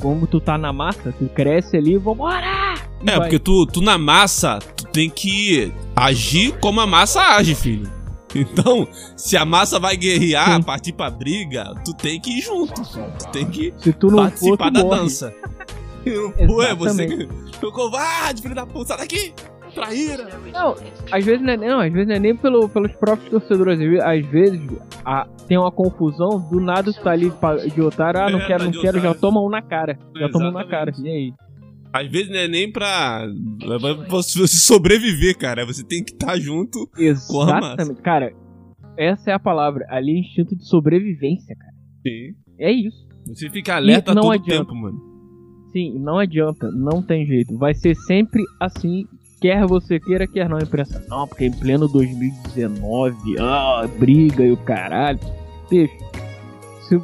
Como 0.00 0.26
tu 0.26 0.40
tá 0.40 0.56
na 0.58 0.72
massa, 0.72 1.12
tu 1.18 1.28
cresce 1.28 1.76
ali, 1.76 1.96
vambora! 1.96 2.74
E 3.02 3.10
É, 3.10 3.12
vai. 3.18 3.20
porque 3.20 3.38
tu, 3.38 3.66
tu 3.66 3.80
na 3.80 3.96
massa, 3.98 4.58
tu 4.76 4.84
tem 4.88 5.08
que 5.10 5.72
agir 5.96 6.52
como 6.60 6.80
a 6.80 6.86
massa 6.86 7.20
age, 7.36 7.54
filho. 7.54 7.90
Então, 8.36 8.88
se 9.16 9.36
a 9.36 9.44
massa 9.44 9.78
vai 9.78 9.96
guerrear, 9.96 10.56
Sim. 10.56 10.62
partir 10.64 10.92
pra 10.92 11.08
briga, 11.08 11.72
tu 11.84 11.94
tem 11.94 12.20
que 12.20 12.38
ir 12.38 12.40
junto. 12.42 12.84
filho. 12.84 13.04
Tu 13.16 13.28
tem 13.30 13.46
que 13.46 13.72
Se 13.78 13.92
tu 13.92 14.08
não 14.08 14.28
for, 14.28 14.56
participar 14.58 14.70
tu 14.70 14.72
da 14.72 14.82
morre. 14.82 15.00
dança. 15.02 15.32
E 16.04 16.10
não 16.10 16.32
foi, 16.48 16.66
é 16.66 16.74
você. 16.74 17.28
Ô 17.62 17.70
covarde, 17.70 18.42
filho 18.42 18.54
da 18.56 18.66
puta, 18.66 18.86
sai 18.88 18.98
daqui! 18.98 19.32
Traíra! 19.74 20.28
Não, 20.52 20.74
às 21.10 21.24
vezes 21.24 21.42
não 21.42 21.52
é, 21.52 21.56
não, 21.56 21.80
às 21.80 21.92
vezes 21.92 22.08
não 22.08 22.14
é 22.14 22.18
nem 22.18 22.36
pelo, 22.36 22.68
pelos 22.68 22.92
próprios 22.92 23.30
torcedores. 23.30 23.78
Às 24.02 24.26
vezes- 24.26 24.60
a- 25.04 25.26
tem 25.48 25.58
uma 25.58 25.70
confusão, 25.72 26.40
do 26.50 26.60
nada 26.60 26.92
tu 26.92 27.02
tá 27.02 27.10
ali 27.10 27.30
de 27.74 27.80
otário, 27.82 28.20
ah, 28.20 28.30
não 28.30 28.40
É, 28.40 28.46
quero, 28.46 28.64
tá 28.64 28.70
não 28.70 28.80
quero, 28.80 29.00
já 29.00 29.14
toma 29.14 29.40
um 29.42 29.50
na 29.50 29.60
cara. 29.62 29.98
Já 30.16 30.28
toma 30.30 30.48
um 30.48 30.52
na 30.52 30.64
cara. 30.66 30.92
E 31.02 31.08
aí? 31.08 31.32
Às 31.92 32.08
vezes 32.10 32.28
não 32.30 32.38
é 32.38 32.48
nem 32.48 32.72
pra 32.72 33.26
pra 33.58 33.78
você 34.08 34.46
sobreviver, 34.48 35.36
cara. 35.38 35.64
Você 35.66 35.84
tem 35.84 36.02
que 36.02 36.12
estar 36.12 36.36
junto. 36.38 36.88
a 36.96 37.00
Exatamente. 37.00 38.02
Cara, 38.02 38.32
essa 38.98 39.30
é 39.30 39.34
a 39.34 39.38
palavra. 39.38 39.84
Ali 39.88 40.12
é 40.16 40.20
instinto 40.20 40.56
de 40.56 40.66
sobrevivência, 40.66 41.54
cara. 41.56 41.72
É 42.58 42.72
isso. 42.72 43.06
Você 43.28 43.48
fica 43.48 43.76
alerta 43.76 44.10
E 44.12 44.14
não 44.14 44.22
todo 44.22 44.32
adianta. 44.32 44.64
tempo, 44.64 44.74
mano. 44.74 44.98
Sim, 45.72 45.98
não 45.98 46.18
adianta. 46.18 46.70
Não 46.72 47.02
tem 47.02 47.26
jeito. 47.26 47.56
Vai 47.58 47.74
ser 47.74 47.94
sempre 47.94 48.42
assim. 48.60 49.04
Quer 49.44 49.66
você 49.66 50.00
queira, 50.00 50.26
quer 50.26 50.48
não, 50.48 50.56
imprensa. 50.58 51.04
Não, 51.06 51.28
porque 51.28 51.44
em 51.44 51.52
pleno 51.52 51.86
2019, 51.86 53.36
ah, 53.38 53.86
briga 53.98 54.42
e 54.42 54.50
o 54.50 54.56
caralho. 54.56 55.18
Deixa. 55.68 55.92
Se 56.88 56.96
o 56.96 57.02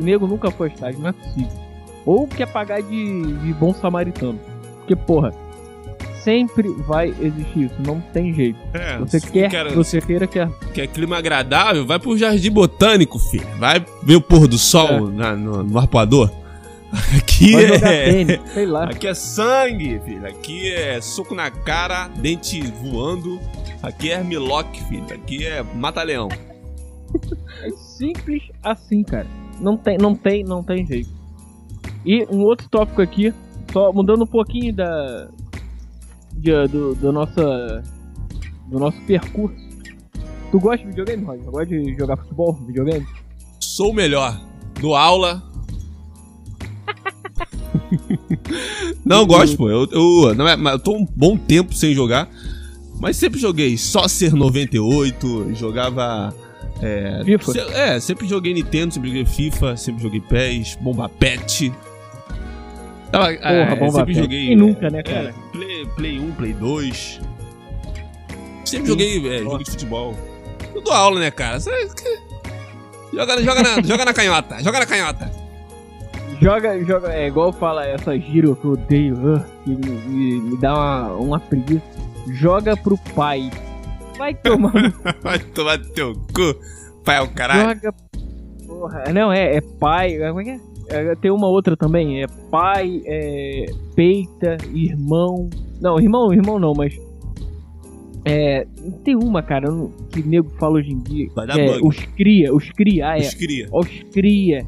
nego 0.00 0.26
nunca 0.26 0.50
foi 0.50 0.68
estágio, 0.68 1.00
não 1.00 1.10
é 1.10 1.12
possível. 1.12 1.52
Ou 2.06 2.26
quer 2.26 2.46
pagar 2.50 2.80
de, 2.80 3.22
de 3.36 3.52
bom 3.52 3.74
samaritano. 3.74 4.40
Porque, 4.78 4.96
porra, 4.96 5.34
sempre 6.22 6.66
vai 6.88 7.08
existir 7.20 7.64
isso. 7.66 7.74
Não 7.86 8.00
tem 8.00 8.32
jeito. 8.32 8.58
É, 8.72 8.96
Você 8.96 9.20
se 9.20 9.30
quer, 9.30 9.50
quer, 9.50 9.72
você 9.74 10.00
queira, 10.00 10.26
quer. 10.26 10.48
quer 10.72 10.86
clima 10.86 11.18
agradável, 11.18 11.84
vai 11.86 11.98
pro 11.98 12.16
Jardim 12.16 12.50
Botânico, 12.52 13.18
filho. 13.18 13.46
Vai 13.58 13.84
ver 14.02 14.16
o 14.16 14.20
pôr 14.22 14.48
do 14.48 14.56
sol 14.56 14.88
É. 14.88 15.00
na- 15.12 15.36
no, 15.36 15.62
no 15.62 15.78
arpoador. 15.78 16.30
Aqui 17.16 17.52
Vai 17.52 17.64
é. 17.64 17.78
tênis, 18.04 18.52
sei 18.52 18.66
lá. 18.66 18.84
Aqui 18.84 19.06
é 19.06 19.14
sangue, 19.14 19.98
filho. 20.04 20.26
Aqui 20.26 20.72
é 20.72 21.00
soco 21.00 21.34
na 21.34 21.50
cara, 21.50 22.08
dente 22.08 22.60
voando. 22.82 23.40
Aqui 23.82 24.10
é 24.10 24.16
Armlock, 24.16 24.82
filho. 24.84 25.06
Aqui 25.12 25.46
é 25.46 25.62
Mata-Leão. 25.62 26.28
É 27.62 27.70
simples 27.70 28.42
assim, 28.62 29.02
cara. 29.02 29.26
Não 29.60 29.76
tem, 29.76 29.96
não 29.98 30.14
tem, 30.14 30.44
não 30.44 30.62
tem 30.62 30.86
jeito. 30.86 31.10
E 32.04 32.24
um 32.30 32.40
outro 32.42 32.68
tópico 32.68 33.00
aqui, 33.00 33.32
só 33.72 33.92
mudando 33.92 34.24
um 34.24 34.26
pouquinho 34.26 34.74
da 34.74 35.28
de- 36.32 36.66
do, 36.68 36.94
do 36.94 37.12
nossa 37.12 37.82
do 38.66 38.78
nosso 38.78 39.00
percurso. 39.02 39.56
Tu 40.50 40.60
gosta 40.60 40.78
de 40.78 40.86
videogame, 40.86 41.24
Roger? 41.24 41.44
Gosta 41.50 41.66
de 41.66 41.96
jogar 41.98 42.16
futebol, 42.16 42.52
videogame? 42.66 43.06
Sou 43.60 43.90
o 43.90 43.94
melhor. 43.94 44.38
Dou 44.80 44.94
aula. 44.96 45.42
não, 49.04 49.26
gosto, 49.26 49.56
pô. 49.56 49.68
Eu, 49.68 49.88
eu, 49.90 50.34
não 50.34 50.48
é, 50.48 50.54
eu 50.72 50.78
tô 50.78 50.96
um 50.96 51.04
bom 51.04 51.36
tempo 51.36 51.74
sem 51.74 51.94
jogar. 51.94 52.28
Mas 53.00 53.16
sempre 53.16 53.40
joguei 53.40 53.76
só 53.76 54.06
ser 54.06 54.32
98, 54.32 55.54
jogava. 55.54 56.34
É, 56.80 57.22
FIFA? 57.24 57.52
se- 57.52 57.60
é, 57.60 58.00
sempre 58.00 58.26
joguei 58.28 58.54
Nintendo, 58.54 58.94
sempre 58.94 59.08
joguei 59.08 59.24
FIFA, 59.24 59.76
sempre 59.76 60.02
joguei 60.02 60.20
PES, 60.20 60.76
Bomba 60.80 61.08
Pet. 61.08 61.72
Tava, 63.10 63.26
Porra, 63.34 63.76
Bomba 63.76 63.92
sempre 63.98 64.14
Pet. 64.14 64.18
joguei. 64.22 64.46
Quem 64.48 64.56
nunca, 64.56 64.90
né, 64.90 65.00
é, 65.00 65.02
cara? 65.02 65.34
Play, 65.52 65.86
Play 65.96 66.18
1, 66.20 66.32
Play 66.32 66.52
2. 66.54 67.20
Sempre 68.64 68.86
Sim. 68.86 68.86
joguei 68.86 69.28
é, 69.36 69.38
jogo 69.42 69.62
de 69.64 69.70
futebol. 69.70 70.16
Eu 70.74 70.80
dou 70.80 70.92
aula, 70.92 71.20
né, 71.20 71.30
cara? 71.30 71.58
Cê- 71.60 71.70
Joga, 73.12 73.42
joga, 73.42 73.62
na, 73.62 73.82
joga 73.82 74.04
na 74.06 74.14
canhota, 74.14 74.62
joga 74.62 74.78
na 74.78 74.86
canhota. 74.86 75.30
Joga, 76.42 76.84
joga, 76.84 77.12
é 77.12 77.28
igual 77.28 77.52
fala 77.52 77.86
essa 77.86 78.18
gíria 78.18 78.52
que 78.56 78.64
eu 78.64 78.72
odeio, 78.72 79.16
ah, 79.36 79.44
que 79.64 79.70
me, 79.70 80.40
me- 80.40 80.56
dá 80.58 80.74
uma, 80.74 81.12
uma 81.12 81.40
preguiça. 81.40 81.82
Joga 82.32 82.76
pro 82.76 82.98
pai. 83.14 83.48
Vai 84.18 84.34
tomar 84.34 84.72
Vai 85.22 85.38
tomar 85.38 85.78
teu 85.78 86.14
cu, 86.34 86.54
pai 87.04 87.18
ao 87.18 87.28
caralho. 87.28 87.78
Joga. 87.80 87.94
Porra, 88.66 89.04
não, 89.12 89.32
é, 89.32 89.56
é 89.56 89.60
pai. 89.60 90.14
é, 90.20 90.28
Como 90.28 90.40
é 90.40 90.44
que 90.44 90.50
é? 90.50 90.60
É, 90.88 91.14
Tem 91.16 91.30
uma 91.30 91.46
outra 91.46 91.76
também. 91.76 92.22
É 92.22 92.26
pai, 92.50 93.02
é. 93.06 93.66
Peita, 93.94 94.56
irmão. 94.74 95.48
Não, 95.80 95.98
irmão, 96.00 96.32
irmão 96.32 96.58
não, 96.58 96.72
mas. 96.76 96.94
É. 98.24 98.66
Tem 99.04 99.14
uma, 99.16 99.42
cara, 99.42 99.68
que 100.12 100.22
nego 100.22 100.50
fala 100.58 100.74
hoje 100.78 100.90
em 100.90 100.98
dia. 100.98 101.28
Vai 101.34 101.46
dar 101.46 101.58
é, 101.58 101.66
bug. 101.78 101.86
os 101.86 101.96
cria, 102.16 102.52
os 102.54 102.70
cria, 102.70 103.10
ah, 103.10 103.18
é. 103.18 103.20
Os 103.20 103.34
cria. 103.34 103.68
Os 103.72 103.88
cria. 104.12 104.66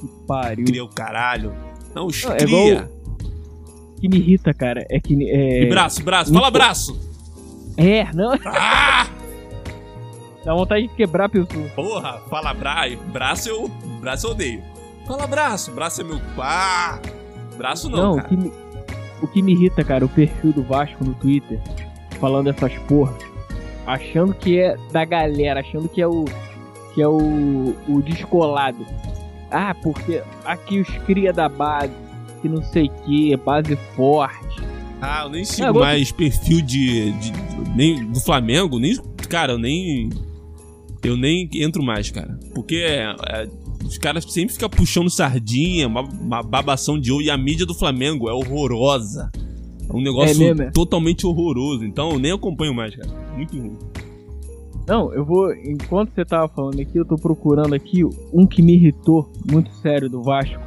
Que 0.00 0.06
pariu. 0.26 0.64
Cria 0.66 0.84
o 0.84 0.88
caralho. 0.88 1.54
Não, 1.94 2.06
os 2.06 2.22
Não, 2.24 2.32
é 2.32 2.36
cria. 2.36 2.72
igual- 2.72 2.88
Que 4.00 4.08
me 4.08 4.16
irrita, 4.18 4.54
cara. 4.54 4.86
É 4.90 5.00
que. 5.00 5.14
É, 5.28 5.62
E 5.64 5.66
braço, 5.68 6.02
braço. 6.04 6.32
Fala 6.32 6.50
braço. 6.50 6.98
é 7.76 8.04
não. 8.12 8.32
Ah! 8.46 9.08
Dá 10.44 10.54
vontade 10.54 10.86
de 10.88 10.94
quebrar 10.94 11.24
a 11.24 11.28
pessoa. 11.28 11.68
Porra, 11.74 12.20
fala 12.30 12.54
bra... 12.54 12.84
braço 13.12 13.48
eu... 13.48 13.68
Braço 14.00 14.26
eu 14.28 14.30
odeio. 14.30 14.62
Fala 15.06 15.26
braço. 15.26 15.72
Braço 15.72 16.00
é 16.00 16.04
meu... 16.04 16.20
Ah! 16.38 17.00
Braço 17.56 17.90
não, 17.90 17.98
Não, 17.98 18.12
o 18.12 18.16
cara. 18.16 18.28
que, 18.28 18.36
me, 18.36 18.52
o 19.20 19.26
que 19.26 19.42
me 19.42 19.52
irrita, 19.52 19.82
cara, 19.84 20.04
o 20.04 20.08
perfil 20.08 20.52
do 20.52 20.62
Vasco 20.62 21.04
no 21.04 21.12
Twitter 21.14 21.60
falando 22.20 22.48
essas 22.50 22.72
porras, 22.88 23.16
achando 23.86 24.32
que 24.32 24.58
é 24.58 24.76
da 24.92 25.04
galera, 25.04 25.60
achando 25.60 25.88
que 25.88 26.00
é 26.00 26.06
o 26.06 26.24
que 26.94 27.02
é 27.02 27.06
o, 27.08 27.74
o 27.88 28.00
descolado. 28.02 28.86
Ah, 29.50 29.74
porque 29.82 30.22
aqui 30.44 30.80
os 30.80 30.88
cria 31.06 31.32
da 31.32 31.48
base, 31.48 31.92
que 32.42 32.48
não 32.48 32.62
sei 32.62 32.90
que, 33.04 33.36
base 33.38 33.76
forte. 33.96 34.62
Ah, 35.00 35.22
eu 35.24 35.30
nem 35.30 35.44
sigo 35.44 35.68
agora- 35.68 35.86
mais 35.86 36.10
perfil 36.12 36.60
de, 36.60 37.12
de- 37.12 37.30
de- 37.30 37.70
nem 37.76 38.04
do 38.10 38.20
Flamengo, 38.20 38.78
nem 38.78 38.96
cara, 39.28 39.52
eu 39.52 39.58
nem 39.58 40.10
eu 41.04 41.16
nem 41.16 41.48
entro 41.54 41.82
mais, 41.82 42.10
cara, 42.10 42.38
porque 42.54 42.76
é, 42.76 43.14
é, 43.28 43.48
os 43.84 43.96
caras 43.98 44.24
sempre 44.24 44.52
ficam 44.52 44.68
puxando 44.68 45.08
sardinha, 45.08 45.86
uma, 45.86 46.00
uma 46.02 46.42
babação 46.42 46.98
de 46.98 47.12
ovo 47.12 47.22
e 47.22 47.30
a 47.30 47.36
mídia 47.38 47.64
do 47.64 47.74
Flamengo 47.74 48.28
é 48.28 48.32
horrorosa. 48.32 49.30
É 49.88 49.96
um 49.96 50.02
negócio 50.02 50.34
É 50.42 50.48
mesmo, 50.48 50.62
é? 50.64 50.70
totalmente 50.70 51.26
horroroso, 51.26 51.84
então 51.84 52.10
eu 52.10 52.18
nem 52.18 52.32
acompanho 52.32 52.74
mais, 52.74 52.94
cara. 52.94 53.08
Muito 53.36 53.56
ruim. 53.56 53.78
Não, 54.88 55.12
eu 55.12 55.22
vou, 55.22 55.54
enquanto 55.54 56.14
você 56.14 56.24
tava 56.24 56.48
falando 56.48 56.80
aqui, 56.80 56.96
eu 56.96 57.04
tô 57.04 57.16
procurando 57.16 57.74
aqui 57.74 58.02
um 58.32 58.46
que 58.46 58.62
me 58.62 58.72
irritou 58.72 59.30
muito 59.50 59.70
sério 59.82 60.08
do 60.08 60.22
Vasco, 60.22 60.58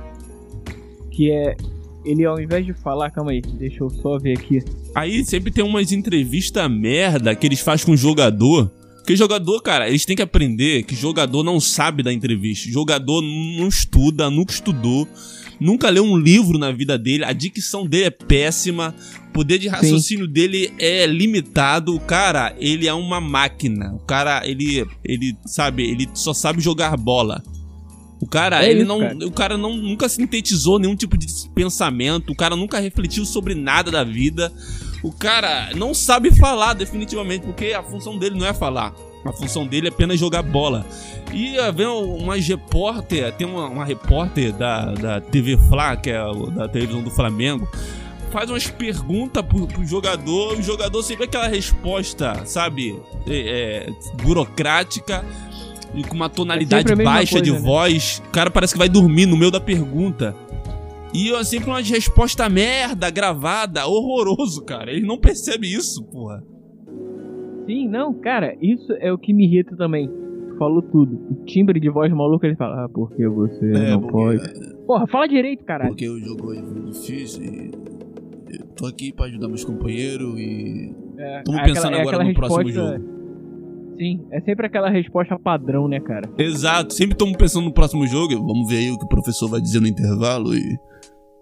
que 1.10 1.32
é 1.32 1.58
ele 2.06 2.24
ao 2.24 2.40
invés 2.40 2.64
de 2.64 2.74
falar, 2.74 3.10
calma 3.10 3.32
aí, 3.32 3.42
deixa 3.42 3.84
eu 3.84 3.90
só 3.90 4.20
ver 4.20 4.38
aqui. 4.38 4.64
Aí 4.94 5.26
sempre 5.26 5.52
tem 5.52 5.64
umas 5.64 5.92
entrevistas 5.92 6.70
merda 6.70 7.36
que 7.36 7.48
eles 7.48 7.62
fazem 7.62 7.86
com 7.86 7.94
o 7.94 7.98
jogador. 7.98 8.72
Porque 8.98 9.16
jogador, 9.16 9.60
cara, 9.62 9.90
eles 9.90 10.06
têm 10.06 10.16
que 10.16 10.22
aprender 10.22 10.84
que 10.84 10.96
jogador 10.96 11.44
não 11.44 11.60
sabe 11.60 12.04
da 12.04 12.14
entrevista. 12.14 12.70
Jogador 12.70 13.22
não 13.22 13.68
estuda, 13.68 14.30
nunca 14.30 14.54
estudou, 14.54 15.08
nunca 15.62 15.90
leu 15.90 16.04
um 16.04 16.18
livro 16.18 16.58
na 16.58 16.72
vida 16.72 16.98
dele, 16.98 17.24
a 17.24 17.32
dicção 17.32 17.86
dele 17.86 18.06
é 18.06 18.10
péssima, 18.10 18.96
o 19.30 19.32
poder 19.32 19.60
de 19.60 19.68
raciocínio 19.68 20.28
dele 20.28 20.74
é 20.80 21.06
limitado. 21.06 21.96
O 21.96 22.00
cara, 22.00 22.56
ele 22.58 22.88
é 22.88 22.94
uma 22.94 23.22
máquina. 23.22 23.94
O 23.94 24.00
cara, 24.00 24.42
ele, 24.46 24.86
ele 25.06 25.38
sabe, 25.46 25.84
ele 25.84 26.10
só 26.16 26.34
sabe 26.34 26.60
jogar 26.62 26.98
bola. 26.98 27.44
O 28.20 28.28
cara, 28.28 28.64
É 28.66 28.70
ele 28.70 28.80
isso, 28.82 28.88
não, 28.88 29.00
cara. 29.00 29.28
o 29.28 29.32
cara 29.32 29.58
não 29.58 29.76
nunca 29.78 30.10
sintetizou 30.10 30.78
nenhum 30.80 30.96
tipo 30.96 31.18
de 31.18 31.28
pensamento, 31.56 32.32
o 32.32 32.36
cara 32.36 32.56
nunca 32.56 32.80
refletiu 32.80 33.26
sobre 33.26 33.56
nada 33.56 33.90
da 33.90 34.04
vida. 34.04 34.52
O 35.04 35.12
cara 35.12 35.72
não 35.76 35.94
sabe 35.94 36.32
falar 36.36 36.74
definitivamente, 36.74 37.46
porque 37.46 37.74
a 37.74 37.82
função 37.82 38.18
dele 38.20 38.38
não 38.38 38.46
é 38.46 38.54
falar. 38.54 38.94
A 39.24 39.32
função 39.32 39.68
dele 39.68 39.88
é 39.88 39.90
apenas 39.90 40.20
jogar 40.20 40.42
bola. 40.42 40.86
E 41.34 41.58
uh, 41.60 41.72
vem 41.74 41.88
umas 41.88 42.48
repórter, 42.48 43.32
tem 43.34 43.48
uma, 43.48 43.68
uma 43.68 43.86
repórter 43.86 44.52
da, 44.54 44.92
da 44.94 45.22
TV 45.22 45.58
Fla, 45.70 45.96
que 45.96 46.10
é 46.10 46.20
da 46.56 46.68
televisão 46.68 47.02
do 47.04 47.12
Flamengo, 47.12 47.70
faz 48.32 48.50
umas 48.50 48.68
perguntas 48.68 49.44
pro, 49.46 49.68
pro 49.68 49.86
jogador, 49.86 50.58
o 50.58 50.62
jogador 50.62 51.04
sempre 51.04 51.26
aquela 51.26 51.48
resposta, 51.48 52.46
sabe? 52.46 53.00
É, 53.28 53.88
é, 53.88 54.24
burocrática 54.24 55.24
e 55.94 56.04
com 56.04 56.16
uma 56.16 56.30
tonalidade 56.30 56.92
É 56.92 56.96
baixa 56.96 57.32
coisa, 57.32 57.44
de 57.44 57.52
né? 57.52 57.60
voz. 57.60 58.22
O 58.26 58.30
cara 58.30 58.50
parece 58.50 58.74
que 58.74 58.80
vai 58.80 58.90
dormir 58.90 59.26
no 59.26 59.38
meio 59.38 59.52
da 59.52 59.60
pergunta. 59.60 60.36
E 61.14 61.32
sempre 61.44 61.70
uma 61.70 61.82
resposta 61.82 62.48
merda, 62.48 63.10
gravada, 63.10 63.86
horroroso, 63.86 64.64
cara. 64.64 64.92
Ele 64.92 65.06
não 65.06 65.18
percebe 65.18 65.72
isso, 65.72 66.04
porra. 66.06 66.42
Sim, 67.72 67.88
não, 67.88 68.14
cara, 68.14 68.54
isso 68.62 68.92
é 69.00 69.14
o 69.14 69.18
que 69.18 69.34
me 69.34 69.46
irrita 69.46 69.76
também. 69.78 70.12
Falou 70.60 70.82
tudo. 70.82 71.16
O 71.32 71.46
timbre 71.46 71.80
de 71.80 71.90
voz 71.90 72.12
maluco, 72.12 72.46
ele 72.46 72.56
fala, 72.58 72.84
ah, 72.84 72.90
porque 72.90 73.26
você 73.28 73.66
É, 73.72 73.92
não 73.92 74.02
porque- 74.02 74.12
pode. 74.38 74.76
Porra, 74.86 75.08
fala 75.08 75.28
direito, 75.28 75.64
caralho. 75.64 75.92
Porque 75.92 76.10
o 76.10 76.20
jogo 76.20 76.44
foi 76.48 76.62
difícil 76.92 77.44
e 77.44 77.72
eu 78.60 78.66
tô 78.76 78.86
aqui 78.88 79.14
pra 79.14 79.26
ajudar 79.28 79.48
meus 79.48 79.64
companheiros 79.64 80.38
e 80.38 80.94
É, 81.18 81.44
Tamo 81.44 81.60
é 81.60 81.64
pensando 81.64 81.94
aquela- 81.94 81.98
é 81.98 82.02
agora 82.02 82.24
no 82.26 82.34
próximo 82.34 82.64
resposta- 82.68 83.02
Sim, 83.98 84.26
é 84.32 84.42
sempre 84.42 84.66
aquela 84.66 84.90
resposta 84.90 85.40
padrão, 85.40 85.88
né, 85.88 86.00
cara? 86.00 86.28
Exato, 86.38 86.94
sempre 86.94 87.14
estamos 87.14 87.38
pensando 87.38 87.66
no 87.66 87.74
próximo 87.74 88.06
jogo. 88.08 88.34
Vamos 88.36 88.68
ver 88.70 88.78
aí 88.80 88.92
o 88.92 88.98
que 88.98 89.06
o 89.06 89.08
professor 89.08 89.48
vai 89.50 89.62
dizer 89.62 89.80
no 89.80 89.88
intervalo 89.88 90.54
e. 90.54 90.78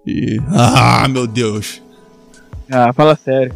E. 0.06 0.38
Ah, 1.04 1.08
meu 1.08 1.26
Deus! 1.26 1.82
Ah, 2.72 2.94
fala 2.94 3.16
sério. 3.16 3.54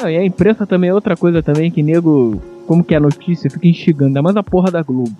Não, 0.00 0.08
e 0.08 0.16
a 0.16 0.24
imprensa 0.24 0.66
também 0.66 0.90
é 0.90 0.94
outra 0.94 1.16
coisa 1.16 1.42
também 1.42 1.70
que 1.70 1.82
nego, 1.82 2.40
como 2.66 2.82
que 2.82 2.94
é 2.94 2.96
a 2.96 3.00
notícia, 3.00 3.50
fica 3.50 3.68
instigando, 3.68 4.08
ainda 4.08 4.22
mais 4.22 4.36
a 4.36 4.42
porra 4.42 4.70
da 4.70 4.82
Globo. 4.82 5.14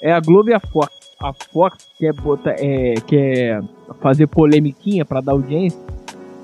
É 0.00 0.12
a 0.12 0.18
Globo 0.18 0.50
e 0.50 0.54
a 0.54 0.60
Fox. 0.60 0.88
A 1.20 1.32
Fox 1.32 1.86
quer 1.96 2.12
botar, 2.12 2.56
é, 2.58 2.94
quer 3.06 3.62
fazer 4.00 4.26
polemiquinha 4.26 5.04
pra 5.04 5.20
dar 5.20 5.32
audiência. 5.32 5.78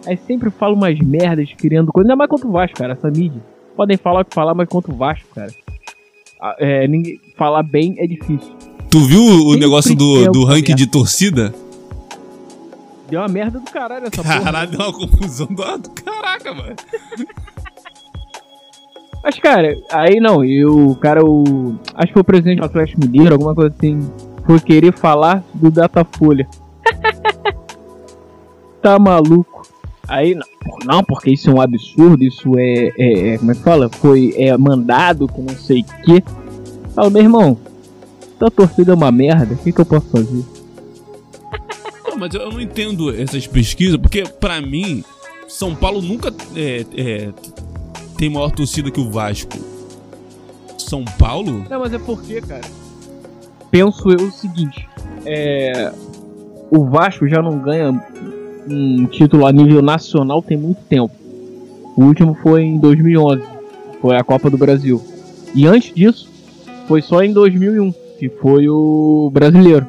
Aí 0.07 0.17
sempre 0.17 0.49
fala 0.51 0.75
umas 0.75 0.97
merdas 1.01 1.53
querendo 1.59 1.93
coisa, 1.93 2.07
ainda 2.07 2.17
mais 2.17 2.31
contra 2.31 2.47
o 2.47 2.53
Vasco, 2.53 2.79
cara, 2.79 2.93
essa 2.93 3.11
mídia. 3.11 3.43
Podem 3.77 3.97
falar 3.97 4.21
o 4.21 4.25
que 4.25 4.35
falar, 4.35 4.55
mas 4.55 4.69
contra 4.69 4.93
o 4.93 4.97
Vasco, 4.97 5.27
cara. 5.35 5.53
Ah, 6.41 6.55
É, 6.61 6.87
ninguém, 6.87 7.21
falar 7.37 7.65
bem 7.65 7.97
é 7.99 8.07
difícil. 8.07 8.55
Tu 8.89 9.01
viu 9.01 9.23
o 9.23 9.39
Sempre 9.41 9.61
negócio 9.61 9.97
do, 9.97 10.31
do 10.31 10.45
ranking 10.45 10.75
de 10.77 10.87
torcida? 10.87 11.53
Deu 13.09 13.21
uma 13.21 13.29
merda 13.29 13.59
do 13.59 13.71
caralho 13.71 14.07
essa 14.07 14.23
porra. 14.23 14.41
Caralho, 14.43 14.71
deu 14.71 14.81
uma 14.81 14.93
confusão 14.93 15.47
do, 15.47 15.79
do 15.79 15.91
caraca, 15.91 16.55
mano. 16.55 16.77
Mas, 19.23 19.39
cara, 19.39 19.77
aí 19.91 20.21
não, 20.21 20.45
e 20.45 20.65
o 20.65 20.95
cara, 20.97 21.25
o. 21.25 21.79
Acho 21.95 22.09
que 22.09 22.13
foi 22.13 22.23
o 22.23 22.25
presidente 22.25 22.59
do 22.59 22.67
Atlético 22.67 23.01
Mineiro, 23.01 23.35
alguma 23.35 23.55
coisa 23.55 23.75
assim, 23.77 23.99
foi 24.47 24.61
querer 24.61 24.93
falar 24.93 25.43
do 25.55 25.71
Datafolha. 25.71 26.47
tá 28.83 28.99
maluco. 28.99 29.67
Aí, 30.07 30.35
não, 30.35 30.47
não, 30.85 31.05
porque 31.05 31.31
isso 31.31 31.51
é 31.51 31.53
um 31.53 31.61
absurdo, 31.61 32.23
isso 32.23 32.59
é. 32.59 32.93
é, 32.99 33.29
é 33.35 33.39
como 33.39 33.53
é 33.53 33.55
que 33.55 33.63
fala? 33.63 33.89
Foi 33.89 34.35
é, 34.37 34.57
mandado 34.57 35.27
com 35.29 35.43
não 35.43 35.57
sei 35.57 35.81
o 35.81 36.03
quê. 36.05 36.23
Fala, 36.95 37.11
meu 37.11 37.23
irmão, 37.23 37.59
tua 38.39 38.51
torcida 38.51 38.93
é 38.93 38.95
uma 38.95 39.11
merda, 39.11 39.55
o 39.55 39.59
que, 39.59 39.73
que 39.73 39.81
eu 39.81 39.87
posso 39.87 40.09
fazer? 40.11 40.45
Mas 42.19 42.35
eu 42.35 42.51
não 42.51 42.61
entendo 42.61 43.15
essas 43.15 43.47
pesquisas, 43.47 43.97
porque 43.97 44.25
pra 44.25 44.61
mim, 44.61 45.05
São 45.47 45.75
Paulo 45.75 46.03
nunca 46.03 46.35
é, 46.57 46.85
é, 46.97 47.29
tem 48.17 48.29
maior 48.29 48.51
torcida 48.51 48.91
que 48.91 49.01
o 49.01 49.09
Vasco. 49.09 49.57
São 50.77 51.05
Paulo? 51.05 51.65
Não, 51.71 51.81
mas 51.81 51.93
é 51.93 51.99
porque, 51.99 52.41
cara. 52.41 52.63
Penso 53.71 54.11
eu 54.11 54.27
o 54.27 54.33
seguinte: 54.33 54.89
é, 55.25 55.93
o 56.71 56.87
Vasco 56.87 57.29
já 57.29 57.41
não 57.41 57.59
ganha 57.59 57.93
um 58.69 59.07
título 59.07 59.47
a 59.47 59.53
nível 59.53 59.81
nacional 59.81 60.43
tem 60.43 60.57
muito 60.57 60.83
tempo. 60.89 61.15
O 61.97 62.05
último 62.05 62.35
foi 62.35 62.63
em 62.63 62.79
2011, 62.79 63.43
foi 64.01 64.17
a 64.17 64.25
Copa 64.25 64.51
do 64.51 64.59
Brasil. 64.59 65.03
E 65.55 65.67
antes 65.67 65.95
disso, 65.95 66.29
foi 66.87 67.01
só 67.01 67.23
em 67.23 67.33
2001, 67.33 67.93
que 68.19 68.29
foi 68.29 68.69
o 68.69 69.31
Brasileiro. 69.33 69.87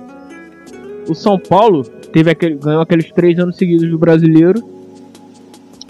O 1.08 1.16
São 1.16 1.40
Paulo 1.40 1.86
teve 2.12 2.32
aquele, 2.32 2.56
ganhou 2.56 2.82
aqueles 2.82 3.12
três 3.12 3.38
anos 3.40 3.56
seguidos 3.56 3.90
do 3.90 3.98
Brasileiro 3.98 4.64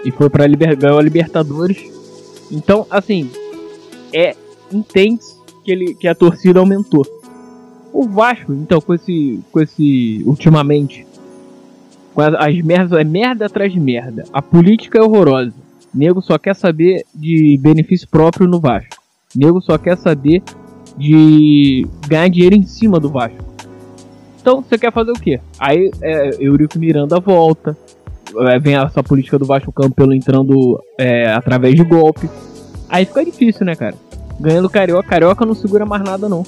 e 0.03 0.11
foi 0.11 0.29
para 0.29 0.47
liber, 0.47 0.75
ganhou 0.77 0.99
a 0.99 1.01
Libertadores. 1.01 1.77
Então, 2.51 2.85
assim, 2.89 3.29
é 4.13 4.35
entende 4.71 5.21
que, 5.63 5.71
ele, 5.71 5.93
que 5.93 6.07
a 6.07 6.15
torcida 6.15 6.59
aumentou. 6.59 7.05
O 7.91 8.07
Vasco, 8.07 8.53
então, 8.53 8.79
com 8.79 8.93
esse, 8.93 9.39
com 9.51 9.59
esse 9.59 10.21
ultimamente, 10.25 11.05
com 12.13 12.21
as, 12.21 12.33
as 12.35 12.61
merdas, 12.61 12.99
é 12.99 13.03
merda 13.03 13.45
atrás 13.45 13.73
de 13.73 13.79
merda. 13.79 14.23
A 14.31 14.41
política 14.41 14.99
é 14.99 15.01
horrorosa. 15.01 15.53
Nego 15.93 16.21
só 16.21 16.37
quer 16.37 16.55
saber 16.55 17.03
de 17.15 17.57
benefício 17.57 18.07
próprio 18.07 18.47
no 18.47 18.59
Vasco. 18.59 18.97
Nego 19.35 19.59
só 19.61 19.77
quer 19.77 19.97
saber 19.97 20.43
de 20.97 21.87
ganhar 22.07 22.29
dinheiro 22.29 22.55
em 22.55 22.63
cima 22.63 22.99
do 22.99 23.09
Vasco. 23.09 23.48
Então, 24.41 24.61
você 24.67 24.77
quer 24.77 24.91
fazer 24.93 25.11
o 25.11 25.15
quê? 25.19 25.39
Aí, 25.59 25.91
é, 26.01 26.31
Eurico 26.39 26.79
Miranda 26.79 27.19
volta. 27.19 27.75
é, 28.47 28.59
vem 28.59 28.75
essa 28.75 29.03
política 29.03 29.37
do 29.37 29.45
Vasco 29.45 29.71
Campelo 29.71 30.13
entrando 30.13 30.81
é, 30.97 31.31
através 31.31 31.75
de 31.75 31.83
golpe. 31.83 32.29
Aí 32.87 33.05
fica 33.05 33.23
difícil, 33.25 33.65
né, 33.65 33.75
cara? 33.75 33.95
Ganhando 34.39 34.69
Carioca, 34.69 35.07
Carioca 35.09 35.45
não 35.45 35.53
segura 35.53 35.85
mais 35.85 36.03
nada, 36.03 36.29
não. 36.29 36.43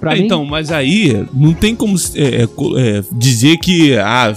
Pra 0.00 0.12
É, 0.14 0.18
mim, 0.18 0.24
então, 0.26 0.44
mas 0.44 0.70
aí 0.70 1.26
não 1.32 1.54
tem 1.54 1.74
como 1.74 1.96
é, 2.14 2.42
é, 2.42 2.42
é, 2.44 3.04
dizer 3.12 3.56
que 3.58 3.96
ah, 3.96 4.34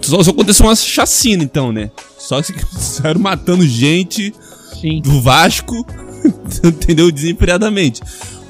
só, 0.00 0.22
só 0.22 0.30
aconteceu 0.30 0.66
uma 0.66 0.76
chacina, 0.76 1.42
então, 1.42 1.72
né? 1.72 1.90
Só 2.18 2.40
que 2.42 2.52
saíram 2.78 3.20
matando 3.20 3.66
gente 3.66 4.32
sim. 4.80 5.00
do 5.00 5.20
Vasco, 5.20 5.74
entendeu? 6.62 7.10
Desemfreadamente. 7.10 8.00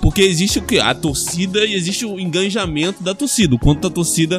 Porque 0.02 0.20
existe 0.20 0.58
o 0.58 0.62
que? 0.62 0.80
A 0.80 0.92
torcida 0.92 1.64
e 1.64 1.74
existe 1.74 2.04
o 2.04 2.18
engajamento 2.18 3.04
da 3.04 3.14
torcida. 3.14 3.54
O 3.54 3.58
quanto 3.58 3.86
a 3.86 3.90
torcida 3.90 4.36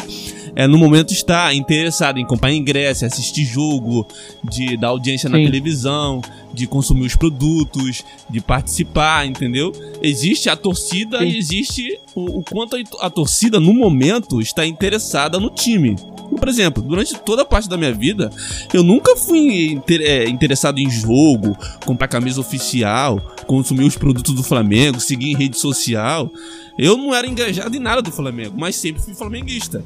é, 0.56 0.68
no 0.68 0.78
momento 0.78 1.14
está 1.14 1.54
interessada 1.54 2.20
em 2.20 2.26
comprar 2.26 2.52
ingresso, 2.52 3.06
assistir 3.06 3.46
jogo, 3.46 4.06
de 4.44 4.76
dar 4.76 4.90
audiência 4.90 5.30
na 5.30 5.38
Sim. 5.38 5.46
televisão, 5.46 6.22
de 6.54 6.68
consumir 6.68 7.06
os 7.06 7.16
produtos, 7.16 8.04
de 8.30 8.42
participar, 8.42 9.26
entendeu? 9.26 9.72
Existe 10.02 10.50
a 10.50 10.58
torcida 10.58 11.20
Sim. 11.20 11.28
e 11.28 11.38
existe 11.38 11.98
o, 12.14 12.40
o 12.40 12.44
quanto 12.44 12.76
a, 12.76 13.06
a 13.06 13.10
torcida, 13.10 13.58
no 13.58 13.74
momento, 13.74 14.42
está 14.42 14.68
interessada 14.68 15.40
no 15.40 15.50
time. 15.50 15.96
Por 16.38 16.50
exemplo, 16.50 16.84
durante 16.84 17.18
toda 17.20 17.44
a 17.44 17.46
parte 17.46 17.70
da 17.70 17.78
minha 17.78 17.94
vida, 17.94 18.30
eu 18.74 18.84
nunca 18.84 19.16
fui 19.16 19.72
inter- 19.72 20.02
é, 20.02 20.28
interessado 20.28 20.78
em 20.80 20.90
jogo, 20.90 21.58
comprar 21.86 22.10
camisa 22.10 22.42
oficial, 22.42 23.33
consumir 23.46 23.86
os 23.86 23.98
produtos 23.98 24.34
do 24.34 24.44
Flamengo, 24.44 25.00
seguir 25.00 25.32
em 25.32 25.36
rede 25.36 25.58
social. 25.58 26.32
Eu 26.78 26.98
não 26.98 27.14
era 27.14 27.28
engajado 27.28 27.76
em 27.76 27.80
nada 27.80 28.02
do 28.02 28.12
Flamengo, 28.12 28.56
mas 28.58 28.76
sempre 28.76 29.02
fui 29.02 29.14
flamenguista. 29.14 29.84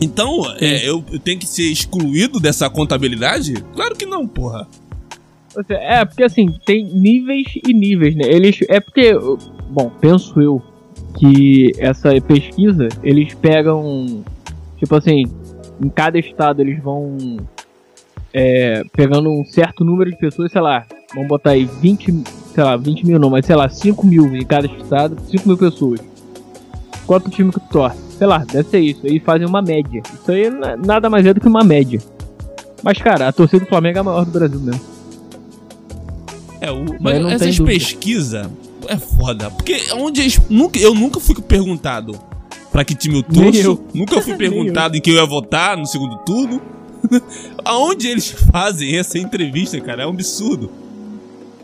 Então, 0.00 0.42
é, 0.58 0.88
eu, 0.88 1.04
eu 1.12 1.18
tenho 1.18 1.38
que 1.38 1.46
ser 1.46 1.70
excluído 1.70 2.40
dessa 2.40 2.70
contabilidade? 2.70 3.54
Claro 3.74 3.94
que 3.94 4.06
não, 4.06 4.26
porra. 4.26 4.66
É, 5.68 6.04
porque 6.04 6.22
assim, 6.22 6.46
tem 6.64 6.84
níveis 6.84 7.48
e 7.66 7.74
níveis, 7.74 8.14
né? 8.14 8.24
Eles. 8.26 8.58
É 8.68 8.80
porque. 8.80 9.12
Bom, 9.68 9.90
penso 10.00 10.40
eu 10.40 10.62
que 11.18 11.72
essa 11.78 12.18
pesquisa, 12.20 12.88
eles 13.02 13.34
pegam. 13.34 14.24
Tipo 14.78 14.96
assim, 14.96 15.24
em 15.82 15.88
cada 15.88 16.18
estado 16.18 16.62
eles 16.62 16.82
vão. 16.82 17.38
é, 18.32 18.82
pegando 18.92 19.28
um 19.28 19.44
certo 19.44 19.84
número 19.84 20.10
de 20.10 20.16
pessoas, 20.16 20.52
sei 20.52 20.60
lá, 20.60 20.86
vamos 21.14 21.28
botar 21.28 21.50
aí 21.50 21.64
20, 21.64 22.22
sei 22.54 22.64
lá, 22.64 22.76
20 22.76 23.06
mil 23.06 23.18
não, 23.18 23.30
mas 23.30 23.46
sei 23.46 23.56
lá, 23.56 23.68
5 23.68 24.06
mil 24.06 24.34
em 24.34 24.44
cada 24.44 24.66
estado, 24.66 25.16
5 25.30 25.46
mil 25.48 25.56
pessoas. 25.56 26.00
Quanto 27.06 27.30
time 27.30 27.52
que 27.52 27.60
tu 27.60 27.66
torce? 27.70 27.98
Sei 28.18 28.26
lá, 28.26 28.38
deve 28.38 28.68
ser 28.68 28.80
isso. 28.80 29.00
Aí 29.04 29.18
fazem 29.18 29.46
uma 29.46 29.62
média. 29.62 30.02
Isso 30.20 30.30
aí 30.30 30.50
na- 30.50 30.76
nada 30.76 31.08
mais 31.10 31.24
é 31.26 31.32
do 31.34 31.40
que 31.40 31.48
uma 31.48 31.64
média. 31.64 32.00
Mas, 32.82 32.98
cara, 32.98 33.28
a 33.28 33.32
torcida 33.32 33.64
do 33.64 33.68
Flamengo 33.68 33.98
é 33.98 34.00
a 34.00 34.04
maior 34.04 34.24
do 34.24 34.30
Brasil 34.30 34.60
mesmo. 34.60 34.80
É, 36.60 36.70
o, 36.70 36.84
Mas 36.84 37.00
mas 37.00 37.22
não 37.22 37.30
essas 37.30 37.58
pesquisas 37.58 38.48
é 38.86 38.96
foda. 38.96 39.50
Porque 39.50 39.80
onde 39.94 40.20
eles, 40.20 40.40
nunca, 40.48 40.78
eu 40.78 40.94
nunca 40.94 41.18
fui 41.18 41.34
perguntado 41.40 42.18
pra 42.70 42.84
que 42.84 42.94
time 42.94 43.16
eu 43.16 43.22
torço. 43.22 43.60
eu. 43.60 43.84
Nunca 43.94 44.20
fui 44.20 44.34
perguntado 44.36 44.96
em 44.96 45.00
quem 45.00 45.14
eu 45.14 45.20
ia 45.20 45.26
votar 45.26 45.76
no 45.76 45.86
segundo 45.86 46.16
turno. 46.18 46.60
Aonde 47.64 48.08
eles 48.08 48.30
fazem 48.52 48.96
essa 48.96 49.18
entrevista, 49.18 49.80
cara? 49.80 50.02
É 50.02 50.06
um 50.06 50.10
absurdo. 50.10 50.70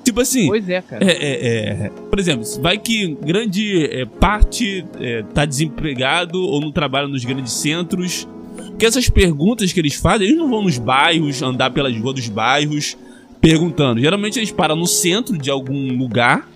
Tipo 0.07 0.21
assim. 0.21 0.47
Pois 0.47 0.69
é, 0.69 0.81
cara. 0.81 1.05
É, 1.05 1.11
é, 1.11 1.69
é. 1.87 1.91
Por 2.09 2.17
exemplo, 2.21 2.47
vai 2.63 2.79
que 2.79 3.17
grande 3.25 3.87
é, 3.87 4.05
parte 4.05 4.85
é, 5.01 5.25
tá 5.35 5.45
desempregado 5.45 6.41
ou 6.41 6.61
não 6.61 6.71
trabalha 6.71 7.09
nos 7.09 7.25
grandes 7.25 7.53
centros. 7.55 8.29
Porque 8.69 8.87
essas 8.87 9.09
perguntas 9.11 9.73
que 9.73 9.81
eles 9.81 9.95
fazem, 9.95 10.29
eles 10.29 10.39
não 10.39 10.49
vão 10.49 10.63
nos 10.63 10.79
bairros, 10.79 11.43
andar 11.43 11.71
pelas 11.71 11.97
ruas 11.99 12.15
dos 12.15 12.29
bairros, 12.29 12.97
perguntando. 13.41 14.01
Geralmente 14.01 14.39
eles 14.39 14.53
param 14.53 14.77
no 14.77 14.87
centro 14.87 15.37
de 15.37 15.51
algum 15.51 15.99
lugar, 15.99 16.49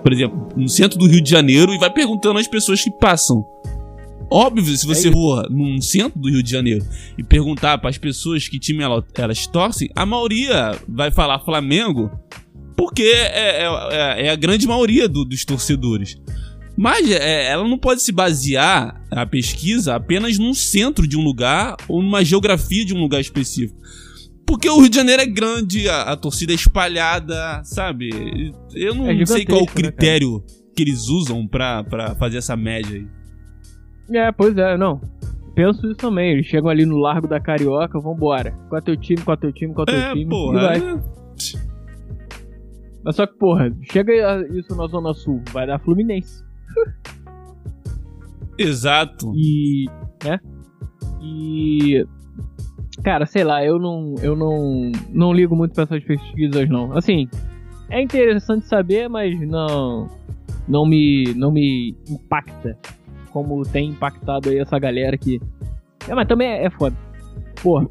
por 0.00 0.12
exemplo, 0.12 0.48
no 0.56 0.68
centro 0.68 0.96
do 0.96 1.06
Rio 1.08 1.20
de 1.20 1.28
Janeiro, 1.28 1.74
e 1.74 1.78
vai 1.78 1.92
perguntando 1.92 2.38
às 2.38 2.46
pessoas 2.46 2.84
que 2.84 2.90
passam. 2.92 3.44
Óbvio, 4.30 4.64
se 4.76 4.86
você 4.86 5.10
for 5.10 5.50
num 5.50 5.80
centro 5.80 6.20
do 6.20 6.30
Rio 6.30 6.40
de 6.40 6.50
Janeiro 6.52 6.86
e 7.18 7.24
perguntar 7.24 7.78
para 7.78 7.90
as 7.90 7.98
pessoas 7.98 8.46
que 8.46 8.60
time 8.60 8.84
ela- 8.84 9.04
elas 9.18 9.44
torcem, 9.48 9.88
a 9.96 10.06
maioria 10.06 10.78
vai 10.88 11.10
falar 11.10 11.40
Flamengo 11.40 12.08
porque 12.80 13.02
é, 13.02 13.62
é- 13.64 13.88
é- 13.92 14.26
é 14.26 14.30
a 14.30 14.36
grande 14.36 14.66
maioria 14.66 15.06
do- 15.06 15.24
dos 15.26 15.44
torcedores. 15.44 16.16
Mas 16.78 17.10
é, 17.10 17.50
ela 17.50 17.68
não 17.68 17.76
pode 17.76 18.00
se 18.00 18.10
basear 18.10 19.02
a 19.10 19.26
pesquisa 19.26 19.94
apenas 19.96 20.38
num 20.38 20.54
centro 20.54 21.06
de 21.06 21.14
um 21.14 21.22
lugar 21.22 21.76
ou 21.86 22.02
numa 22.02 22.24
geografia 22.24 22.82
de 22.84 22.94
um 22.94 23.00
lugar 23.00 23.20
específico. 23.20 23.78
Porque 24.46 24.68
o 24.68 24.78
Rio 24.80 24.88
de 24.88 24.96
Janeiro 24.96 25.20
é 25.20 25.26
grande, 25.26 25.88
a, 25.90 26.02
a 26.04 26.16
torcida 26.16 26.52
é 26.52 26.54
espalhada, 26.54 27.60
sabe? 27.64 28.52
Eu 28.74 28.94
não 28.94 29.10
É 29.10 29.26
sei 29.26 29.44
qual 29.44 29.60
o 29.60 29.66
né, 29.66 29.70
critério 29.74 30.42
que 30.74 30.82
eles 30.82 31.06
usam 31.08 31.46
pra, 31.46 31.84
pra 31.84 32.14
fazer 32.14 32.38
essa 32.38 32.56
média 32.56 32.96
aí. 32.96 33.06
É, 34.16 34.32
pois 34.32 34.56
é, 34.56 34.76
não. 34.78 35.00
Penso 35.54 35.84
isso 35.86 35.96
também. 35.96 36.32
Eles 36.32 36.46
chegam 36.46 36.70
ali 36.70 36.86
no 36.86 36.96
Largo 36.96 37.28
da 37.28 37.38
Carioca, 37.38 38.00
vambora. 38.00 38.52
Qual 38.70 38.78
é 38.78 38.82
teu 38.82 38.96
time, 38.96 39.20
qual 39.20 39.34
é 39.36 39.40
teu 39.40 39.52
time, 39.52 39.74
qual 39.74 39.84
é 39.86 39.92
teu 39.92 40.00
É, 40.00 40.12
time. 40.14 40.28
porra. 40.30 40.58
e 40.58 40.62
vai. 40.80 40.94
é- 40.94 41.19
Mas 43.02 43.16
só 43.16 43.26
que, 43.26 43.36
porra, 43.38 43.74
chega 43.90 44.12
isso 44.54 44.74
na 44.76 44.86
Zona 44.86 45.14
Sul, 45.14 45.42
vai 45.52 45.66
dar 45.66 45.78
Fluminense. 45.78 46.44
Exato. 48.58 49.32
E. 49.34 49.86
né? 50.22 50.38
E. 51.22 52.04
Cara, 53.02 53.24
sei 53.24 53.42
lá, 53.42 53.64
eu 53.64 53.78
não. 53.78 54.14
Eu 54.22 54.36
não. 54.36 54.92
Não 55.08 55.32
ligo 55.32 55.56
muito 55.56 55.74
pra 55.74 55.84
essas 55.84 56.04
pesquisas, 56.04 56.68
não. 56.68 56.96
Assim, 56.96 57.26
é 57.88 58.02
interessante 58.02 58.66
saber, 58.66 59.08
mas 59.08 59.40
não. 59.40 60.08
Não 60.68 60.84
me. 60.84 61.32
Não 61.34 61.50
me 61.50 61.96
impacta. 62.08 62.76
Como 63.30 63.62
tem 63.62 63.90
impactado 63.90 64.50
aí 64.50 64.58
essa 64.58 64.78
galera 64.78 65.16
que. 65.16 65.40
É, 66.06 66.14
mas 66.14 66.28
também 66.28 66.48
é, 66.48 66.66
é 66.66 66.70
foda. 66.70 66.96
Porra, 67.62 67.88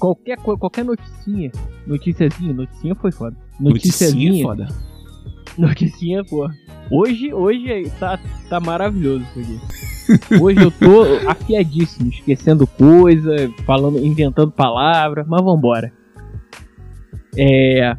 qualquer 0.00 0.36
qualquer 0.38 0.84
noticinha. 0.84 1.52
Noticiazinha, 1.86 2.52
noticinha 2.52 2.94
foi 2.96 3.12
foda. 3.12 3.36
Noticiazinha. 3.58 4.40
é 4.40 4.42
foda. 4.42 4.68
Noticinha, 5.58 6.24
pô. 6.24 6.48
Hoje, 6.90 7.32
hoje 7.32 7.90
tá, 7.98 8.18
tá 8.48 8.60
maravilhoso 8.60 9.24
isso 9.24 9.40
aqui. 9.40 10.42
Hoje 10.42 10.62
eu 10.62 10.70
tô 10.70 11.02
afiadíssimo, 11.28 12.08
esquecendo 12.08 12.66
coisa, 12.66 13.34
falando, 13.66 13.98
inventando 13.98 14.50
palavras, 14.50 15.26
mas 15.26 15.44
vambora. 15.44 15.92
É. 17.36 17.96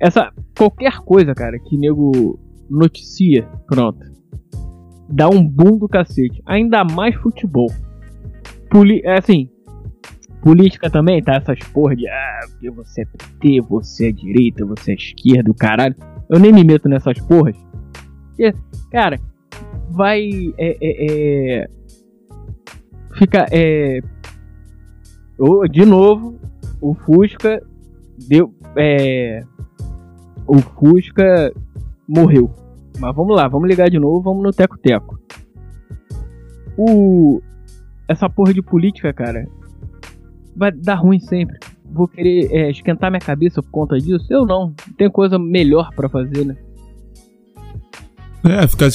Essa. 0.00 0.32
Qualquer 0.56 0.98
coisa, 1.00 1.34
cara, 1.34 1.58
que 1.58 1.76
nego 1.76 2.38
noticia, 2.70 3.42
pronto. 3.66 4.00
Dá 5.08 5.28
um 5.28 5.46
boom 5.46 5.78
do 5.78 5.88
cacete. 5.88 6.42
Ainda 6.46 6.82
mais 6.84 7.14
futebol. 7.16 7.70
Poli 8.70 9.00
é 9.04 9.18
assim. 9.18 9.50
Política 10.42 10.90
também, 10.90 11.22
tá? 11.22 11.34
Essas 11.34 11.58
porra 11.72 11.96
de. 11.96 12.08
Ah, 12.08 12.40
porque 12.50 12.70
você 12.70 13.02
é 13.02 13.04
PT, 13.04 13.60
você 13.62 14.08
é 14.08 14.12
direita, 14.12 14.64
você 14.64 14.92
é 14.92 14.94
esquerda, 14.94 15.50
o 15.50 15.54
caralho. 15.54 15.96
Eu 16.28 16.38
nem 16.38 16.52
me 16.52 16.62
meto 16.62 16.88
nessas 16.88 17.18
porras. 17.20 17.56
Porque, 18.28 18.52
cara, 18.90 19.18
vai. 19.90 20.28
É. 20.58 20.76
é, 20.80 21.62
é 21.62 21.68
fica. 23.16 23.46
É. 23.50 24.00
ô, 25.38 25.66
de 25.66 25.84
novo, 25.84 26.38
o 26.80 26.94
Fusca 26.94 27.62
deu. 28.28 28.54
É. 28.76 29.40
O 30.46 30.58
Fusca 30.58 31.52
morreu. 32.08 32.50
Mas 32.98 33.14
vamos 33.14 33.36
lá, 33.36 33.48
vamos 33.48 33.68
ligar 33.68 33.90
de 33.90 33.98
novo, 33.98 34.22
vamos 34.22 34.42
no 34.42 34.52
teco-teco. 34.52 35.18
O. 36.76 37.40
Essa 38.08 38.30
porra 38.30 38.54
de 38.54 38.62
política, 38.62 39.12
cara, 39.12 39.44
vai 40.56 40.72
dar 40.72 40.94
ruim 40.94 41.20
sempre. 41.20 41.58
Vou 41.84 42.08
querer 42.08 42.48
é, 42.50 42.70
esquentar 42.70 43.10
minha 43.10 43.20
cabeça 43.20 43.62
por 43.62 43.70
conta 43.70 43.98
disso? 43.98 44.26
Eu 44.30 44.44
não. 44.44 44.74
Tem 44.96 45.10
coisa 45.10 45.38
melhor 45.38 45.90
pra 45.94 46.08
fazer, 46.08 46.44
né? 46.44 46.56
É, 48.48 48.64
ficar 48.68 48.88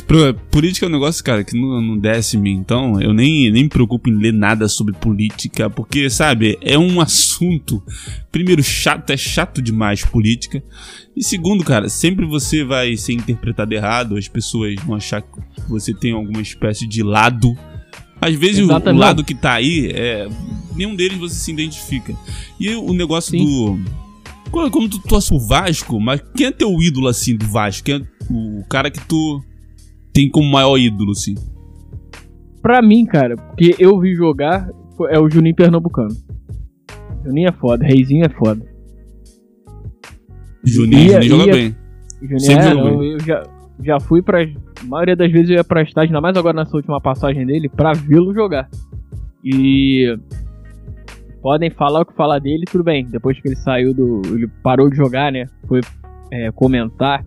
política 0.50 0.86
é 0.86 0.90
um 0.90 0.92
negócio, 0.94 1.22
cara, 1.22 1.44
que 1.44 1.60
não, 1.60 1.82
não 1.82 1.98
desce 1.98 2.38
em 2.38 2.40
mim. 2.40 2.54
Então, 2.54 3.02
eu 3.02 3.14
nem, 3.14 3.52
nem 3.52 3.64
me 3.64 3.70
preocupo 3.70 4.10
em 4.10 4.16
ler 4.16 4.32
nada 4.32 4.70
sobre 4.70 4.94
política, 4.94 5.70
porque, 5.70 6.10
sabe, 6.10 6.58
é 6.62 6.78
um 6.78 7.02
assunto, 7.02 7.84
primeiro, 8.32 8.64
chato, 8.64 9.10
é 9.10 9.18
chato 9.18 9.62
demais 9.62 10.06
política. 10.06 10.64
E 11.14 11.22
segundo, 11.22 11.66
cara, 11.66 11.90
sempre 11.90 12.26
você 12.26 12.64
vai 12.64 12.96
ser 12.96 13.12
interpretado 13.12 13.74
errado, 13.74 14.16
as 14.16 14.30
pessoas 14.30 14.76
vão 14.86 14.96
achar 14.96 15.22
que 15.22 15.28
você 15.68 15.94
tem 15.94 16.14
alguma 16.14 16.42
espécie 16.42 16.88
de 16.88 17.04
lado. 17.04 17.54
Às 18.22 18.36
vezes 18.36 18.60
o, 18.60 18.62
o 18.62 18.66
Exatamente. 18.66 19.00
lado 19.02 19.24
que 19.24 19.34
tá 19.34 19.54
aí, 19.54 19.90
é, 19.94 20.28
nenhum 20.76 20.96
deles 20.96 21.18
você 21.18 21.36
se 21.36 21.52
identifica. 21.52 22.14
E 22.60 22.76
o 22.76 22.94
negócio 22.94 23.32
Sim. 23.32 23.44
do. 23.44 23.80
Como, 24.52 24.70
como 24.70 24.88
tu 24.90 25.00
torce 25.00 25.34
o 25.34 25.40
Vasco, 25.40 26.00
mas 26.00 26.22
quem 26.36 26.48
é 26.48 26.52
teu 26.52 26.80
ídolo 26.82 27.08
assim 27.08 27.36
do 27.36 27.48
Vasco? 27.48 27.84
Quem 27.86 27.96
é 27.96 28.02
o 28.30 28.64
cara 28.70 28.92
que 28.92 29.00
tu 29.08 29.42
tem 30.14 30.30
como 30.30 30.50
maior 30.52 30.78
ídolo, 30.78 31.12
assim? 31.12 31.36
Pra 32.62 32.82
mim, 32.82 33.06
cara, 33.06 33.36
porque 33.36 33.76
eu 33.80 34.00
vi 34.00 34.14
jogar, 34.14 34.70
é 35.10 35.18
o 35.20 35.30
Juninho 35.30 35.56
Pernambucano. 35.56 36.16
Juninho 37.26 37.50
é 37.50 37.52
foda, 37.54 37.84
Reizinho 37.86 38.26
é 38.26 38.30
foda. 38.30 38.64
Juninho, 40.64 41.12
Ia- 41.12 41.22
Juninho 41.22 41.40
joga 41.40 41.52
bem. 41.54 41.76
Juninho 42.22 42.40
Sempre 42.40 42.68
é, 42.68 42.74
não, 42.74 43.04
eu 43.04 43.20
já, 43.20 43.44
já 43.84 44.00
fui 44.00 44.22
pra. 44.22 44.40
A 44.82 44.86
maioria 44.86 45.16
das 45.16 45.32
vezes 45.32 45.50
eu 45.50 45.58
ia 45.58 45.64
pra 45.64 45.84
estádio, 45.84 46.10
ainda 46.10 46.22
mais 46.22 46.36
agora 46.36 46.56
nessa 46.56 46.76
última 46.76 47.00
passagem 47.00 47.46
dele, 47.46 47.70
pra 47.70 47.94
vê-lo 47.94 48.34
jogar. 48.34 48.70
E. 49.44 50.18
Podem 51.42 51.72
falar 51.72 52.02
o 52.02 52.06
que 52.06 52.14
falar 52.14 52.40
dele, 52.40 52.66
tudo 52.70 52.84
bem. 52.84 53.06
Depois 53.06 53.40
que 53.40 53.48
ele 53.48 53.56
saiu 53.56 53.94
do. 53.94 54.22
Ele 54.26 54.48
parou 54.62 54.90
de 54.90 54.96
jogar, 54.96 55.32
né? 55.32 55.46
Foi 55.68 55.82
é, 56.32 56.52
comentar 56.52 57.26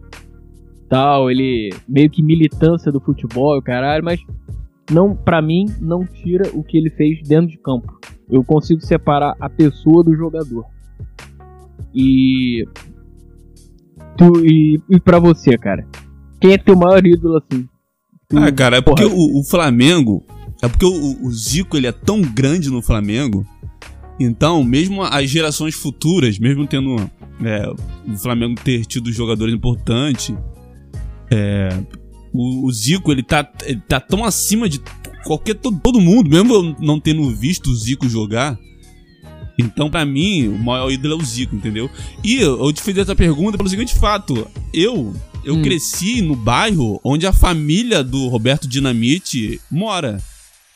tal, 0.89 1.31
ele 1.31 1.71
meio 1.89 2.09
que 2.09 2.23
militância 2.23 2.93
do 2.93 3.01
futebol, 3.01 3.61
caralho, 3.61 4.05
mas 4.05 4.21
não, 4.91 5.17
para 5.17 5.43
mim, 5.43 5.67
não 5.81 6.05
tira 6.07 6.49
o 6.55 6.63
que 6.63 6.77
ele 6.77 6.91
fez 6.91 7.21
dentro 7.27 7.49
de 7.49 7.59
campo. 7.59 7.99
Eu 8.31 8.45
consigo 8.45 8.81
separar 8.81 9.35
a 9.41 9.49
pessoa 9.49 10.05
do 10.05 10.15
jogador. 10.15 10.65
E 11.95 12.65
tu 14.17 14.45
e, 14.45 14.81
e 14.89 15.01
para 15.01 15.19
você, 15.19 15.57
cara, 15.57 15.87
quem 16.45 16.53
é 16.53 16.59
teu 16.59 16.77
maior 16.77 17.05
ídolo 17.07 17.37
assim? 17.39 17.67
Tu- 18.29 18.37
Ah, 18.39 18.53
cara, 18.53 18.77
é 18.77 18.81
porque 18.83 19.05
o, 19.05 19.41
o 19.41 19.45
Flamengo. 19.45 20.23
É 20.63 20.69
porque 20.69 20.85
o, 20.85 21.27
o 21.27 21.31
Zico 21.33 21.77
ele 21.77 21.87
é 21.87 21.93
tão 21.93 22.21
grande 22.21 22.69
no 22.71 22.83
Flamengo. 22.83 23.47
Então, 24.21 24.63
mesmo 24.63 25.03
as 25.03 25.29
gerações 25.31 25.75
futuras, 25.75 26.39
mesmo 26.39 26.67
tendo 26.67 26.97
é, 27.43 27.69
o 28.07 28.17
Flamengo 28.19 28.61
ter 28.63 28.85
tido 28.85 29.11
jogadores 29.11 29.55
importantes, 29.55 30.35
é, 31.31 31.69
o, 32.33 32.67
o 32.67 32.73
Zico 32.73 33.11
ele 33.11 33.23
tá, 33.23 33.51
ele 33.65 33.81
tá 33.89 33.99
tão 34.01 34.23
acima 34.25 34.69
de 34.69 34.81
qualquer 35.25 35.55
todo, 35.55 35.81
todo 35.81 36.01
mundo, 36.01 36.29
mesmo 36.31 36.53
eu 36.55 36.77
não 36.79 37.01
tendo 37.01 37.29
visto 37.31 37.71
o 37.71 37.75
Zico 37.75 38.07
jogar. 38.09 38.59
Então, 39.59 39.89
pra 39.91 40.05
mim, 40.05 40.49
o 40.49 40.59
maior 40.59 40.91
ídolo 40.91 41.15
é 41.15 41.17
o 41.17 41.25
Zico, 41.25 41.55
entendeu? 41.57 41.89
E 42.23 42.37
eu 42.37 42.73
te 42.73 42.83
fiz 42.83 42.97
essa 42.99 43.15
pergunta 43.17 43.57
pelo 43.57 43.69
seguinte 43.69 43.95
fato: 43.95 44.47
eu 44.73 45.15
eu 45.45 45.55
Hum. 45.57 45.63
cresci 45.63 46.21
no 46.23 46.35
bairro 46.37 47.01
onde 47.05 47.27
a 47.27 47.33
família 47.33 48.03
do 48.03 48.29
Roberto 48.29 48.67
Dinamite 48.69 49.61
mora, 49.71 50.19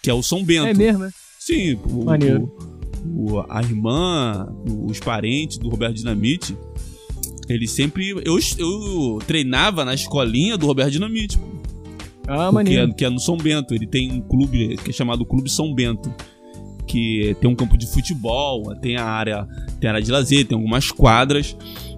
que 0.02 0.10
é 0.10 0.14
o 0.14 0.22
São 0.22 0.44
Bento. 0.44 0.66
é 0.66 0.74
mesmo, 0.74 1.00
né? 1.04 1.10
Sim, 1.38 1.78
o, 1.84 2.04
Maneiro. 2.04 2.50
o- 3.06 3.32
o- 3.34 3.44
a 3.48 3.62
irmã, 3.62 4.46
os 4.86 5.00
parentes 5.00 5.56
do 5.58 5.68
Roberto 5.68 5.94
Dinamite, 5.96 6.56
ele 7.48 7.66
sempre. 7.66 8.10
Eu, 8.24 8.38
eu 8.58 9.18
treinava 9.26 9.84
na 9.84 9.94
escolinha 9.94 10.56
do 10.58 10.66
Roberto 10.66 10.90
Dinamite, 10.90 11.38
Ah, 12.26 12.48
que 12.48 12.54
maneiro. 12.54 12.90
é, 12.90 12.94
que 12.94 13.04
é 13.04 13.08
no 13.10 13.18
São 13.18 13.36
Bento. 13.38 13.74
Ele 13.74 13.86
tem 13.86 14.12
um 14.12 14.20
clube 14.20 14.76
que 14.84 14.90
é 14.90 14.92
chamado 14.92 15.24
Clube 15.24 15.50
São 15.50 15.74
Bento. 15.74 16.12
Que 16.86 17.36
tem 17.40 17.50
um 17.50 17.54
campo 17.54 17.76
de 17.76 17.86
futebol, 17.86 18.74
tem 18.80 18.96
a 18.96 19.04
área, 19.04 19.46
tem 19.78 19.88
a 19.90 19.92
área 19.94 20.02
de 20.04 20.10
lazer, 20.10 20.46
tem 20.46 20.56
algumas 20.56 20.90
quadras. 20.90 21.54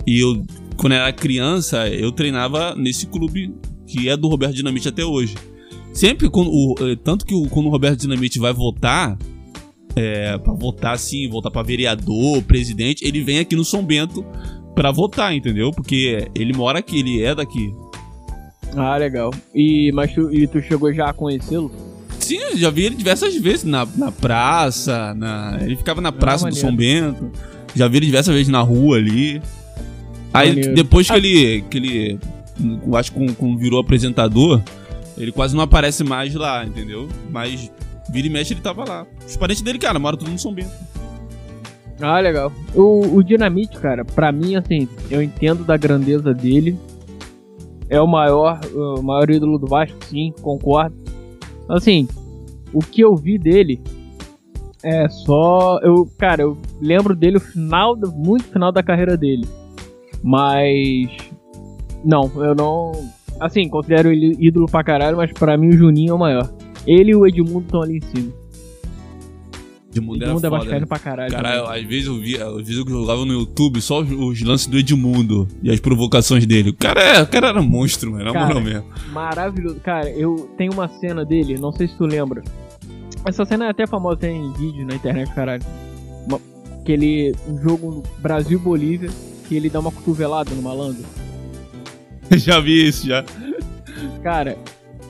E 0.07 0.19
eu, 0.19 0.45
quando 0.81 0.95
eu 0.95 0.99
era 0.99 1.13
criança, 1.13 1.87
eu 1.89 2.11
treinava 2.11 2.75
nesse 2.75 3.07
clube 3.07 3.55
que 3.87 4.09
é 4.09 4.17
do 4.17 4.29
Roberto 4.29 4.55
Dinamite 4.55 4.89
até 4.89 5.05
hoje. 5.05 5.35
Sempre 5.93 6.31
quando 6.31 6.51
o, 6.51 6.75
eh, 6.81 6.97
tanto 7.05 7.27
que 7.27 7.35
o, 7.35 7.47
quando 7.51 7.67
o 7.67 7.69
Roberto 7.69 8.01
Dinamite 8.01 8.39
vai 8.39 8.55
votar, 8.55 9.19
é, 9.95 10.39
para 10.39 10.55
votar 10.55 10.95
assim, 10.95 11.29
votar 11.29 11.53
pra 11.53 11.63
vereador, 11.63 12.43
presidente, 12.45 13.07
ele 13.07 13.23
vem 13.23 13.41
aqui 13.41 13.55
no 13.55 13.63
São 13.63 13.85
Bento 13.85 14.25
pra 14.75 14.91
votar, 14.91 15.35
entendeu? 15.35 15.71
Porque 15.71 16.31
ele 16.35 16.55
mora 16.55 16.79
aqui, 16.79 17.01
ele 17.01 17.23
é 17.23 17.35
daqui. 17.35 17.75
Ah, 18.75 18.97
legal. 18.97 19.35
E 19.55 19.93
mas 19.93 20.15
tu, 20.15 20.33
e 20.33 20.47
tu 20.47 20.63
chegou 20.63 20.95
já 20.95 21.11
a 21.11 21.13
conhecê-lo? 21.13 21.71
Sim, 22.19 22.57
já 22.57 22.71
vi 22.71 22.85
ele 22.85 22.95
diversas 22.95 23.37
vezes 23.37 23.65
na, 23.65 23.87
na 23.97 24.11
praça, 24.11 25.13
na, 25.13 25.59
ele 25.61 25.77
ficava 25.77 26.01
na 26.01 26.11
praça 26.11 26.49
do. 26.49 26.55
São 26.57 26.75
Bento. 26.75 27.31
Já 27.75 27.87
vi 27.87 27.99
ele 27.99 28.07
diversas 28.07 28.35
vezes 28.35 28.49
na 28.49 28.63
rua 28.63 28.97
ali. 28.97 29.43
Aí 30.33 30.49
Maneiro. 30.51 30.75
depois 30.75 31.07
que 31.07 31.13
Ah. 31.13 31.19
ele, 31.19 31.63
que 31.63 31.77
ele, 31.79 32.19
acho 32.95 33.13
que 33.13 33.33
quando 33.35 33.59
virou 33.59 33.81
apresentador, 33.81 34.61
Ele 35.19 35.33
quase 35.33 35.55
não 35.55 35.63
aparece 35.63 36.03
mais 36.03 36.35
lá, 36.35 36.65
entendeu? 36.65 37.07
Mas 37.31 37.71
vira 38.11 38.27
e 38.27 38.31
mexe 38.31 38.55
ele 38.55 38.63
tava 38.63 38.85
lá. 38.89 39.07
Os 39.27 39.37
parentes 39.37 39.61
dele, 39.63 39.79
cara, 39.79 39.99
moram 39.99 40.17
tudo 40.17 40.31
no 40.31 40.39
São 40.39 40.51
Bento. 40.55 40.71
Ah, 42.01 42.19
legal. 42.21 42.51
O, 42.75 43.17
o 43.17 43.23
Dinamite, 43.23 43.77
cara, 43.79 44.03
pra 44.03 44.33
mim, 44.33 44.55
assim, 44.57 44.89
eu 45.11 45.21
entendo 45.23 45.63
da 45.63 45.77
grandeza 45.77 46.33
dele. 46.33 46.79
É 47.91 48.01
o 48.01 48.07
maior, 48.07 48.59
o 48.73 49.03
maior 49.03 49.29
ídolo 49.29 49.59
do 49.59 49.67
Vasco, 49.67 49.99
sim, 50.07 50.33
concordo. 50.41 50.97
Assim, 51.69 52.09
o 52.73 52.79
que 52.79 53.03
eu 53.03 53.15
vi 53.15 53.37
dele 53.37 53.79
é 54.83 55.07
só. 55.11 55.81
Eu, 55.83 56.09
cara, 56.17 56.41
eu 56.43 56.57
lembro 56.81 57.15
dele 57.15 57.37
o 57.37 57.41
final, 57.41 57.95
muito 58.15 58.45
final 58.45 58.73
da 58.73 58.83
carreira 58.83 59.19
dele. 59.19 59.47
Mas. 60.23 61.09
Não, 62.05 62.31
eu 62.37 62.55
não. 62.55 62.93
Assim, 63.39 63.69
considero 63.69 64.11
ele 64.13 64.37
ídolo 64.39 64.67
pra 64.67 64.85
caralho, 64.85 65.17
mas 65.17 65.33
pra 65.33 65.57
mim 65.57 65.69
o 65.69 65.73
Juninho 65.73 66.11
é 66.11 66.15
o 66.15 66.19
maior. 66.19 66.53
Ele 66.87 67.13
e 67.13 67.17
o 67.17 67.27
Edmundo 67.27 67.61
estão 67.61 67.83
ali 67.83 67.97
em 67.99 68.01
cima. 68.01 68.33
Edmundo, 69.93 70.23
Edmundo 70.25 70.47
é 70.47 70.51
vascaíno 70.51 70.81
né? 70.81 70.87
pra 70.87 70.99
caralho. 70.99 71.33
Cara, 71.33 71.57
eu- 71.57 71.67
às 71.69 71.83
vezes 71.85 72.07
eu 72.07 72.15
via, 72.21 72.47
às 72.47 72.57
vezes 72.59 72.77
eu 72.77 72.87
jogava 72.89 73.25
no 73.25 73.33
YouTube 73.33 73.81
só 73.81 74.01
os, 74.01 74.11
os 74.11 74.41
lances 74.43 74.67
do 74.69 74.79
Edmundo 74.79 75.49
e 75.63 75.71
as 75.71 75.81
provocações 75.81 76.47
dele. 76.47 76.71
O 76.71 76.75
cara, 76.77 77.01
é, 77.03 77.23
o 77.23 77.27
cara 77.27 77.49
era 77.49 77.63
monstro, 77.63 78.13
mano, 78.13 78.25
na 78.25 78.33
Cara, 78.33 78.47
moral 78.47 78.63
mesmo. 78.63 78.85
Maravilhoso. 79.13 79.81
Cara, 79.81 80.09
eu 80.11 80.49
tenho 80.57 80.73
uma 80.73 80.87
cena 80.89 81.25
dele, 81.25 81.59
não 81.59 81.73
sei 81.73 81.89
se 81.89 81.97
tu 81.99 82.05
lembra. 82.07 82.43
Essa 83.25 83.45
cena 83.45 83.67
é 83.67 83.71
até 83.71 83.87
famosa, 83.87 84.19
tem 84.19 84.53
vídeo 84.53 84.87
na 84.87 84.95
internet, 84.95 85.35
caralho. 85.35 85.63
Uma- 86.27 86.41
que 86.85 86.93
ele. 86.93 87.35
Um 87.49 87.59
jogo 87.61 88.03
Brasil 88.19 88.59
e 88.59 88.63
Bolívia, 88.63 89.11
que 89.51 89.57
ele 89.57 89.69
dá 89.69 89.81
uma 89.81 89.91
cotovelada 89.91 90.55
no 90.55 90.63
malandro. 90.63 91.03
já 92.39 92.61
vi 92.61 92.87
isso, 92.87 93.05
já. 93.09 93.25
Cara, 94.23 94.57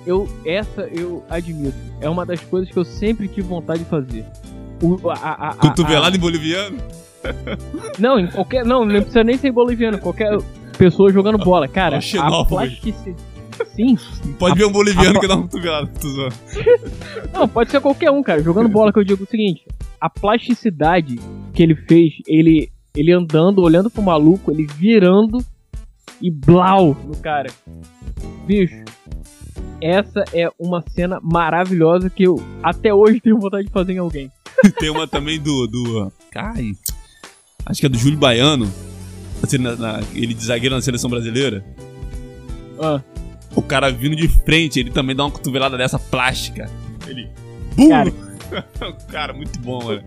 eu. 0.07 0.26
Essa 0.47 0.88
eu 0.91 1.22
admito. 1.28 1.76
É 2.01 2.09
uma 2.09 2.24
das 2.24 2.41
coisas 2.41 2.70
que 2.70 2.78
eu 2.78 2.84
sempre 2.86 3.28
tive 3.28 3.47
vontade 3.47 3.84
de 3.84 3.91
fazer. 3.91 4.24
O, 4.82 5.11
a, 5.11 5.14
a, 5.14 5.51
a, 5.51 5.55
Cotovelado 5.57 6.16
em 6.16 6.18
boliviano? 6.18 6.78
a- 7.22 7.59
não, 8.01 8.18
em 8.18 8.28
qualquer. 8.28 8.64
Não, 8.64 8.82
não 8.86 8.95
precisa 9.03 9.22
nem 9.22 9.36
ser 9.36 9.53
boliviano, 9.53 9.99
qualquer 9.99 10.38
pessoa 10.78 11.12
jogando 11.12 11.36
bola. 11.36 11.68
Cara, 11.68 11.99
a 11.99 12.45
plasticidade. 12.47 13.16
Sim, 13.76 13.99
Pode 14.38 14.57
ver 14.59 14.64
um 14.64 14.72
boliviano 14.72 15.18
a- 15.18 15.20
que 15.20 15.28
dá 15.28 15.34
uma 15.34 15.43
cotovelada. 15.43 15.91
Não, 17.34 17.47
pode 17.47 17.70
ser 17.70 17.78
qualquer 17.78 18.11
um, 18.11 18.22
cara. 18.22 18.43
Jogando 18.43 18.70
bola 18.70 18.91
que 18.91 18.99
eu 18.99 19.05
digo 19.05 19.24
o 19.24 19.26
seguinte: 19.26 19.66
a 20.01 20.09
plasticidade 20.09 21.20
que 21.53 21.62
ele 21.62 21.74
fez, 21.74 22.14
ele, 22.26 22.70
ele 22.95 23.12
andando, 23.12 23.61
olhando 23.62 23.91
pro 23.91 24.03
maluco, 24.03 24.51
ele 24.51 24.66
virando 24.66 25.45
e 26.20 26.30
blau 26.30 26.97
no 27.07 27.16
cara. 27.16 27.51
Bicho, 28.47 28.82
essa 29.80 30.24
é 30.34 30.49
uma 30.59 30.82
cena 30.88 31.18
maravilhosa 31.22 32.11
que 32.11 32.22
eu 32.24 32.36
até 32.62 32.93
hoje 32.93 33.20
tenho 33.20 33.38
vontade 33.38 33.66
de 33.66 33.72
fazer 33.72 33.93
em 33.95 33.99
alguém. 33.99 34.30
Tem 34.78 34.91
uma 34.91 35.07
também 35.09 35.41
do. 35.41 35.66
do 35.66 36.12
ai, 36.34 36.72
acho 37.66 37.80
que 37.80 37.86
é 37.86 37.88
do 37.88 37.97
Júlio 37.97 38.18
Baiano. 38.18 38.70
assim, 39.43 39.57
na- 39.57 39.76
na- 39.76 40.01
ele 40.14 40.34
de 40.34 40.45
zagueiro 40.45 40.74
na 40.74 40.82
seleção 40.82 41.09
brasileira. 41.09 41.64
Ah, 42.82 43.01
O 43.57 43.62
cara 43.62 43.91
vindo 43.91 44.14
de 44.14 44.28
frente, 44.28 44.78
ele 44.78 44.91
também 44.91 45.16
dá 45.16 45.24
uma 45.24 45.30
cotovelada 45.30 45.76
dessa 45.78 45.99
plástica. 45.99 46.68
Ele. 47.07 47.28
Bum! 47.76 47.88
Cara. 47.88 48.12
Cara, 49.11 49.32
muito 49.32 49.59
bom, 49.61 49.82
mano. 49.82 50.03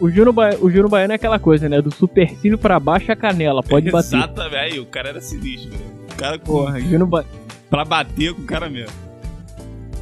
o 0.00 0.08
Júnior 0.10 0.32
ba... 0.32 0.50
o 0.60 0.70
Júnior 0.70 0.88
Baiano 0.88 1.12
é 1.12 1.16
aquela 1.16 1.38
coisa, 1.38 1.68
né? 1.68 1.80
Do 1.80 1.92
supercílio 1.92 2.58
pra 2.58 2.78
baixo 2.78 3.10
a 3.10 3.16
canela, 3.16 3.62
pode 3.62 3.90
bater. 3.90 4.16
Exatamente. 4.16 4.56
Aí, 4.56 4.80
o 4.80 4.86
cara 4.86 5.10
era 5.10 5.20
sinistro, 5.20 5.70
velho. 5.70 5.84
O 6.12 6.16
cara 6.16 6.38
com, 6.38 6.44
Porra, 6.44 6.80
Júnior 6.80 7.06
ba... 7.06 7.24
pra 7.70 7.84
bater 7.84 8.34
com 8.34 8.42
o 8.42 8.46
cara 8.46 8.68
mesmo. 8.68 8.94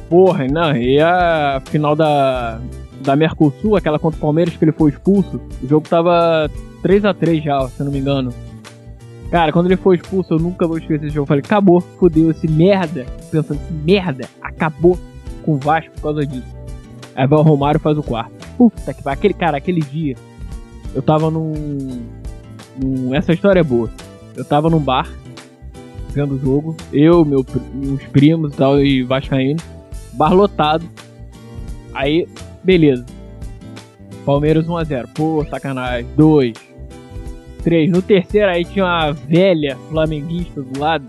Porra, 0.09 0.47
não, 0.47 0.75
e 0.75 0.99
a 0.99 1.61
final 1.65 1.95
da, 1.95 2.59
da 3.01 3.15
Mercosul, 3.15 3.77
aquela 3.77 3.97
contra 3.97 4.17
o 4.17 4.21
Palmeiras 4.21 4.55
que 4.57 4.65
ele 4.65 4.73
foi 4.73 4.91
expulso, 4.91 5.39
o 5.63 5.67
jogo 5.67 5.87
tava 5.87 6.51
3 6.81 7.05
a 7.05 7.13
3 7.13 7.43
já, 7.43 7.67
se 7.69 7.79
eu 7.79 7.85
não 7.85 7.93
me 7.93 7.99
engano. 7.99 8.33
Cara, 9.31 9.53
quando 9.53 9.67
ele 9.67 9.77
foi 9.77 9.95
expulso, 9.95 10.33
eu 10.33 10.39
nunca 10.39 10.67
vou 10.67 10.77
esquecer 10.77 11.05
esse 11.05 11.15
jogo. 11.15 11.23
Eu 11.23 11.27
falei, 11.27 11.41
acabou, 11.43 11.79
fodeu, 11.79 12.31
esse 12.31 12.49
merda. 12.49 13.05
Pensando, 13.31 13.61
esse 13.63 13.71
merda, 13.71 14.27
acabou 14.41 14.99
com 15.43 15.53
o 15.53 15.57
Vasco 15.57 15.91
por 15.95 16.01
causa 16.01 16.25
disso. 16.25 16.60
Aí 17.15 17.27
vai 17.27 17.39
o 17.39 17.43
Romário 17.43 17.79
faz 17.79 17.97
o 17.97 18.03
quarto. 18.03 18.33
Puta 18.57 18.93
que 18.93 19.03
pariu. 19.03 19.17
Aquele, 19.17 19.33
cara, 19.33 19.57
aquele 19.57 19.81
dia, 19.81 20.15
eu 20.93 21.01
tava 21.01 21.29
num, 21.29 22.03
num. 22.81 23.13
Essa 23.13 23.33
história 23.33 23.59
é 23.59 23.63
boa. 23.63 23.89
Eu 24.35 24.45
tava 24.45 24.69
num 24.69 24.79
bar, 24.79 25.09
vendo 26.09 26.35
o 26.35 26.39
jogo, 26.39 26.75
eu, 26.93 27.25
meu, 27.25 27.45
meus 27.73 28.03
primos 28.03 28.53
e 28.53 28.55
tal, 28.55 28.79
e 28.81 29.03
Vascaíno 29.03 29.59
bar 30.13 30.33
lotado. 30.33 30.85
Aí, 31.93 32.27
beleza. 32.63 33.05
Palmeiras 34.25 34.67
1x0. 34.67 35.07
Pô, 35.13 35.45
sacanagem. 35.49 36.07
2. 36.15 36.53
3. 37.63 37.91
No 37.91 38.01
terceiro 38.01 38.49
aí 38.49 38.65
tinha 38.65 38.85
uma 38.85 39.11
velha 39.11 39.77
flamenguista 39.89 40.61
do 40.61 40.79
lado. 40.79 41.05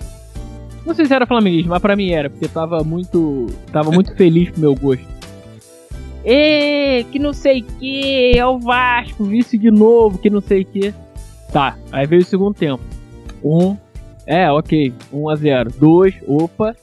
Não 0.84 0.94
sei 0.94 1.07
se 1.07 1.14
era 1.14 1.26
flamenguista, 1.26 1.70
mas 1.70 1.80
pra 1.80 1.94
mim 1.94 2.11
era, 2.11 2.28
porque 2.28 2.48
tava 2.48 2.82
muito. 2.82 3.46
Tava 3.70 3.90
muito 3.90 4.14
feliz 4.16 4.50
pro 4.50 4.61
meu 4.61 4.74
gosto. 4.74 5.07
Ê, 6.24 7.04
que 7.10 7.18
não 7.18 7.32
sei 7.32 7.62
que, 7.62 8.32
é 8.36 8.46
o 8.46 8.58
Vasco, 8.58 9.24
vice 9.24 9.58
de 9.58 9.70
novo, 9.70 10.18
que 10.18 10.30
não 10.30 10.40
sei 10.40 10.64
que. 10.64 10.94
Tá, 11.52 11.76
aí 11.90 12.06
veio 12.06 12.22
o 12.22 12.24
segundo 12.24 12.54
tempo. 12.54 12.82
1. 13.42 13.58
Um, 13.58 13.76
é, 14.26 14.50
ok. 14.50 14.92
1x0. 15.12 15.74
2. 15.78 16.14
Opa. 16.26 16.76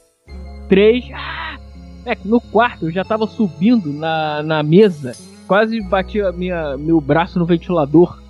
3. 0.67 1.05
É, 2.05 2.15
que 2.15 2.27
no 2.27 2.41
quarto 2.41 2.87
eu 2.87 2.91
já 2.91 3.03
tava 3.03 3.25
subindo 3.27 3.91
na, 3.93 4.43
na 4.43 4.63
mesa, 4.63 5.15
quase 5.47 5.81
bati 5.81 6.21
a 6.21 6.31
minha, 6.31 6.77
meu 6.77 6.99
braço 6.99 7.39
no 7.39 7.45
ventilador. 7.45 8.21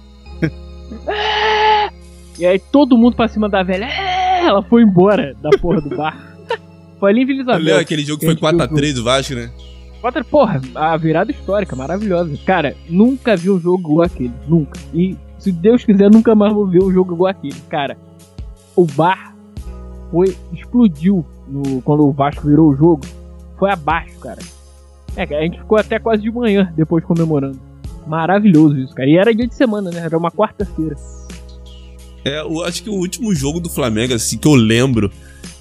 E 2.40 2.46
aí 2.46 2.58
todo 2.58 2.98
mundo 2.98 3.18
pra 3.18 3.28
cima 3.28 3.50
da 3.50 3.62
velha. 3.62 3.84
É! 3.84 4.46
Ela 4.46 4.64
foi 4.64 4.82
embora 4.82 5.36
da 5.42 5.50
porra 5.60 5.82
do 5.82 5.96
bar. 5.96 6.38
Foi 6.98 7.12
ali 7.12 7.22
em 7.22 7.26
Vila 7.26 7.40
Lembra 7.40 7.60
Isabel. 7.62 7.80
aquele 7.80 8.04
jogo 8.04 8.20
que 8.20 8.26
foi 8.26 8.34
a 8.34 8.52
gente 8.52 8.70
4x3 8.70 8.94
do 8.94 9.04
Vasco, 9.04 9.36
né? 9.36 9.50
Outra, 10.02 10.24
porra, 10.24 10.62
a 10.76 10.96
virada 10.96 11.32
histórica, 11.32 11.76
maravilhosa. 11.76 12.38
Cara, 12.46 12.76
nunca 12.90 13.36
vi 13.36 13.50
um 13.50 13.60
jogo 13.60 13.80
igual 13.80 14.06
aquele. 14.06 14.34
Nunca. 14.48 14.80
E 14.94 15.18
se 15.38 15.52
Deus 15.52 15.84
quiser, 15.84 16.10
nunca 16.10 16.34
mais 16.34 16.54
vou 16.54 16.66
ver 16.66 16.82
um 16.82 16.92
jogo 16.92 17.14
igual 17.14 17.32
aquele. 17.32 17.60
Cara, 17.70 17.98
o 18.76 18.86
bar 18.86 19.36
foi. 20.10 20.36
explodiu 20.54 21.26
no, 21.48 21.82
quando 21.82 22.08
o 22.08 22.12
Vasco 22.12 22.48
virou 22.48 22.70
o 22.70 22.76
jogo. 22.76 23.02
Foi 23.58 23.70
abaixo, 23.72 24.18
cara. 24.20 24.40
É, 25.18 25.24
a 25.24 25.42
gente 25.42 25.58
ficou 25.58 25.78
até 25.78 26.00
quase 26.00 26.22
de 26.22 26.32
manhã 26.32 26.72
depois 26.78 27.04
comemorando. 27.04 27.60
Maravilhoso 28.08 28.78
isso, 28.78 28.96
cara. 28.96 29.10
E 29.10 29.18
era 29.18 29.36
dia 29.36 29.48
de 29.48 29.56
semana, 29.56 29.92
né? 29.92 30.00
Era 30.00 30.18
uma 30.18 30.32
quarta-feira. 30.32 30.96
É, 32.24 32.42
eu 32.42 32.64
acho 32.64 32.84
que 32.84 32.90
o 32.90 32.94
último 32.94 33.34
jogo 33.34 33.60
do 33.60 33.70
Flamengo, 33.70 34.14
assim, 34.14 34.38
que 34.38 34.48
eu 34.48 34.56
lembro, 34.56 35.12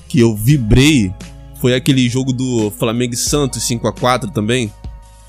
que 0.09 0.21
eu 0.21 0.35
vibrei, 0.35 1.13
foi 1.61 1.75
aquele 1.75 2.09
jogo 2.09 2.33
do 2.33 2.71
Flamengo 2.71 3.15
e 3.15 3.17
Santos 3.17 3.63
5x4 3.69 4.33
também. 4.33 4.73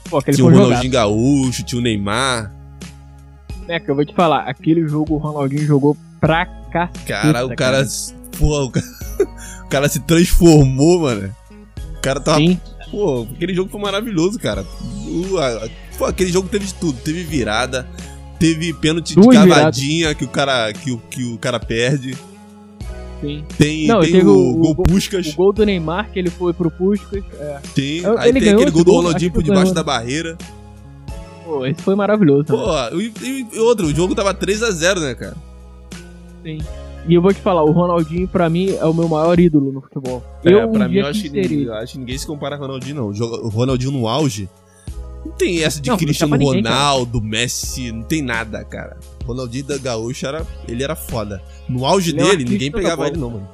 Pô, 0.09 0.21
tinha 0.21 0.33
o 0.33 0.37
foi 0.37 0.53
jogado. 0.53 0.63
Ronaldinho 0.67 0.93
Gaúcho, 0.93 1.63
tinha 1.63 1.79
o 1.79 1.83
Neymar. 1.83 2.51
É, 3.67 3.79
que 3.79 3.89
eu 3.89 3.95
vou 3.95 4.03
te 4.05 4.13
falar, 4.15 4.41
aquele 4.49 4.87
jogo 4.87 5.15
o 5.15 5.17
Ronaldinho 5.17 5.65
jogou 5.65 5.95
pra 6.19 6.45
caceta. 6.71 6.99
Cara, 7.05 7.45
o 7.45 7.55
cara. 7.55 7.85
Pô, 8.37 8.63
o 8.65 8.71
cara, 8.71 8.85
o 9.65 9.69
cara 9.69 9.89
se 9.89 9.99
transformou, 9.99 11.01
mano. 11.01 11.33
O 11.97 12.01
cara 12.01 12.19
tava. 12.19 12.37
Sim, 12.39 12.59
Pô, 12.89 13.27
aquele 13.35 13.53
jogo 13.53 13.69
foi 13.69 13.79
maravilhoso, 13.79 14.39
cara. 14.39 14.61
A- 14.61 15.69
pô, 15.97 16.05
aquele 16.05 16.31
jogo 16.31 16.47
teve 16.47 16.65
de 16.65 16.73
tudo. 16.73 16.99
Teve 17.01 17.23
virada, 17.23 17.87
teve 18.39 18.73
pênalti 18.73 19.09
de 19.09 19.21
Duas 19.21 19.35
cavadinha 19.37 20.15
que 20.15 20.23
o 20.23 20.27
cara 20.27 20.73
que 20.73 20.91
o, 20.91 20.97
que 20.97 21.23
o 21.23 21.37
cara 21.37 21.59
perde. 21.59 22.17
Sim. 23.21 23.43
Tem, 23.57 23.87
Não, 23.87 24.01
tem 24.01 24.11
teve 24.11 24.27
o, 24.27 24.31
o- 24.33 24.57
gol 24.57 24.71
o- 24.71 24.83
Puscas. 24.83 25.27
O 25.27 25.35
gol 25.35 25.53
do 25.53 25.65
Neymar, 25.65 26.11
que 26.11 26.19
ele 26.19 26.29
foi 26.29 26.53
pro 26.53 26.69
Puskas. 26.71 27.23
É. 27.39 27.59
Tem. 27.75 27.97
Eu- 27.99 28.17
Aí 28.17 28.29
ele 28.29 28.39
tem 28.39 28.49
ganhou 28.49 28.61
aquele 28.61 28.71
gol 28.71 28.83
do? 28.83 28.91
Ronaldinho 28.93 29.31
por 29.31 29.43
debaixo 29.43 29.73
da 29.73 29.83
barreira. 29.83 30.37
Pô, 31.45 31.65
esse 31.65 31.81
foi 31.81 31.95
maravilhoso. 31.95 32.45
Pô, 32.45 32.57
também. 32.65 33.11
e, 33.23 33.25
e- 33.27 33.47
e 33.55 33.59
outro, 33.59 33.87
o 33.87 33.93
jogo 33.95 34.13
tava 34.13 34.33
3x0, 34.33 34.99
né, 34.99 35.15
cara? 35.15 35.35
Sim. 36.43 36.59
E 37.07 37.13
eu 37.15 37.21
vou 37.21 37.33
te 37.33 37.39
falar, 37.39 37.63
o 37.63 37.71
Ronaldinho, 37.71 38.27
pra 38.27 38.49
mim, 38.49 38.69
é 38.75 38.85
o 38.85 38.93
meu 38.93 39.07
maior 39.07 39.39
ídolo 39.39 39.71
no 39.71 39.81
futebol. 39.81 40.23
É, 40.43 40.65
um 40.65 40.71
pra 40.73 40.85
mim, 40.87 40.93
dia 40.95 41.01
eu 41.03 41.07
acho, 41.07 41.23
ninguém, 41.23 41.63
eu 41.63 41.73
acho 41.73 41.93
que 41.93 41.99
ninguém 41.99 42.17
se 42.17 42.27
compara 42.27 42.55
a 42.55 42.59
Ronaldinho, 42.59 42.95
não. 42.97 43.07
O 43.09 43.45
O 43.45 43.49
Ronaldinho 43.49 43.91
no 43.91 44.07
auge. 44.07 44.47
Não 45.25 45.31
tem 45.31 45.63
essa 45.63 45.81
de 45.81 45.89
Não, 45.89 45.97
Cristiano 45.97 46.35
ninguém. 46.35 46.61
Ronaldo, 46.63 47.21
Messi, 47.21 47.91
não 47.91 48.03
tem 48.03 48.21
nada, 48.21 48.63
cara. 48.63 48.97
Ronaldinho 49.25 49.65
da 49.65 49.77
Gaúcha 49.77 50.27
era, 50.27 50.47
ele 50.67 50.83
era 50.83 50.95
foda. 50.95 51.41
No 51.67 51.85
auge 51.85 52.11
Ele 52.11 52.21
é 52.21 52.23
um 52.23 52.29
dele, 52.29 52.43
ninguém 52.45 52.71
pegava 52.71 53.07
ele, 53.07 53.17
não, 53.17 53.29
mano. 53.29 53.47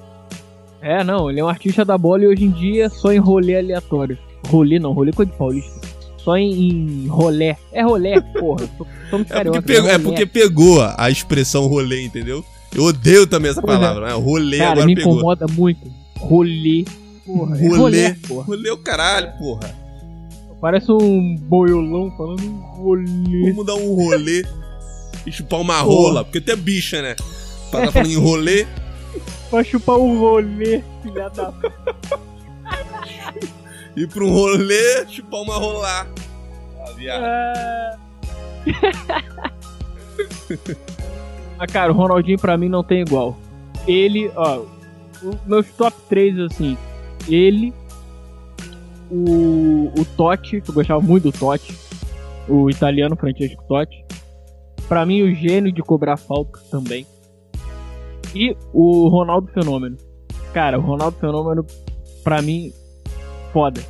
É, 0.82 1.04
não, 1.04 1.30
ele 1.30 1.40
é 1.40 1.44
um 1.44 1.48
artista 1.50 1.84
da 1.84 1.98
bola 1.98 2.24
e 2.24 2.28
hoje 2.28 2.46
em 2.46 2.52
dia 2.52 2.90
só 2.90 3.12
em 3.12 3.18
rolê 3.18 3.58
aleatório. 3.58 4.18
Rolê 4.48 4.78
não, 4.80 4.94
rolê 4.94 5.12
coisa 5.12 5.32
de 5.32 5.38
paulista. 5.38 5.82
Só 6.18 6.38
em, 6.38 7.04
em 7.04 7.08
rolé. 7.08 7.58
É 7.72 7.84
rolé, 7.84 8.20
porra. 8.22 8.68
so- 8.78 8.88
Somos 9.10 9.30
É 9.32 9.44
porque, 9.44 9.62
pegou, 9.62 9.90
é 9.90 9.94
rolé. 9.94 10.04
porque 10.04 10.26
pegou 10.26 10.82
a 10.98 11.10
expressão 11.10 11.68
rolê, 11.68 12.04
entendeu? 12.04 12.44
Eu 12.74 12.84
odeio 12.84 13.26
também 13.28 13.52
essa 13.52 13.62
Pois 13.62 13.74
é. 13.76 13.80
palavra, 13.80 14.08
né? 14.08 14.14
Rolê 14.14 14.58
Cara, 14.58 14.72
agora 14.72 14.86
me 14.86 14.96
pegou. 14.96 15.14
incomoda 15.14 15.46
muito. 15.48 15.80
Rolê. 16.18 16.86
porra. 17.26 17.58
É 17.58 17.68
Rolê. 17.68 17.78
rolê, 17.78 18.14
porra. 18.28 18.44
Rolê 18.46 18.72
o 18.72 18.78
caralho, 18.78 19.32
porra. 19.38 19.76
Parece 20.62 20.92
um 20.92 21.36
boiolão 21.38 22.12
falando 22.18 22.42
um 22.44 22.58
rolê. 22.84 23.50
Vamos 23.52 23.66
dar 23.66 23.76
um 23.76 23.94
rolê 23.96 24.44
e 25.26 25.32
chupar 25.32 25.60
uma 25.60 25.82
rola, 25.82 26.24
porque 26.24 26.38
até 26.38 26.56
bicha, 26.56 27.02
né? 27.02 27.16
Pra 27.72 27.86
tá 27.86 27.92
falando 27.92 28.12
em 28.12 28.18
rolê, 28.18 28.68
Pra 29.50 29.64
chupar 29.64 29.98
um 29.98 30.20
rolê, 30.20 30.84
filha 31.02 31.30
da. 31.30 31.52
ir 33.96 34.08
pra 34.08 34.24
um 34.24 34.32
rolê, 34.32 35.08
chupar 35.08 35.42
uma 35.42 35.56
rolar. 35.56 36.08
Ah, 36.80 36.92
viado. 36.92 37.24
Ah. 37.24 37.98
Mas, 41.58 41.72
cara, 41.72 41.92
o 41.92 41.96
Ronaldinho 41.96 42.38
pra 42.38 42.58
mim 42.58 42.68
não 42.68 42.84
tem 42.84 43.02
igual. 43.02 43.38
Ele, 43.88 44.30
ó, 44.36 44.64
meus 45.46 45.68
top 45.78 45.96
3, 46.10 46.40
assim, 46.40 46.78
ele, 47.30 47.74
o, 49.10 49.92
o 49.98 50.06
Totti, 50.18 50.60
que 50.60 50.70
eu 50.70 50.76
gostava 50.76 51.00
muito 51.00 51.32
do 51.32 51.38
Totti, 51.38 51.74
o 52.48 52.70
italiano 52.70 53.16
Francesco 53.16 53.64
Totti. 53.68 54.04
Pra 54.88 55.06
mim, 55.06 55.22
o 55.24 55.34
gênio 55.34 55.72
de 55.72 55.82
cobrar 55.82 56.18
falta 56.18 56.60
também. 56.70 57.06
E 58.36 58.56
o 58.74 59.08
Ronaldo 59.10 59.48
Fenômeno. 59.52 59.98
Cara, 60.54 60.78
o 60.78 60.82
Ronaldo 60.82 61.18
Fenômeno, 61.20 61.66
pra 62.24 62.42
mim, 62.42 62.72
foda. 63.52 63.82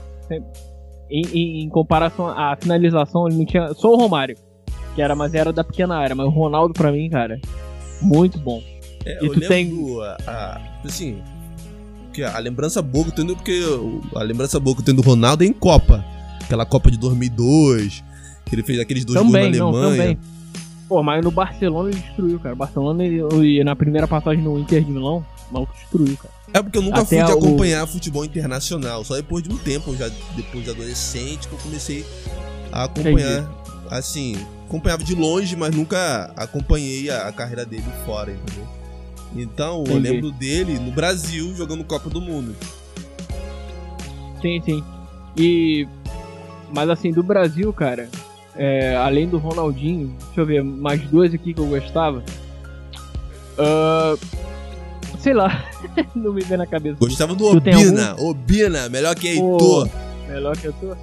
Em, 1.09 1.21
em- 1.33 1.63
em 1.63 1.69
comparação 1.69 2.27
à 2.27 2.55
finalização, 2.59 3.27
ele 3.27 3.37
não 3.37 3.45
tinha. 3.45 3.73
Só 3.73 3.91
o 3.91 3.97
Romário, 3.97 4.35
que 4.95 5.01
era, 5.01 5.15
mas 5.15 5.33
era 5.33 5.51
da 5.51 5.63
pequena 5.63 5.95
área. 5.97 6.15
Mas 6.15 6.25
o 6.27 6.29
Ronaldo, 6.29 6.73
pra 6.73 6.91
mim, 6.91 7.09
cara, 7.09 7.39
muito 8.01 8.39
bom. 8.39 8.61
É, 9.05 9.23
E 9.23 9.29
tu 9.29 9.39
tem- 9.41 9.71
a, 10.01 10.17
a- 10.31 10.61
assim, 10.85 11.21
que 12.13 12.23
a 12.23 12.37
lembrança 12.39 12.81
boa 12.81 13.05
que 13.05 13.11
eu 13.11 13.15
tenho, 13.15 13.35
porque 13.35 13.61
a 14.15 14.23
lembrança 14.23 14.59
boa 14.59 14.75
que 14.75 14.81
eu 14.81 14.85
tenho 14.85 14.97
do 14.97 15.03
Ronaldo 15.03 15.43
é 15.43 15.47
em 15.47 15.53
Copa. 15.53 16.03
Aquela 16.41 16.65
Copa 16.65 16.89
de 16.89 16.97
2002, 16.97 18.03
que 18.45 18.55
ele 18.55 18.63
fez 18.63 18.79
aqueles 18.79 19.03
dois 19.05 19.19
também, 19.19 19.51
gols 19.51 19.57
na 19.57 19.59
não, 19.59 19.87
Alemanha. 19.89 20.15
também. 20.15 20.34
Pô, 20.87 21.01
mas 21.01 21.23
no 21.23 21.31
Barcelona 21.31 21.89
ele 21.89 21.99
destruiu, 21.99 22.39
cara. 22.39 22.55
Barcelona, 22.55 23.03
ele, 23.03 23.63
na 23.63 23.75
primeira 23.75 24.07
passagem 24.07 24.43
no 24.43 24.59
Inter 24.59 24.83
de 24.83 24.91
Milão, 24.91 25.25
o 25.49 25.53
maluco 25.53 25.73
destruiu, 25.73 26.15
cara. 26.17 26.33
É 26.53 26.61
porque 26.61 26.77
eu 26.77 26.81
nunca 26.83 27.01
Até 27.01 27.17
fui 27.17 27.25
de 27.25 27.31
o- 27.33 27.37
acompanhar 27.37 27.87
futebol 27.87 28.23
internacional. 28.23 29.03
Só 29.03 29.15
depois 29.15 29.43
de 29.43 29.51
um 29.51 29.57
tempo, 29.57 29.95
já 29.95 30.09
depois 30.35 30.63
de 30.63 30.69
adolescente, 30.69 31.47
que 31.47 31.53
eu 31.53 31.59
comecei 31.59 32.05
a 32.71 32.83
acompanhar. 32.85 33.49
Assim, 33.89 34.35
acompanhava 34.67 35.03
de 35.03 35.13
longe, 35.13 35.55
mas 35.55 35.75
nunca 35.75 36.31
acompanhei 36.35 37.09
a, 37.09 37.27
a 37.27 37.31
carreira 37.31 37.65
dele 37.65 37.83
fora, 38.05 38.31
entendeu? 38.31 38.67
Então, 39.35 39.83
eu 39.87 39.97
Entendi. 39.97 40.09
lembro 40.11 40.31
dele 40.31 40.79
no 40.79 40.91
Brasil 40.91 41.53
jogando 41.55 41.83
Copa 41.83 42.09
do 42.09 42.21
Mundo. 42.21 42.55
Sim, 44.41 44.61
sim. 44.63 44.83
E. 45.37 45.87
Mas 46.73 46.89
assim, 46.89 47.11
do 47.11 47.21
Brasil, 47.23 47.71
cara, 47.73 48.09
é, 48.57 48.95
além 48.95 49.27
do 49.27 49.37
Ronaldinho, 49.37 50.15
deixa 50.27 50.41
eu 50.41 50.45
ver, 50.45 50.63
mais 50.63 51.01
duas 51.09 51.33
aqui 51.33 51.53
que 51.53 51.59
eu 51.59 51.67
gostava. 51.67 52.23
Ah, 53.57 54.15
sei 55.19 55.33
lá, 55.33 55.65
não 56.15 56.33
me 56.33 56.41
vem 56.41 56.57
na 56.57 56.67
cabeça. 56.67 56.97
Gostava 56.99 57.33
do 57.35 57.45
Obina. 57.45 58.15
Obina, 58.19 58.89
melhor 58.89 59.15
que 59.15 59.27
Heitor. 59.29 59.89
melhor 60.27 60.57
que 60.57 60.65
eu 60.67 60.73
tô. 60.79 60.95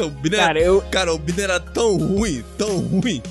O 0.00 0.06
Obina, 0.06 0.36
Cara, 0.38 0.58
eu. 0.60 0.82
cara, 0.90 1.12
o 1.12 1.16
Obina 1.16 1.42
era 1.42 1.60
tão 1.60 1.96
ruim, 1.96 2.42
tão 2.58 2.78
ruim, 2.80 3.22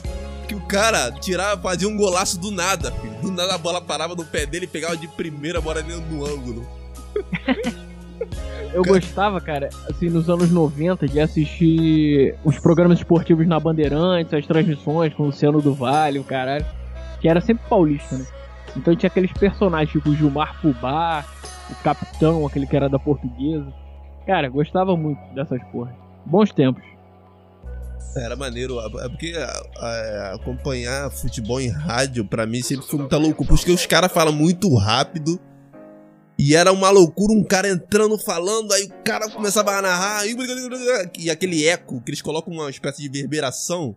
que 0.48 0.56
o 0.56 0.62
cara 0.62 1.12
tirava, 1.12 1.62
fazia 1.62 1.88
um 1.88 1.96
golaço 1.98 2.40
do 2.40 2.50
nada, 2.52 2.92
filho. 2.92 3.14
Do 3.22 3.32
nada 3.32 3.56
a 3.56 3.58
bola 3.58 3.82
parava 3.82 4.16
no 4.16 4.26
pé 4.26 4.46
dele 4.46 4.66
e 4.66 4.68
pegava 4.68 4.96
de 4.98 5.08
primeira, 5.08 5.60
bora 5.62 5.82
dentro 5.82 6.02
do 6.04 6.26
ângulo. 6.26 6.68
Eu 8.74 8.82
gostava, 8.84 9.40
cara, 9.40 9.70
assim, 9.90 10.10
nos 10.10 10.30
anos 10.30 10.50
90, 10.52 11.08
de 11.08 11.20
assistir 11.20 12.36
os 12.44 12.58
programas 12.60 12.98
esportivos 13.00 13.46
na 13.48 13.60
Bandeirantes, 13.60 14.34
as 14.34 14.46
transmissões 14.48 15.14
com 15.14 15.24
o 15.24 15.26
Luciano 15.28 15.62
do 15.62 15.74
Vale, 15.74 16.20
o 16.20 16.24
caralho. 16.24 16.66
Que 17.22 17.30
era 17.30 17.40
sempre 17.40 17.64
paulista, 17.70 18.18
né? 18.18 18.26
Então 18.76 18.96
tinha 18.96 19.08
aqueles 19.08 19.32
personagens, 19.34 19.92
tipo 19.92 20.10
o 20.10 20.16
Gilmar 20.16 20.60
Fubá, 20.60 21.24
o 21.70 21.76
Capitão, 21.84 22.46
aquele 22.48 22.66
que 22.66 22.76
era 22.76 22.90
da 22.90 22.98
portuguesa. 23.00 23.72
Cara, 24.26 24.50
gostava 24.50 24.98
muito 24.98 25.20
dessas 25.36 25.62
porras. 25.72 25.94
Bons 26.26 26.52
tempos. 26.52 26.84
Era 28.16 28.36
maneiro, 28.36 28.80
é 28.80 29.10
porque 29.10 29.34
a- 29.36 29.64
a- 29.86 30.36
acompanhar 30.36 31.10
futebol 31.10 31.60
em 31.60 31.70
rádio 31.70 32.24
pra 32.26 32.46
mim 32.46 32.62
sempre 32.62 32.86
foi 32.86 33.00
muita 33.00 33.18
loucura, 33.18 33.50
porque 33.50 33.72
os 33.72 33.86
caras 33.88 34.12
falam 34.12 34.34
muito 34.34 34.74
rápido 34.76 35.40
e 36.38 36.56
era 36.56 36.72
uma 36.72 36.90
loucura, 36.90 37.34
um 37.34 37.44
cara 37.44 37.70
entrando 37.70 38.18
falando, 38.18 38.74
aí 38.74 38.84
o 38.86 39.04
cara 39.04 39.30
começava 39.30 39.72
a 39.78 39.82
narrar 39.82 40.26
e, 40.28 40.36
e 41.20 41.30
aquele 41.30 41.66
eco 41.66 42.02
que 42.02 42.12
eles 42.12 42.22
colocam 42.22 42.54
uma 42.54 42.70
espécie 42.70 43.04
de 43.04 43.08
reverberação. 43.08 43.96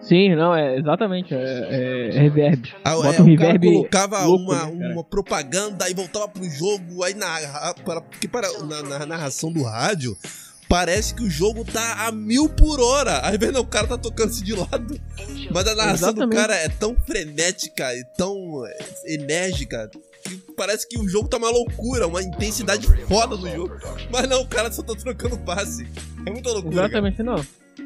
Sim, 0.00 0.36
não, 0.36 0.54
é 0.54 0.78
exatamente, 0.78 1.34
é, 1.34 1.38
é, 1.38 2.08
é 2.08 2.20
reverb. 2.20 2.72
Ah, 2.84 2.94
Bota 2.94 3.18
é, 3.18 3.22
um 3.22 3.34
o 3.34 3.36
cara 3.36 3.52
reverb 3.52 3.76
colocava 3.76 4.24
louco, 4.24 4.44
uma, 4.44 4.66
né, 4.66 4.92
uma 4.92 5.02
propaganda, 5.02 5.84
aí 5.84 5.94
voltava 5.94 6.28
pro 6.28 6.44
jogo, 6.44 7.02
aí 7.02 7.14
narra, 7.14 7.74
para, 7.84 8.00
porque 8.00 8.28
para, 8.28 8.46
na, 8.62 8.82
na 8.82 9.06
narração 9.06 9.50
do 9.50 9.62
rádio 9.64 10.16
parece 10.68 11.14
que 11.14 11.22
o 11.22 11.30
jogo 11.30 11.64
tá 11.64 12.06
a 12.06 12.12
mil 12.12 12.48
por 12.48 12.80
hora. 12.80 13.26
Aí 13.26 13.38
vem, 13.38 13.50
não, 13.50 13.62
o 13.62 13.66
cara 13.66 13.86
tá 13.86 13.98
tocando 13.98 14.32
se 14.32 14.44
de 14.44 14.54
lado. 14.54 15.00
Mas 15.50 15.66
a 15.66 15.74
narração 15.74 16.12
do 16.12 16.22
Exatamente. 16.22 16.36
cara 16.36 16.54
é 16.56 16.68
tão 16.68 16.96
frenética 17.06 17.94
e 17.94 18.04
tão 18.16 18.64
é, 18.66 19.14
enérgica 19.14 19.90
parece 20.56 20.88
que 20.88 20.98
o 20.98 21.08
jogo 21.08 21.28
tá 21.28 21.36
uma 21.36 21.50
loucura, 21.50 22.06
uma 22.06 22.22
intensidade 22.22 22.86
foda 23.06 23.36
no 23.36 23.48
jogo. 23.48 23.74
Mas 24.10 24.28
não, 24.28 24.42
o 24.42 24.48
cara 24.48 24.72
só 24.72 24.82
tá 24.82 24.94
trocando 24.94 25.38
passe. 25.38 25.86
É 26.24 26.30
muita 26.30 26.50
loucura. 26.50 26.74
cara. 26.74 26.86
Exatamente, 26.88 27.22
não. 27.22 27.44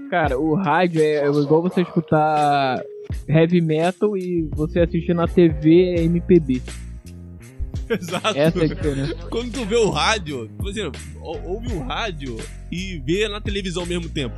Cara, 0.08 0.38
o 0.38 0.54
rádio 0.54 1.02
é 1.02 1.26
igual 1.26 1.62
você 1.62 1.82
escutar 1.82 2.80
heavy 3.28 3.60
metal 3.60 4.16
e 4.16 4.48
você 4.54 4.80
assistir 4.80 5.14
na 5.14 5.26
TV 5.28 5.96
MPB. 6.04 6.62
Exato. 7.90 8.28
Essa 8.38 8.60
é 8.60 8.64
a 8.64 8.68
diferença. 8.68 9.14
Quando 9.30 9.52
tu 9.52 9.64
vê 9.64 9.76
o 9.76 9.90
rádio, 9.90 10.48
por 10.58 10.68
exemplo, 10.68 11.00
ou- 11.20 11.42
ouve 11.54 11.72
o 11.74 11.80
rádio 11.82 12.36
e 12.70 12.98
vê 13.04 13.28
na 13.28 13.40
televisão 13.40 13.82
ao 13.82 13.88
mesmo 13.88 14.08
tempo. 14.08 14.36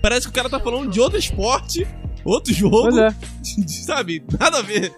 Parece 0.00 0.26
que 0.26 0.30
o 0.30 0.34
cara 0.34 0.48
tá 0.48 0.58
falando 0.60 0.90
de 0.90 1.00
outro 1.00 1.18
esporte, 1.18 1.86
outro 2.24 2.52
jogo, 2.52 2.82
Pois 2.90 2.96
é. 2.96 3.10
sabe? 3.84 4.22
Nada 4.38 4.58
a 4.58 4.62
ver. 4.62 4.92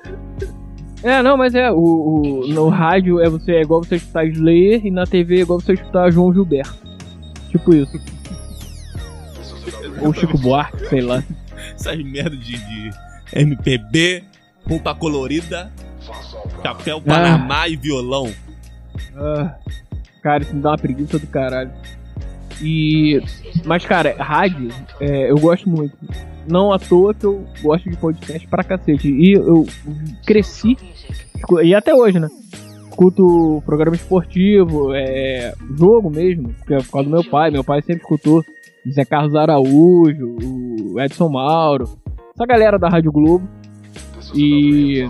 É, 1.05 1.23
não, 1.23 1.37
mas 1.37 1.55
é, 1.55 1.71
o, 1.71 1.77
o- 1.77 2.49
no 2.49 2.69
rádio 2.71 3.21
é, 3.21 3.29
você, 3.29 3.53
é 3.57 3.61
igual 3.63 3.85
você 3.85 3.97
escutar 3.97 4.25
Slayer 4.27 4.85
e 4.87 4.91
na 4.91 5.05
TV 5.05 5.39
é 5.39 5.41
igual 5.43 5.61
você 5.61 5.75
escutar 5.75 6.11
João 6.11 6.33
Gilberto. 6.33 6.75
Tipo 7.51 7.75
isso. 7.75 8.01
Ou 10.01 10.13
Chico 10.15 10.39
Buarque, 10.39 10.87
sei 10.89 11.01
lá. 11.03 11.23
Essas 11.75 12.03
merda 12.03 12.37
de, 12.37 12.57
de 12.57 12.91
MPB, 13.35 14.25
roupa 14.67 14.95
colorida, 14.95 15.71
chapéu 16.63 17.01
Panamá 17.01 17.69
e 17.69 17.77
violão. 17.77 18.31
Ah, 19.17 19.55
cara, 20.23 20.43
isso 20.43 20.55
me 20.55 20.63
dá 20.63 20.71
uma 20.71 20.79
preguiça 20.79 21.19
do 21.19 21.27
caralho. 21.27 21.71
E. 22.63 23.21
Mas, 23.65 23.85
cara, 23.85 24.15
rádio, 24.19 24.69
é, 25.01 25.31
eu 25.31 25.37
gosto 25.39 25.69
muito. 25.69 25.97
Não 26.47 26.73
à 26.73 26.79
toa 26.79 27.15
que 27.15 27.25
eu 27.25 27.45
gosto 27.63 27.89
de 27.91 27.97
podcast 27.97 28.47
pra 28.49 28.63
cacete. 28.65 29.09
E 29.09 29.33
eu 29.33 29.67
cresci, 30.27 30.77
e 31.63 31.75
até 31.75 31.95
hoje, 31.95 32.19
né? 32.21 32.29
Escuto 32.91 33.63
programa 33.67 33.97
esportivo, 33.97 34.95
é, 34.95 35.53
jogo 35.77 36.09
mesmo, 36.11 36.55
é 36.71 36.77
por 36.79 36.91
causa 36.91 37.09
do 37.09 37.15
meu 37.15 37.25
pai. 37.25 37.51
Meu 37.51 37.65
pai 37.65 37.83
sempre 37.83 38.03
escutou 38.03 38.45
Zé 38.89 39.05
Carlos 39.05 39.35
Araújo, 39.35 40.37
o 40.93 41.01
Edson 41.01 41.29
Mauro, 41.29 41.89
essa 42.35 42.47
galera 42.47 42.79
da 42.79 42.89
Rádio 42.89 43.11
Globo. 43.11 43.49
E. 44.35 45.09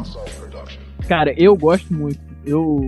Cara, 1.09 1.35
eu 1.37 1.57
gosto 1.57 1.93
muito. 1.93 2.19
Eu. 2.47 2.81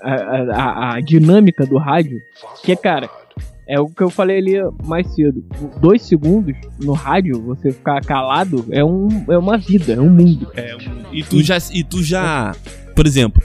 A, 0.00 0.12
a- 0.12 0.94
a 0.94 1.00
dinâmica 1.00 1.64
do 1.66 1.76
rádio, 1.78 2.20
que, 2.64 2.74
cara, 2.76 3.08
é 3.70 3.80
o 3.80 3.88
que 3.88 4.02
eu 4.02 4.10
falei 4.10 4.38
ali 4.38 4.54
mais 4.84 5.06
cedo. 5.14 5.44
Dois 5.80 6.02
segundos 6.02 6.54
no 6.78 6.92
rádio, 6.92 7.40
você 7.40 7.70
ficar 7.70 8.00
calado, 8.00 8.66
é, 8.70 8.84
um, 8.84 9.08
é 9.28 9.38
uma 9.38 9.56
vida, 9.56 9.92
é 9.92 10.00
um 10.00 10.10
mundo. 10.10 10.50
E 11.12 11.22
tu 11.22 11.42
já, 11.42 11.56
e 11.72 11.84
tu 11.84 12.02
já 12.02 12.52
por 13.00 13.06
exemplo, 13.06 13.42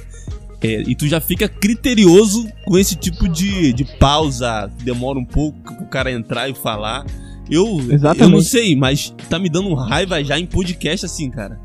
é, 0.61 0.81
e 0.81 0.93
tu 0.95 1.07
já 1.07 1.21
fica 1.21 1.47
criterioso 1.47 2.45
com 2.65 2.77
esse 2.77 2.95
tipo 2.95 3.25
de, 3.29 3.71
de 3.71 3.85
pausa, 3.85 4.69
que 4.77 4.83
demora 4.83 5.17
um 5.17 5.23
pouco 5.23 5.57
pro 5.63 5.85
cara 5.85 6.11
entrar 6.11 6.49
e 6.49 6.53
falar. 6.53 7.05
Eu, 7.49 7.79
Exatamente. 7.89 8.23
eu 8.23 8.29
não 8.29 8.41
sei, 8.41 8.75
mas 8.75 9.13
tá 9.29 9.39
me 9.39 9.49
dando 9.49 9.73
raiva 9.73 10.21
já 10.21 10.37
em 10.37 10.45
podcast 10.45 11.05
assim, 11.05 11.29
cara. 11.29 11.57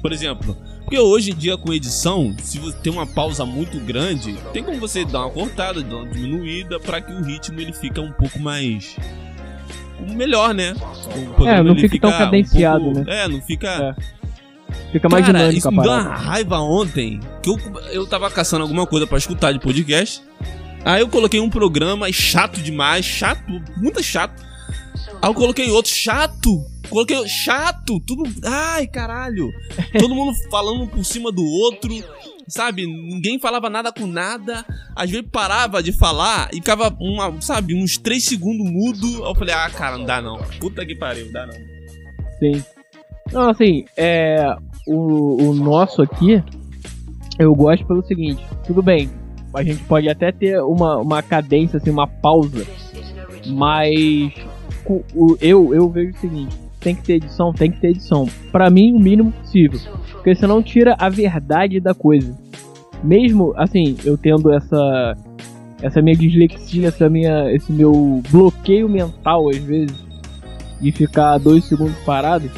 Por 0.00 0.12
exemplo, 0.12 0.56
porque 0.88 0.98
hoje 0.98 1.32
em 1.32 1.34
dia 1.34 1.54
com 1.58 1.70
edição, 1.70 2.34
se 2.42 2.58
você 2.58 2.74
tem 2.78 2.90
uma 2.90 3.06
pausa 3.06 3.44
muito 3.44 3.78
grande, 3.78 4.32
tem 4.54 4.64
como 4.64 4.80
você 4.80 5.04
dar 5.04 5.26
uma 5.26 5.30
cortada, 5.30 5.82
dar 5.82 5.96
uma 5.96 6.06
diminuída 6.08 6.80
pra 6.80 6.98
que 7.02 7.12
o 7.12 7.22
ritmo 7.22 7.60
ele 7.60 7.74
fica 7.74 8.00
um 8.00 8.10
pouco 8.10 8.38
mais 8.40 8.96
melhor, 10.14 10.54
né? 10.54 10.74
O 11.14 11.34
programa, 11.34 11.62
não 11.64 11.72
ele 11.76 11.88
fica 11.90 12.08
tão 12.08 12.16
um 12.16 12.18
cadenciado, 12.18 12.84
pouco- 12.84 13.00
né? 13.00 13.24
É, 13.24 13.28
não 13.28 13.42
fica 13.42 13.94
Fica 14.90 15.08
mais 15.10 15.26
Cara, 15.26 15.38
dinâmico 15.38 15.58
isso 15.58 15.70
me 15.70 15.82
deu 15.82 15.92
uma 15.92 16.14
raiva 16.14 16.58
ontem 16.60 17.20
que 17.42 17.50
eu, 17.50 17.58
eu 17.92 18.06
tava 18.06 18.30
caçando 18.30 18.62
alguma 18.62 18.86
coisa 18.86 19.06
pra 19.06 19.18
escutar 19.18 19.52
de 19.52 19.58
podcast. 19.58 20.22
Aí 20.86 21.02
eu 21.02 21.08
coloquei 21.08 21.38
um 21.40 21.50
programa 21.50 22.10
chato 22.10 22.62
demais, 22.62 23.04
chato, 23.04 23.42
muito 23.76 24.02
chato. 24.02 24.42
Aí 25.20 25.28
eu 25.28 25.34
coloquei 25.34 25.70
outro 25.70 25.92
chato. 25.92 26.64
Coloquei 26.88 27.28
chato, 27.28 28.00
tudo. 28.00 28.22
Ai, 28.44 28.86
caralho. 28.86 29.50
Todo 29.98 30.14
mundo 30.14 30.32
falando 30.50 30.82
um 30.82 30.86
por 30.86 31.04
cima 31.04 31.30
do 31.30 31.44
outro. 31.44 31.90
Sabe? 32.48 32.86
Ninguém 32.86 33.38
falava 33.38 33.68
nada 33.68 33.92
com 33.92 34.06
nada. 34.06 34.64
Às 34.96 35.10
vezes 35.10 35.26
parava 35.30 35.82
de 35.82 35.92
falar 35.92 36.48
e 36.52 36.56
ficava, 36.56 36.94
uma, 36.98 37.38
sabe, 37.42 37.74
uns 37.74 37.98
3 37.98 38.24
segundos 38.24 38.70
mudo. 38.70 39.22
Eu 39.24 39.34
falei, 39.34 39.54
ah, 39.54 39.68
cara, 39.68 39.98
não 39.98 40.04
dá 40.06 40.22
não. 40.22 40.38
Puta 40.58 40.84
que 40.86 40.94
pariu, 40.94 41.30
dá 41.30 41.46
não. 41.46 41.54
Sim. 42.38 42.64
Não, 43.32 43.50
assim, 43.50 43.84
é. 43.96 44.56
O, 44.86 45.50
o 45.50 45.54
nosso 45.54 46.00
aqui, 46.00 46.42
eu 47.38 47.54
gosto 47.54 47.84
pelo 47.86 48.02
seguinte: 48.06 48.42
tudo 48.66 48.80
bem, 48.82 49.10
a 49.52 49.62
gente 49.62 49.84
pode 49.84 50.08
até 50.08 50.32
ter 50.32 50.58
uma, 50.62 50.96
uma 50.96 51.22
cadência, 51.22 51.76
assim, 51.76 51.90
uma 51.90 52.06
pausa, 52.06 52.66
mas 53.46 54.32
o- 55.14 55.36
eu, 55.42 55.74
eu 55.74 55.90
vejo 55.90 56.12
o 56.16 56.20
seguinte: 56.20 56.56
tem 56.88 56.94
que 56.94 57.02
ter 57.02 57.14
edição, 57.14 57.52
tem 57.52 57.70
que 57.70 57.80
ter 57.80 57.88
edição. 57.88 58.26
Pra 58.50 58.70
mim, 58.70 58.92
o 58.94 58.98
mínimo 58.98 59.30
possível, 59.32 59.78
porque 60.12 60.34
senão 60.34 60.62
tira 60.62 60.96
a 60.98 61.08
verdade 61.10 61.78
da 61.80 61.92
coisa. 61.92 62.34
Mesmo, 63.04 63.52
assim, 63.56 63.96
eu 64.04 64.16
tendo 64.16 64.52
essa. 64.52 65.16
Essa 65.80 66.02
minha 66.02 66.16
dislexia, 66.16 66.88
essa 66.88 67.08
minha, 67.08 67.52
esse 67.52 67.70
meu 67.70 68.20
bloqueio 68.30 68.88
mental, 68.88 69.48
às 69.48 69.58
vezes, 69.58 69.94
de 70.80 70.90
ficar 70.90 71.38
dois 71.38 71.64
segundos 71.66 71.96
parado, 72.04 72.50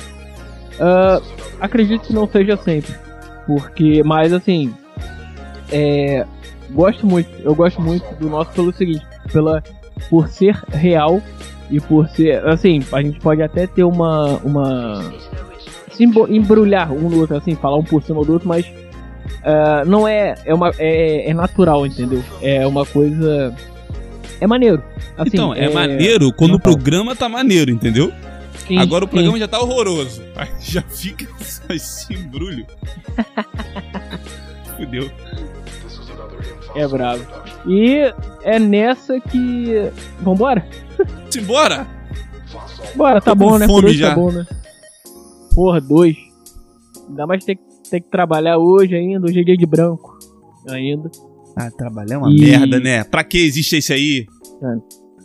ah, 0.81 1.21
acredito 1.61 2.07
que 2.07 2.15
não 2.15 2.27
seja 2.27 2.57
sempre. 2.57 2.95
Porque, 3.47 4.03
mas 4.03 4.33
assim, 4.33 4.73
é, 5.71 6.25
gosto 6.71 7.07
muito, 7.07 7.29
eu 7.43 7.55
gosto 7.55 7.83
muito 7.83 8.07
do 8.15 8.31
nosso 8.31 8.53
pelo 8.53 8.73
seguinte, 8.73 9.05
pela, 9.31 9.63
por 10.09 10.27
ser 10.29 10.55
real 10.71 11.21
e 11.71 11.81
por 11.81 12.09
ser, 12.09 12.47
assim, 12.47 12.81
a 12.93 13.03
gente 13.03 13.21
pode 13.21 13.43
até 13.43 13.67
ter 13.67 13.85
uma, 13.85 14.39
uma, 14.39 15.13
se 15.93 16.05
embrulhar 16.05 16.93
um 16.93 17.09
no 17.09 17.21
outro, 17.21 17.37
assim, 17.37 17.55
falar 17.55 17.77
um 17.77 17.85
por 17.85 18.03
cima 18.03 18.25
do 18.25 18.33
outro, 18.33 18.49
mas 18.49 18.67
ah, 19.45 19.85
não 19.87 20.07
é, 20.07 20.35
é 20.45 20.55
uma, 20.55 20.73
é, 20.79 21.31
é 21.31 21.35
natural, 21.35 21.87
entendeu? 21.87 22.23
É 22.43 22.67
uma 22.67 22.85
coisa, 22.85 23.55
é 24.41 24.47
maneiro. 24.47 24.83
Assim, 25.17 25.31
então, 25.33 25.55
é, 25.55 25.69
maneiro 25.69 26.33
quando 26.33 26.55
o 26.55 26.61
programa 26.61 27.15
tá 27.15 27.29
maneiro, 27.29 27.71
entendeu? 27.71 28.13
sim, 28.67 28.79
Agora 28.79 29.05
o 29.05 29.09
sim. 29.09 29.15
programa 29.15 29.39
já 29.39 29.49
tá 29.49 29.61
horroroso. 29.61 30.23
Aí 30.37 30.49
já 30.61 30.83
fica 30.83 31.27
esse 31.71 32.15
embrulho. 32.15 32.67
Fudeu. 34.77 35.11
É 36.75 36.87
brabo. 36.87 37.25
E 37.67 37.97
é 38.43 38.59
nessa 38.59 39.21
que. 39.21 39.91
Vambora? 40.21 40.67
Simbora! 41.31 41.87
Bora, 42.97 43.21
tá 43.21 43.35
bom, 43.35 43.59
né? 43.59 43.67
fome 43.67 43.81
Por 43.83 43.89
hoje 43.91 43.99
já. 43.99 44.11
tá 44.11 44.15
bom, 44.17 44.31
né? 44.33 44.47
Porra, 45.55 45.81
dois. 45.81 46.17
Ainda 47.09 47.27
mais 47.27 47.45
ter, 47.45 47.57
que- 47.57 47.63
ter 47.91 48.01
que 48.01 48.11
trabalhar 48.11 48.59
hoje 48.59 48.95
ainda, 48.95 49.27
hoje 49.27 49.41
é 49.41 49.45
dia 49.45 49.57
de 49.57 49.67
branco. 49.67 50.19
Ainda. 50.69 51.11
Ah, 51.57 51.71
trabalhar 51.71 52.15
é 52.15 52.19
uma 52.19 52.31
E- 52.33 52.41
merda, 52.41 52.79
né? 52.81 53.05
Pra 53.05 53.25
que 53.25 53.39
existe 53.39 53.77
esse 53.77 53.93
aí? 53.93 54.27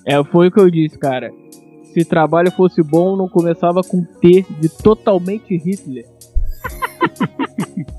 É, 0.05 0.23
foi 0.25 0.47
o 0.47 0.51
que 0.51 0.59
eu 0.59 0.69
disse, 0.69 0.97
cara. 0.97 1.31
Se 1.93 2.03
trabalho 2.03 2.51
fosse 2.51 2.81
bom, 2.83 3.15
não 3.15 3.27
começava 3.29 3.81
com 3.81 4.03
T 4.03 4.45
de 4.59 4.69
totalmente 4.69 5.55
Hitler. 5.57 6.05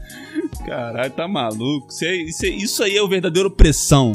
Caralho, 0.67 1.11
tá 1.13 1.29
maluco. 1.29 1.87
Isso, 1.91 2.05
é- 2.05 2.17
isso 2.17 2.45
é- 2.47 2.49
isso 2.49 2.83
aí 2.83 2.97
é 2.97 3.03
o 3.03 3.09
verdadeiro 3.09 3.49
opressão. 3.49 4.13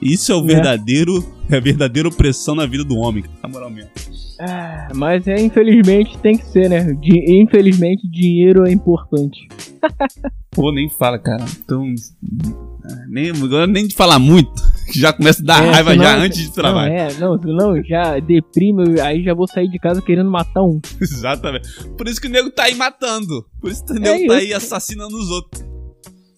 Isso 0.00 0.30
é 0.32 0.34
o 0.36 0.42
É. 0.44 0.46
verdadeiro. 0.46 1.24
É 1.50 1.56
a 1.56 1.60
verdadeira 1.60 2.08
opressão 2.08 2.54
na 2.54 2.66
vida 2.66 2.84
do 2.84 2.96
homem. 2.96 3.24
Na 3.42 3.48
moral 3.48 3.70
mesmo. 3.70 3.90
Ah, 4.40 4.88
mas 4.94 5.26
é, 5.26 5.40
infelizmente, 5.40 6.18
tem 6.18 6.36
que 6.36 6.44
ser, 6.44 6.68
né? 6.68 6.92
Di- 7.00 7.40
infelizmente, 7.42 8.06
dinheiro 8.08 8.66
é 8.66 8.72
importante. 8.72 9.48
Pô, 10.50 10.70
nem 10.72 10.88
fala, 10.90 11.18
cara. 11.18 11.44
Então. 11.64 11.84
ah, 12.84 13.06
Nem, 13.08 13.30
agora 13.30 13.66
nem 13.66 13.86
de 13.86 13.94
falar 13.94 14.18
muito. 14.18 14.52
Já 14.94 15.12
começa 15.12 15.42
a 15.42 15.44
dar 15.46 15.64
É, 15.64 15.70
raiva 15.70 15.90
senão- 15.92 16.04
já 16.04 16.16
antes 16.18 16.38
de 16.38 16.52
trabalhar. 16.52 16.88
Não, 16.90 16.96
é, 16.96 17.14
não, 17.36 17.42
senão 17.42 17.84
já 17.84 18.18
deprime, 18.20 19.00
aí 19.00 19.22
já 19.22 19.34
vou 19.34 19.46
sair 19.48 19.68
de 19.68 19.78
casa 19.78 20.00
querendo 20.00 20.30
matar 20.30 20.62
um. 20.62 20.80
Exatamente. 21.00 21.68
Por 21.96 22.06
isso 22.08 22.20
que 22.20 22.28
o 22.28 22.30
nego 22.30 22.50
tá 22.50 22.64
aí 22.64 22.74
matando. 22.74 23.44
Por 23.60 23.70
isso 23.70 23.84
que 23.84 23.92
o 23.92 24.00
nego 24.00 24.06
É 24.08 24.18
tá 24.18 24.22
isso. 24.22 24.32
aí 24.32 24.54
assassinando 24.54 25.16
os 25.16 25.30
outros. 25.30 25.64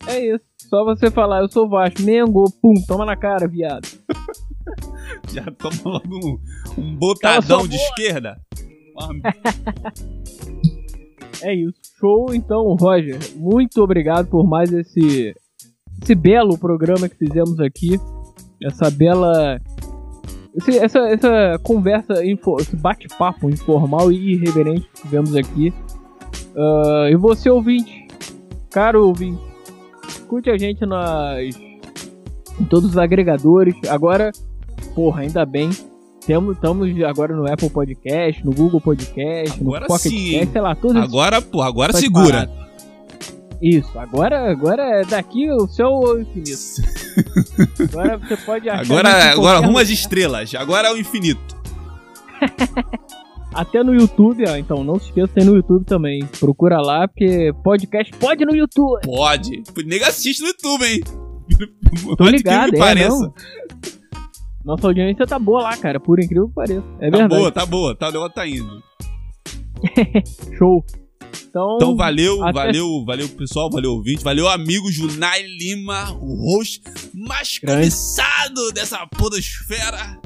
É 0.07 0.35
isso. 0.35 0.45
Só 0.71 0.85
você 0.85 1.11
falar, 1.11 1.41
eu 1.43 1.51
sou 1.51 1.69
Vasco, 1.69 2.03
Mengo, 2.03 2.51
pum, 2.63 2.75
toma 2.87 3.05
na 3.05 3.17
cara, 3.17 3.47
viado. 3.49 3.87
Já 5.33 5.45
toma 5.59 5.75
logo 5.85 6.17
um, 6.27 6.39
um 6.81 6.97
botadão 6.97 7.67
de 7.67 7.77
esquerda. 7.77 8.37
É 11.43 11.55
isso. 11.55 11.75
Show, 11.99 12.35
então, 12.35 12.75
Roger. 12.79 13.19
Muito 13.37 13.83
obrigado 13.83 14.29
por 14.29 14.47
mais 14.47 14.73
esse, 14.73 15.35
esse 16.03 16.15
belo 16.15 16.59
programa 16.59 17.09
que 17.09 17.17
fizemos 17.17 17.59
aqui. 17.61 17.99
Essa 18.63 18.91
bela. 18.91 19.61
esse- 20.55 20.79
essa, 20.79 20.99
essa 21.09 21.59
conversa, 21.63 22.25
info- 22.25 22.57
esse 22.61 22.75
bate-papo 22.77 23.49
informal 23.49 24.11
e 24.11 24.35
irreverente 24.35 24.89
que 24.95 25.03
tivemos 25.03 25.35
aqui. 25.37 25.73
Ah, 26.57 27.09
e 27.11 27.17
você, 27.17 27.49
ouvinte, 27.49 28.07
caro 28.71 29.07
ouvinte, 29.07 29.41
escute 30.09 30.51
a 30.51 30.59
gente 30.59 30.85
nas, 30.85 31.39
em 32.61 32.65
todos 32.69 32.91
os 32.91 32.99
agregadores. 32.99 33.75
Agora, 33.89 34.33
porra, 34.95 35.23
ainda 35.23 35.47
bem. 35.47 35.71
Temos, 36.27 36.57
estamos 36.57 36.89
agora 37.05 37.35
no 37.35 37.51
Apple 37.51 37.71
Podcast, 37.71 38.45
no 38.45 38.53
Google 38.53 38.81
Podcast, 38.83 39.59
Agora 39.63 39.81
no 39.83 39.87
Pocket 39.87 40.13
sim, 40.13 40.33
Cast, 40.33 40.53
sei 40.53 40.61
lá, 40.61 40.75
todos 40.75 41.01
Agora, 41.03 41.41
pô, 41.41 41.63
agora 41.63 41.93
segura. 41.95 42.51
Isso, 43.61 43.99
agora, 43.99 44.51
agora 44.51 44.83
é 45.01 45.05
daqui 45.05 45.51
o 45.51 45.67
céu 45.67 45.89
ao 45.89 46.21
infinito. 46.21 46.83
Agora 47.91 48.17
você 48.19 48.37
pode 48.37 48.69
achar. 48.69 48.83
Agora, 48.83 49.33
agora 49.33 49.67
lugar. 49.67 49.83
as 49.83 49.89
estrelas. 49.89 50.55
Agora 50.55 50.89
é 50.89 50.93
o 50.93 50.97
infinito. 50.97 51.59
Até 53.53 53.83
no 53.83 53.93
YouTube, 53.93 54.45
ó. 54.49 54.57
Então 54.57 54.85
não 54.85 54.99
se 55.01 55.07
esqueça, 55.07 55.33
tem 55.35 55.45
no 55.45 55.57
YouTube 55.57 55.85
também. 55.85 56.25
Procura 56.39 56.81
lá, 56.81 57.09
porque 57.09 57.53
podcast 57.65 58.13
pode 58.17 58.45
no 58.45 58.55
YouTube. 58.55 59.01
Pode. 59.05 59.63
O 59.77 59.83
nego 59.83 60.05
assiste 60.05 60.41
no 60.41 60.49
YouTube, 60.49 60.85
hein? 60.85 61.01
Tô 62.17 62.29
ligado, 62.29 62.71
que 62.71 62.77
é, 62.77 62.79
pareça. 62.79 63.19
não. 63.19 63.35
Nossa 64.65 64.87
audiência 64.87 65.27
tá 65.27 65.39
boa 65.39 65.63
lá, 65.63 65.77
cara. 65.77 65.99
Por 65.99 66.21
incrível 66.23 66.49
que 66.49 66.55
pareça. 66.55 66.85
É 67.01 67.11
tá 67.11 67.19
verdade. 67.19 67.29
boa, 67.29 67.51
tá 67.51 67.67
boa. 67.67 67.97
Tá, 67.97 68.13
negócio 68.13 68.35
tá 68.35 68.47
indo. 68.47 68.83
Show. 70.59 70.85
Então, 71.49 71.77
Então 71.77 71.97
valeu, 71.97 72.43
até- 72.43 72.53
valeu, 72.53 73.05
valeu 73.05 73.29
pessoal, 73.31 73.71
valeu 73.71 73.93
ouvinte, 73.93 74.23
valeu 74.23 74.49
amigo 74.49 74.91
Junai 74.93 75.43
Lima, 75.43 76.13
o 76.21 76.35
host 76.57 76.83
mais 77.15 77.59
cobiçado 77.59 78.71
dessa 78.73 79.07
podosfera. 79.07 80.19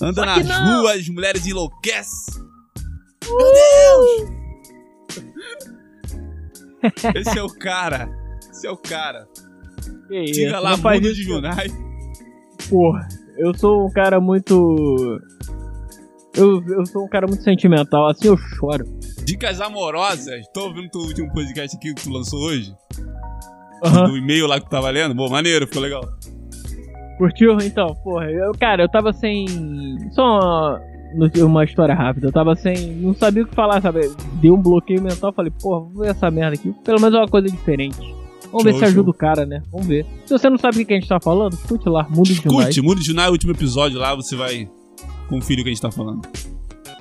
Anda 0.00 0.24
nas 0.26 0.46
não. 0.46 0.80
ruas, 0.82 1.08
mulheres 1.08 1.46
enlouquecem. 1.46 2.42
Meu 3.26 3.38
Deus! 3.38 4.34
Esse 7.14 7.38
é 7.38 7.42
o 7.42 7.48
cara. 7.48 8.08
Esse 8.50 8.66
é 8.66 8.70
o 8.70 8.76
cara. 8.76 9.26
que 10.08 10.18
isso, 10.24 10.34
Siga 10.34 10.58
lá, 10.58 10.74
isso, 10.74 11.14
de 11.14 11.22
Junai. 11.22 11.66
Porra, 12.68 13.08
eu 13.38 13.56
sou 13.56 13.86
um 13.86 13.90
cara 13.90 14.20
muito. 14.20 15.20
Eu, 16.34 16.62
eu 16.66 16.86
sou 16.86 17.04
um 17.04 17.08
cara 17.08 17.26
muito 17.26 17.42
sentimental, 17.42 18.08
assim 18.08 18.26
eu 18.28 18.36
choro. 18.36 18.84
Dicas 19.24 19.60
amorosas. 19.60 20.46
Tô 20.52 20.66
ouvindo 20.66 20.90
teu 20.90 21.00
último 21.00 21.32
podcast 21.32 21.76
aqui 21.76 21.94
que 21.94 22.02
tu 22.02 22.10
lançou 22.10 22.38
hoje. 22.40 22.74
Aham. 23.82 24.10
Do 24.10 24.16
e-mail 24.18 24.46
lá 24.46 24.60
que 24.60 24.66
tu 24.66 24.70
tava 24.70 24.90
lendo. 24.90 25.14
Bom, 25.14 25.28
maneiro, 25.30 25.66
ficou 25.66 25.82
legal. 25.82 26.02
Curtiu? 27.16 27.56
Então, 27.62 27.94
porra, 28.02 28.30
eu, 28.30 28.52
cara, 28.52 28.82
eu 28.82 28.88
tava 28.88 29.12
sem. 29.12 29.46
Só 30.12 30.22
uma, 31.14 31.30
uma 31.46 31.64
história 31.64 31.94
rápida. 31.94 32.26
Eu 32.26 32.32
tava 32.32 32.54
sem. 32.54 32.92
Não 32.96 33.14
sabia 33.14 33.44
o 33.44 33.46
que 33.46 33.54
falar, 33.54 33.80
sabe? 33.80 34.10
Deu 34.42 34.54
um 34.54 34.60
bloqueio 34.60 35.00
mental. 35.00 35.32
Falei, 35.32 35.52
porra, 35.58 35.80
vou 35.80 36.02
ver 36.02 36.10
essa 36.10 36.30
merda 36.30 36.54
aqui. 36.56 36.74
Pelo 36.84 37.00
menos 37.00 37.14
é 37.14 37.18
uma 37.18 37.28
coisa 37.28 37.48
diferente. 37.48 37.96
Vamos 38.50 38.64
ver 38.64 38.70
Show, 38.72 38.78
se 38.80 38.84
ajuda 38.84 39.04
show. 39.04 39.10
o 39.10 39.14
cara, 39.14 39.46
né? 39.46 39.62
Vamos 39.72 39.86
ver. 39.86 40.06
Se 40.26 40.38
você 40.38 40.50
não 40.50 40.58
sabe 40.58 40.82
o 40.82 40.86
que 40.86 40.92
a 40.92 40.96
gente 40.96 41.08
tá 41.08 41.18
falando, 41.18 41.54
escute 41.54 41.88
lá, 41.88 42.06
Mundo 42.08 42.26
de 42.26 42.34
Junai. 42.34 42.60
Escute, 42.68 42.82
Mundo 42.82 43.00
de 43.00 43.06
Junai, 43.06 43.28
o 43.28 43.32
último 43.32 43.52
episódio 43.52 43.98
lá, 43.98 44.14
você 44.14 44.36
vai 44.36 44.68
conferir 45.28 45.60
o 45.60 45.64
que 45.64 45.70
a 45.70 45.72
gente 45.72 45.82
tá 45.82 45.90
falando. 45.90 46.22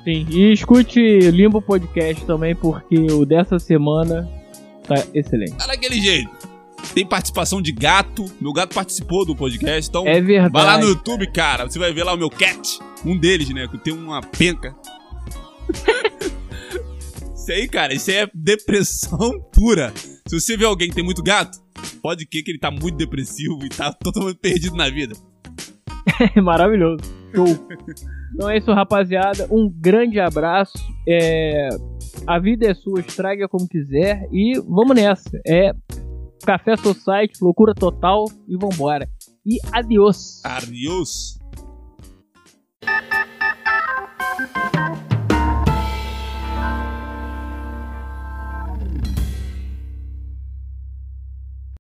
Sim, 0.04 0.26
e 0.30 0.52
escute 0.52 1.00
Limbo 1.32 1.62
Podcast 1.62 2.26
também, 2.26 2.56
porque 2.56 2.96
o 3.12 3.26
dessa 3.26 3.58
semana 3.58 4.30
tá 4.86 4.96
excelente. 5.14 5.54
Tá 5.56 5.68
daquele 5.68 6.00
jeito. 6.02 6.30
Tem 6.94 7.06
participação 7.06 7.62
de 7.62 7.72
gato. 7.72 8.26
Meu 8.42 8.52
gato 8.52 8.76
participou 8.76 9.26
do 9.26 9.34
podcast, 9.36 9.90
então 9.90 10.06
É 10.06 10.20
verdade. 10.20 10.52
vai 10.52 10.66
lá 10.66 10.78
no 10.78 10.90
YouTube, 10.90 11.32
cara. 11.32 11.64
Você 11.70 11.80
vai 11.80 11.94
ver 11.94 12.04
lá 12.04 12.14
o 12.14 12.18
meu 12.18 12.30
cat. 12.30 12.80
Um 13.06 13.18
deles, 13.18 13.50
né? 13.50 13.68
Que 13.70 13.78
tem 13.78 13.94
uma 13.94 14.22
penca. 14.22 14.76
isso 17.36 17.52
aí, 17.52 17.68
cara, 17.70 17.94
isso 17.94 18.12
aí 18.12 18.18
é 18.18 18.30
depressão 18.34 19.40
pura. 19.54 19.94
Se 20.28 20.40
você 20.40 20.58
vê 20.58 20.66
alguém 20.66 20.90
que 20.90 20.96
tem 20.96 21.04
muito 21.04 21.24
gato, 21.24 21.58
pode 22.02 22.26
crer 22.26 22.44
que 22.44 22.52
ele 22.52 22.60
tá 22.60 22.70
muito 22.70 22.98
depressivo 22.98 23.60
e 23.66 23.70
tá 23.70 23.94
totalmente 23.94 24.38
perdido 24.40 24.76
na 24.76 24.90
vida. 24.90 25.16
Maravilhoso. 26.42 27.04
Show. 27.34 27.46
Então 28.34 28.50
é 28.50 28.58
isso, 28.58 28.72
rapaziada. 28.72 29.48
Um 29.52 29.70
grande 29.70 30.20
abraço. 30.20 30.78
É... 31.08 31.70
A 32.28 32.40
vida 32.40 32.70
é 32.70 32.74
sua, 32.74 33.00
estraga 33.00 33.48
como 33.48 33.68
quiser. 33.68 34.28
E 34.32 34.60
vamos 34.60 34.96
nessa. 34.96 35.40
É 35.48 35.72
Café 36.46 36.76
Society, 36.78 37.40
loucura 37.42 37.74
total. 37.74 38.26
E 38.48 38.58
vambora. 38.58 39.08
E 39.46 39.58
adiós. 39.72 40.42
Adiós. 40.44 41.40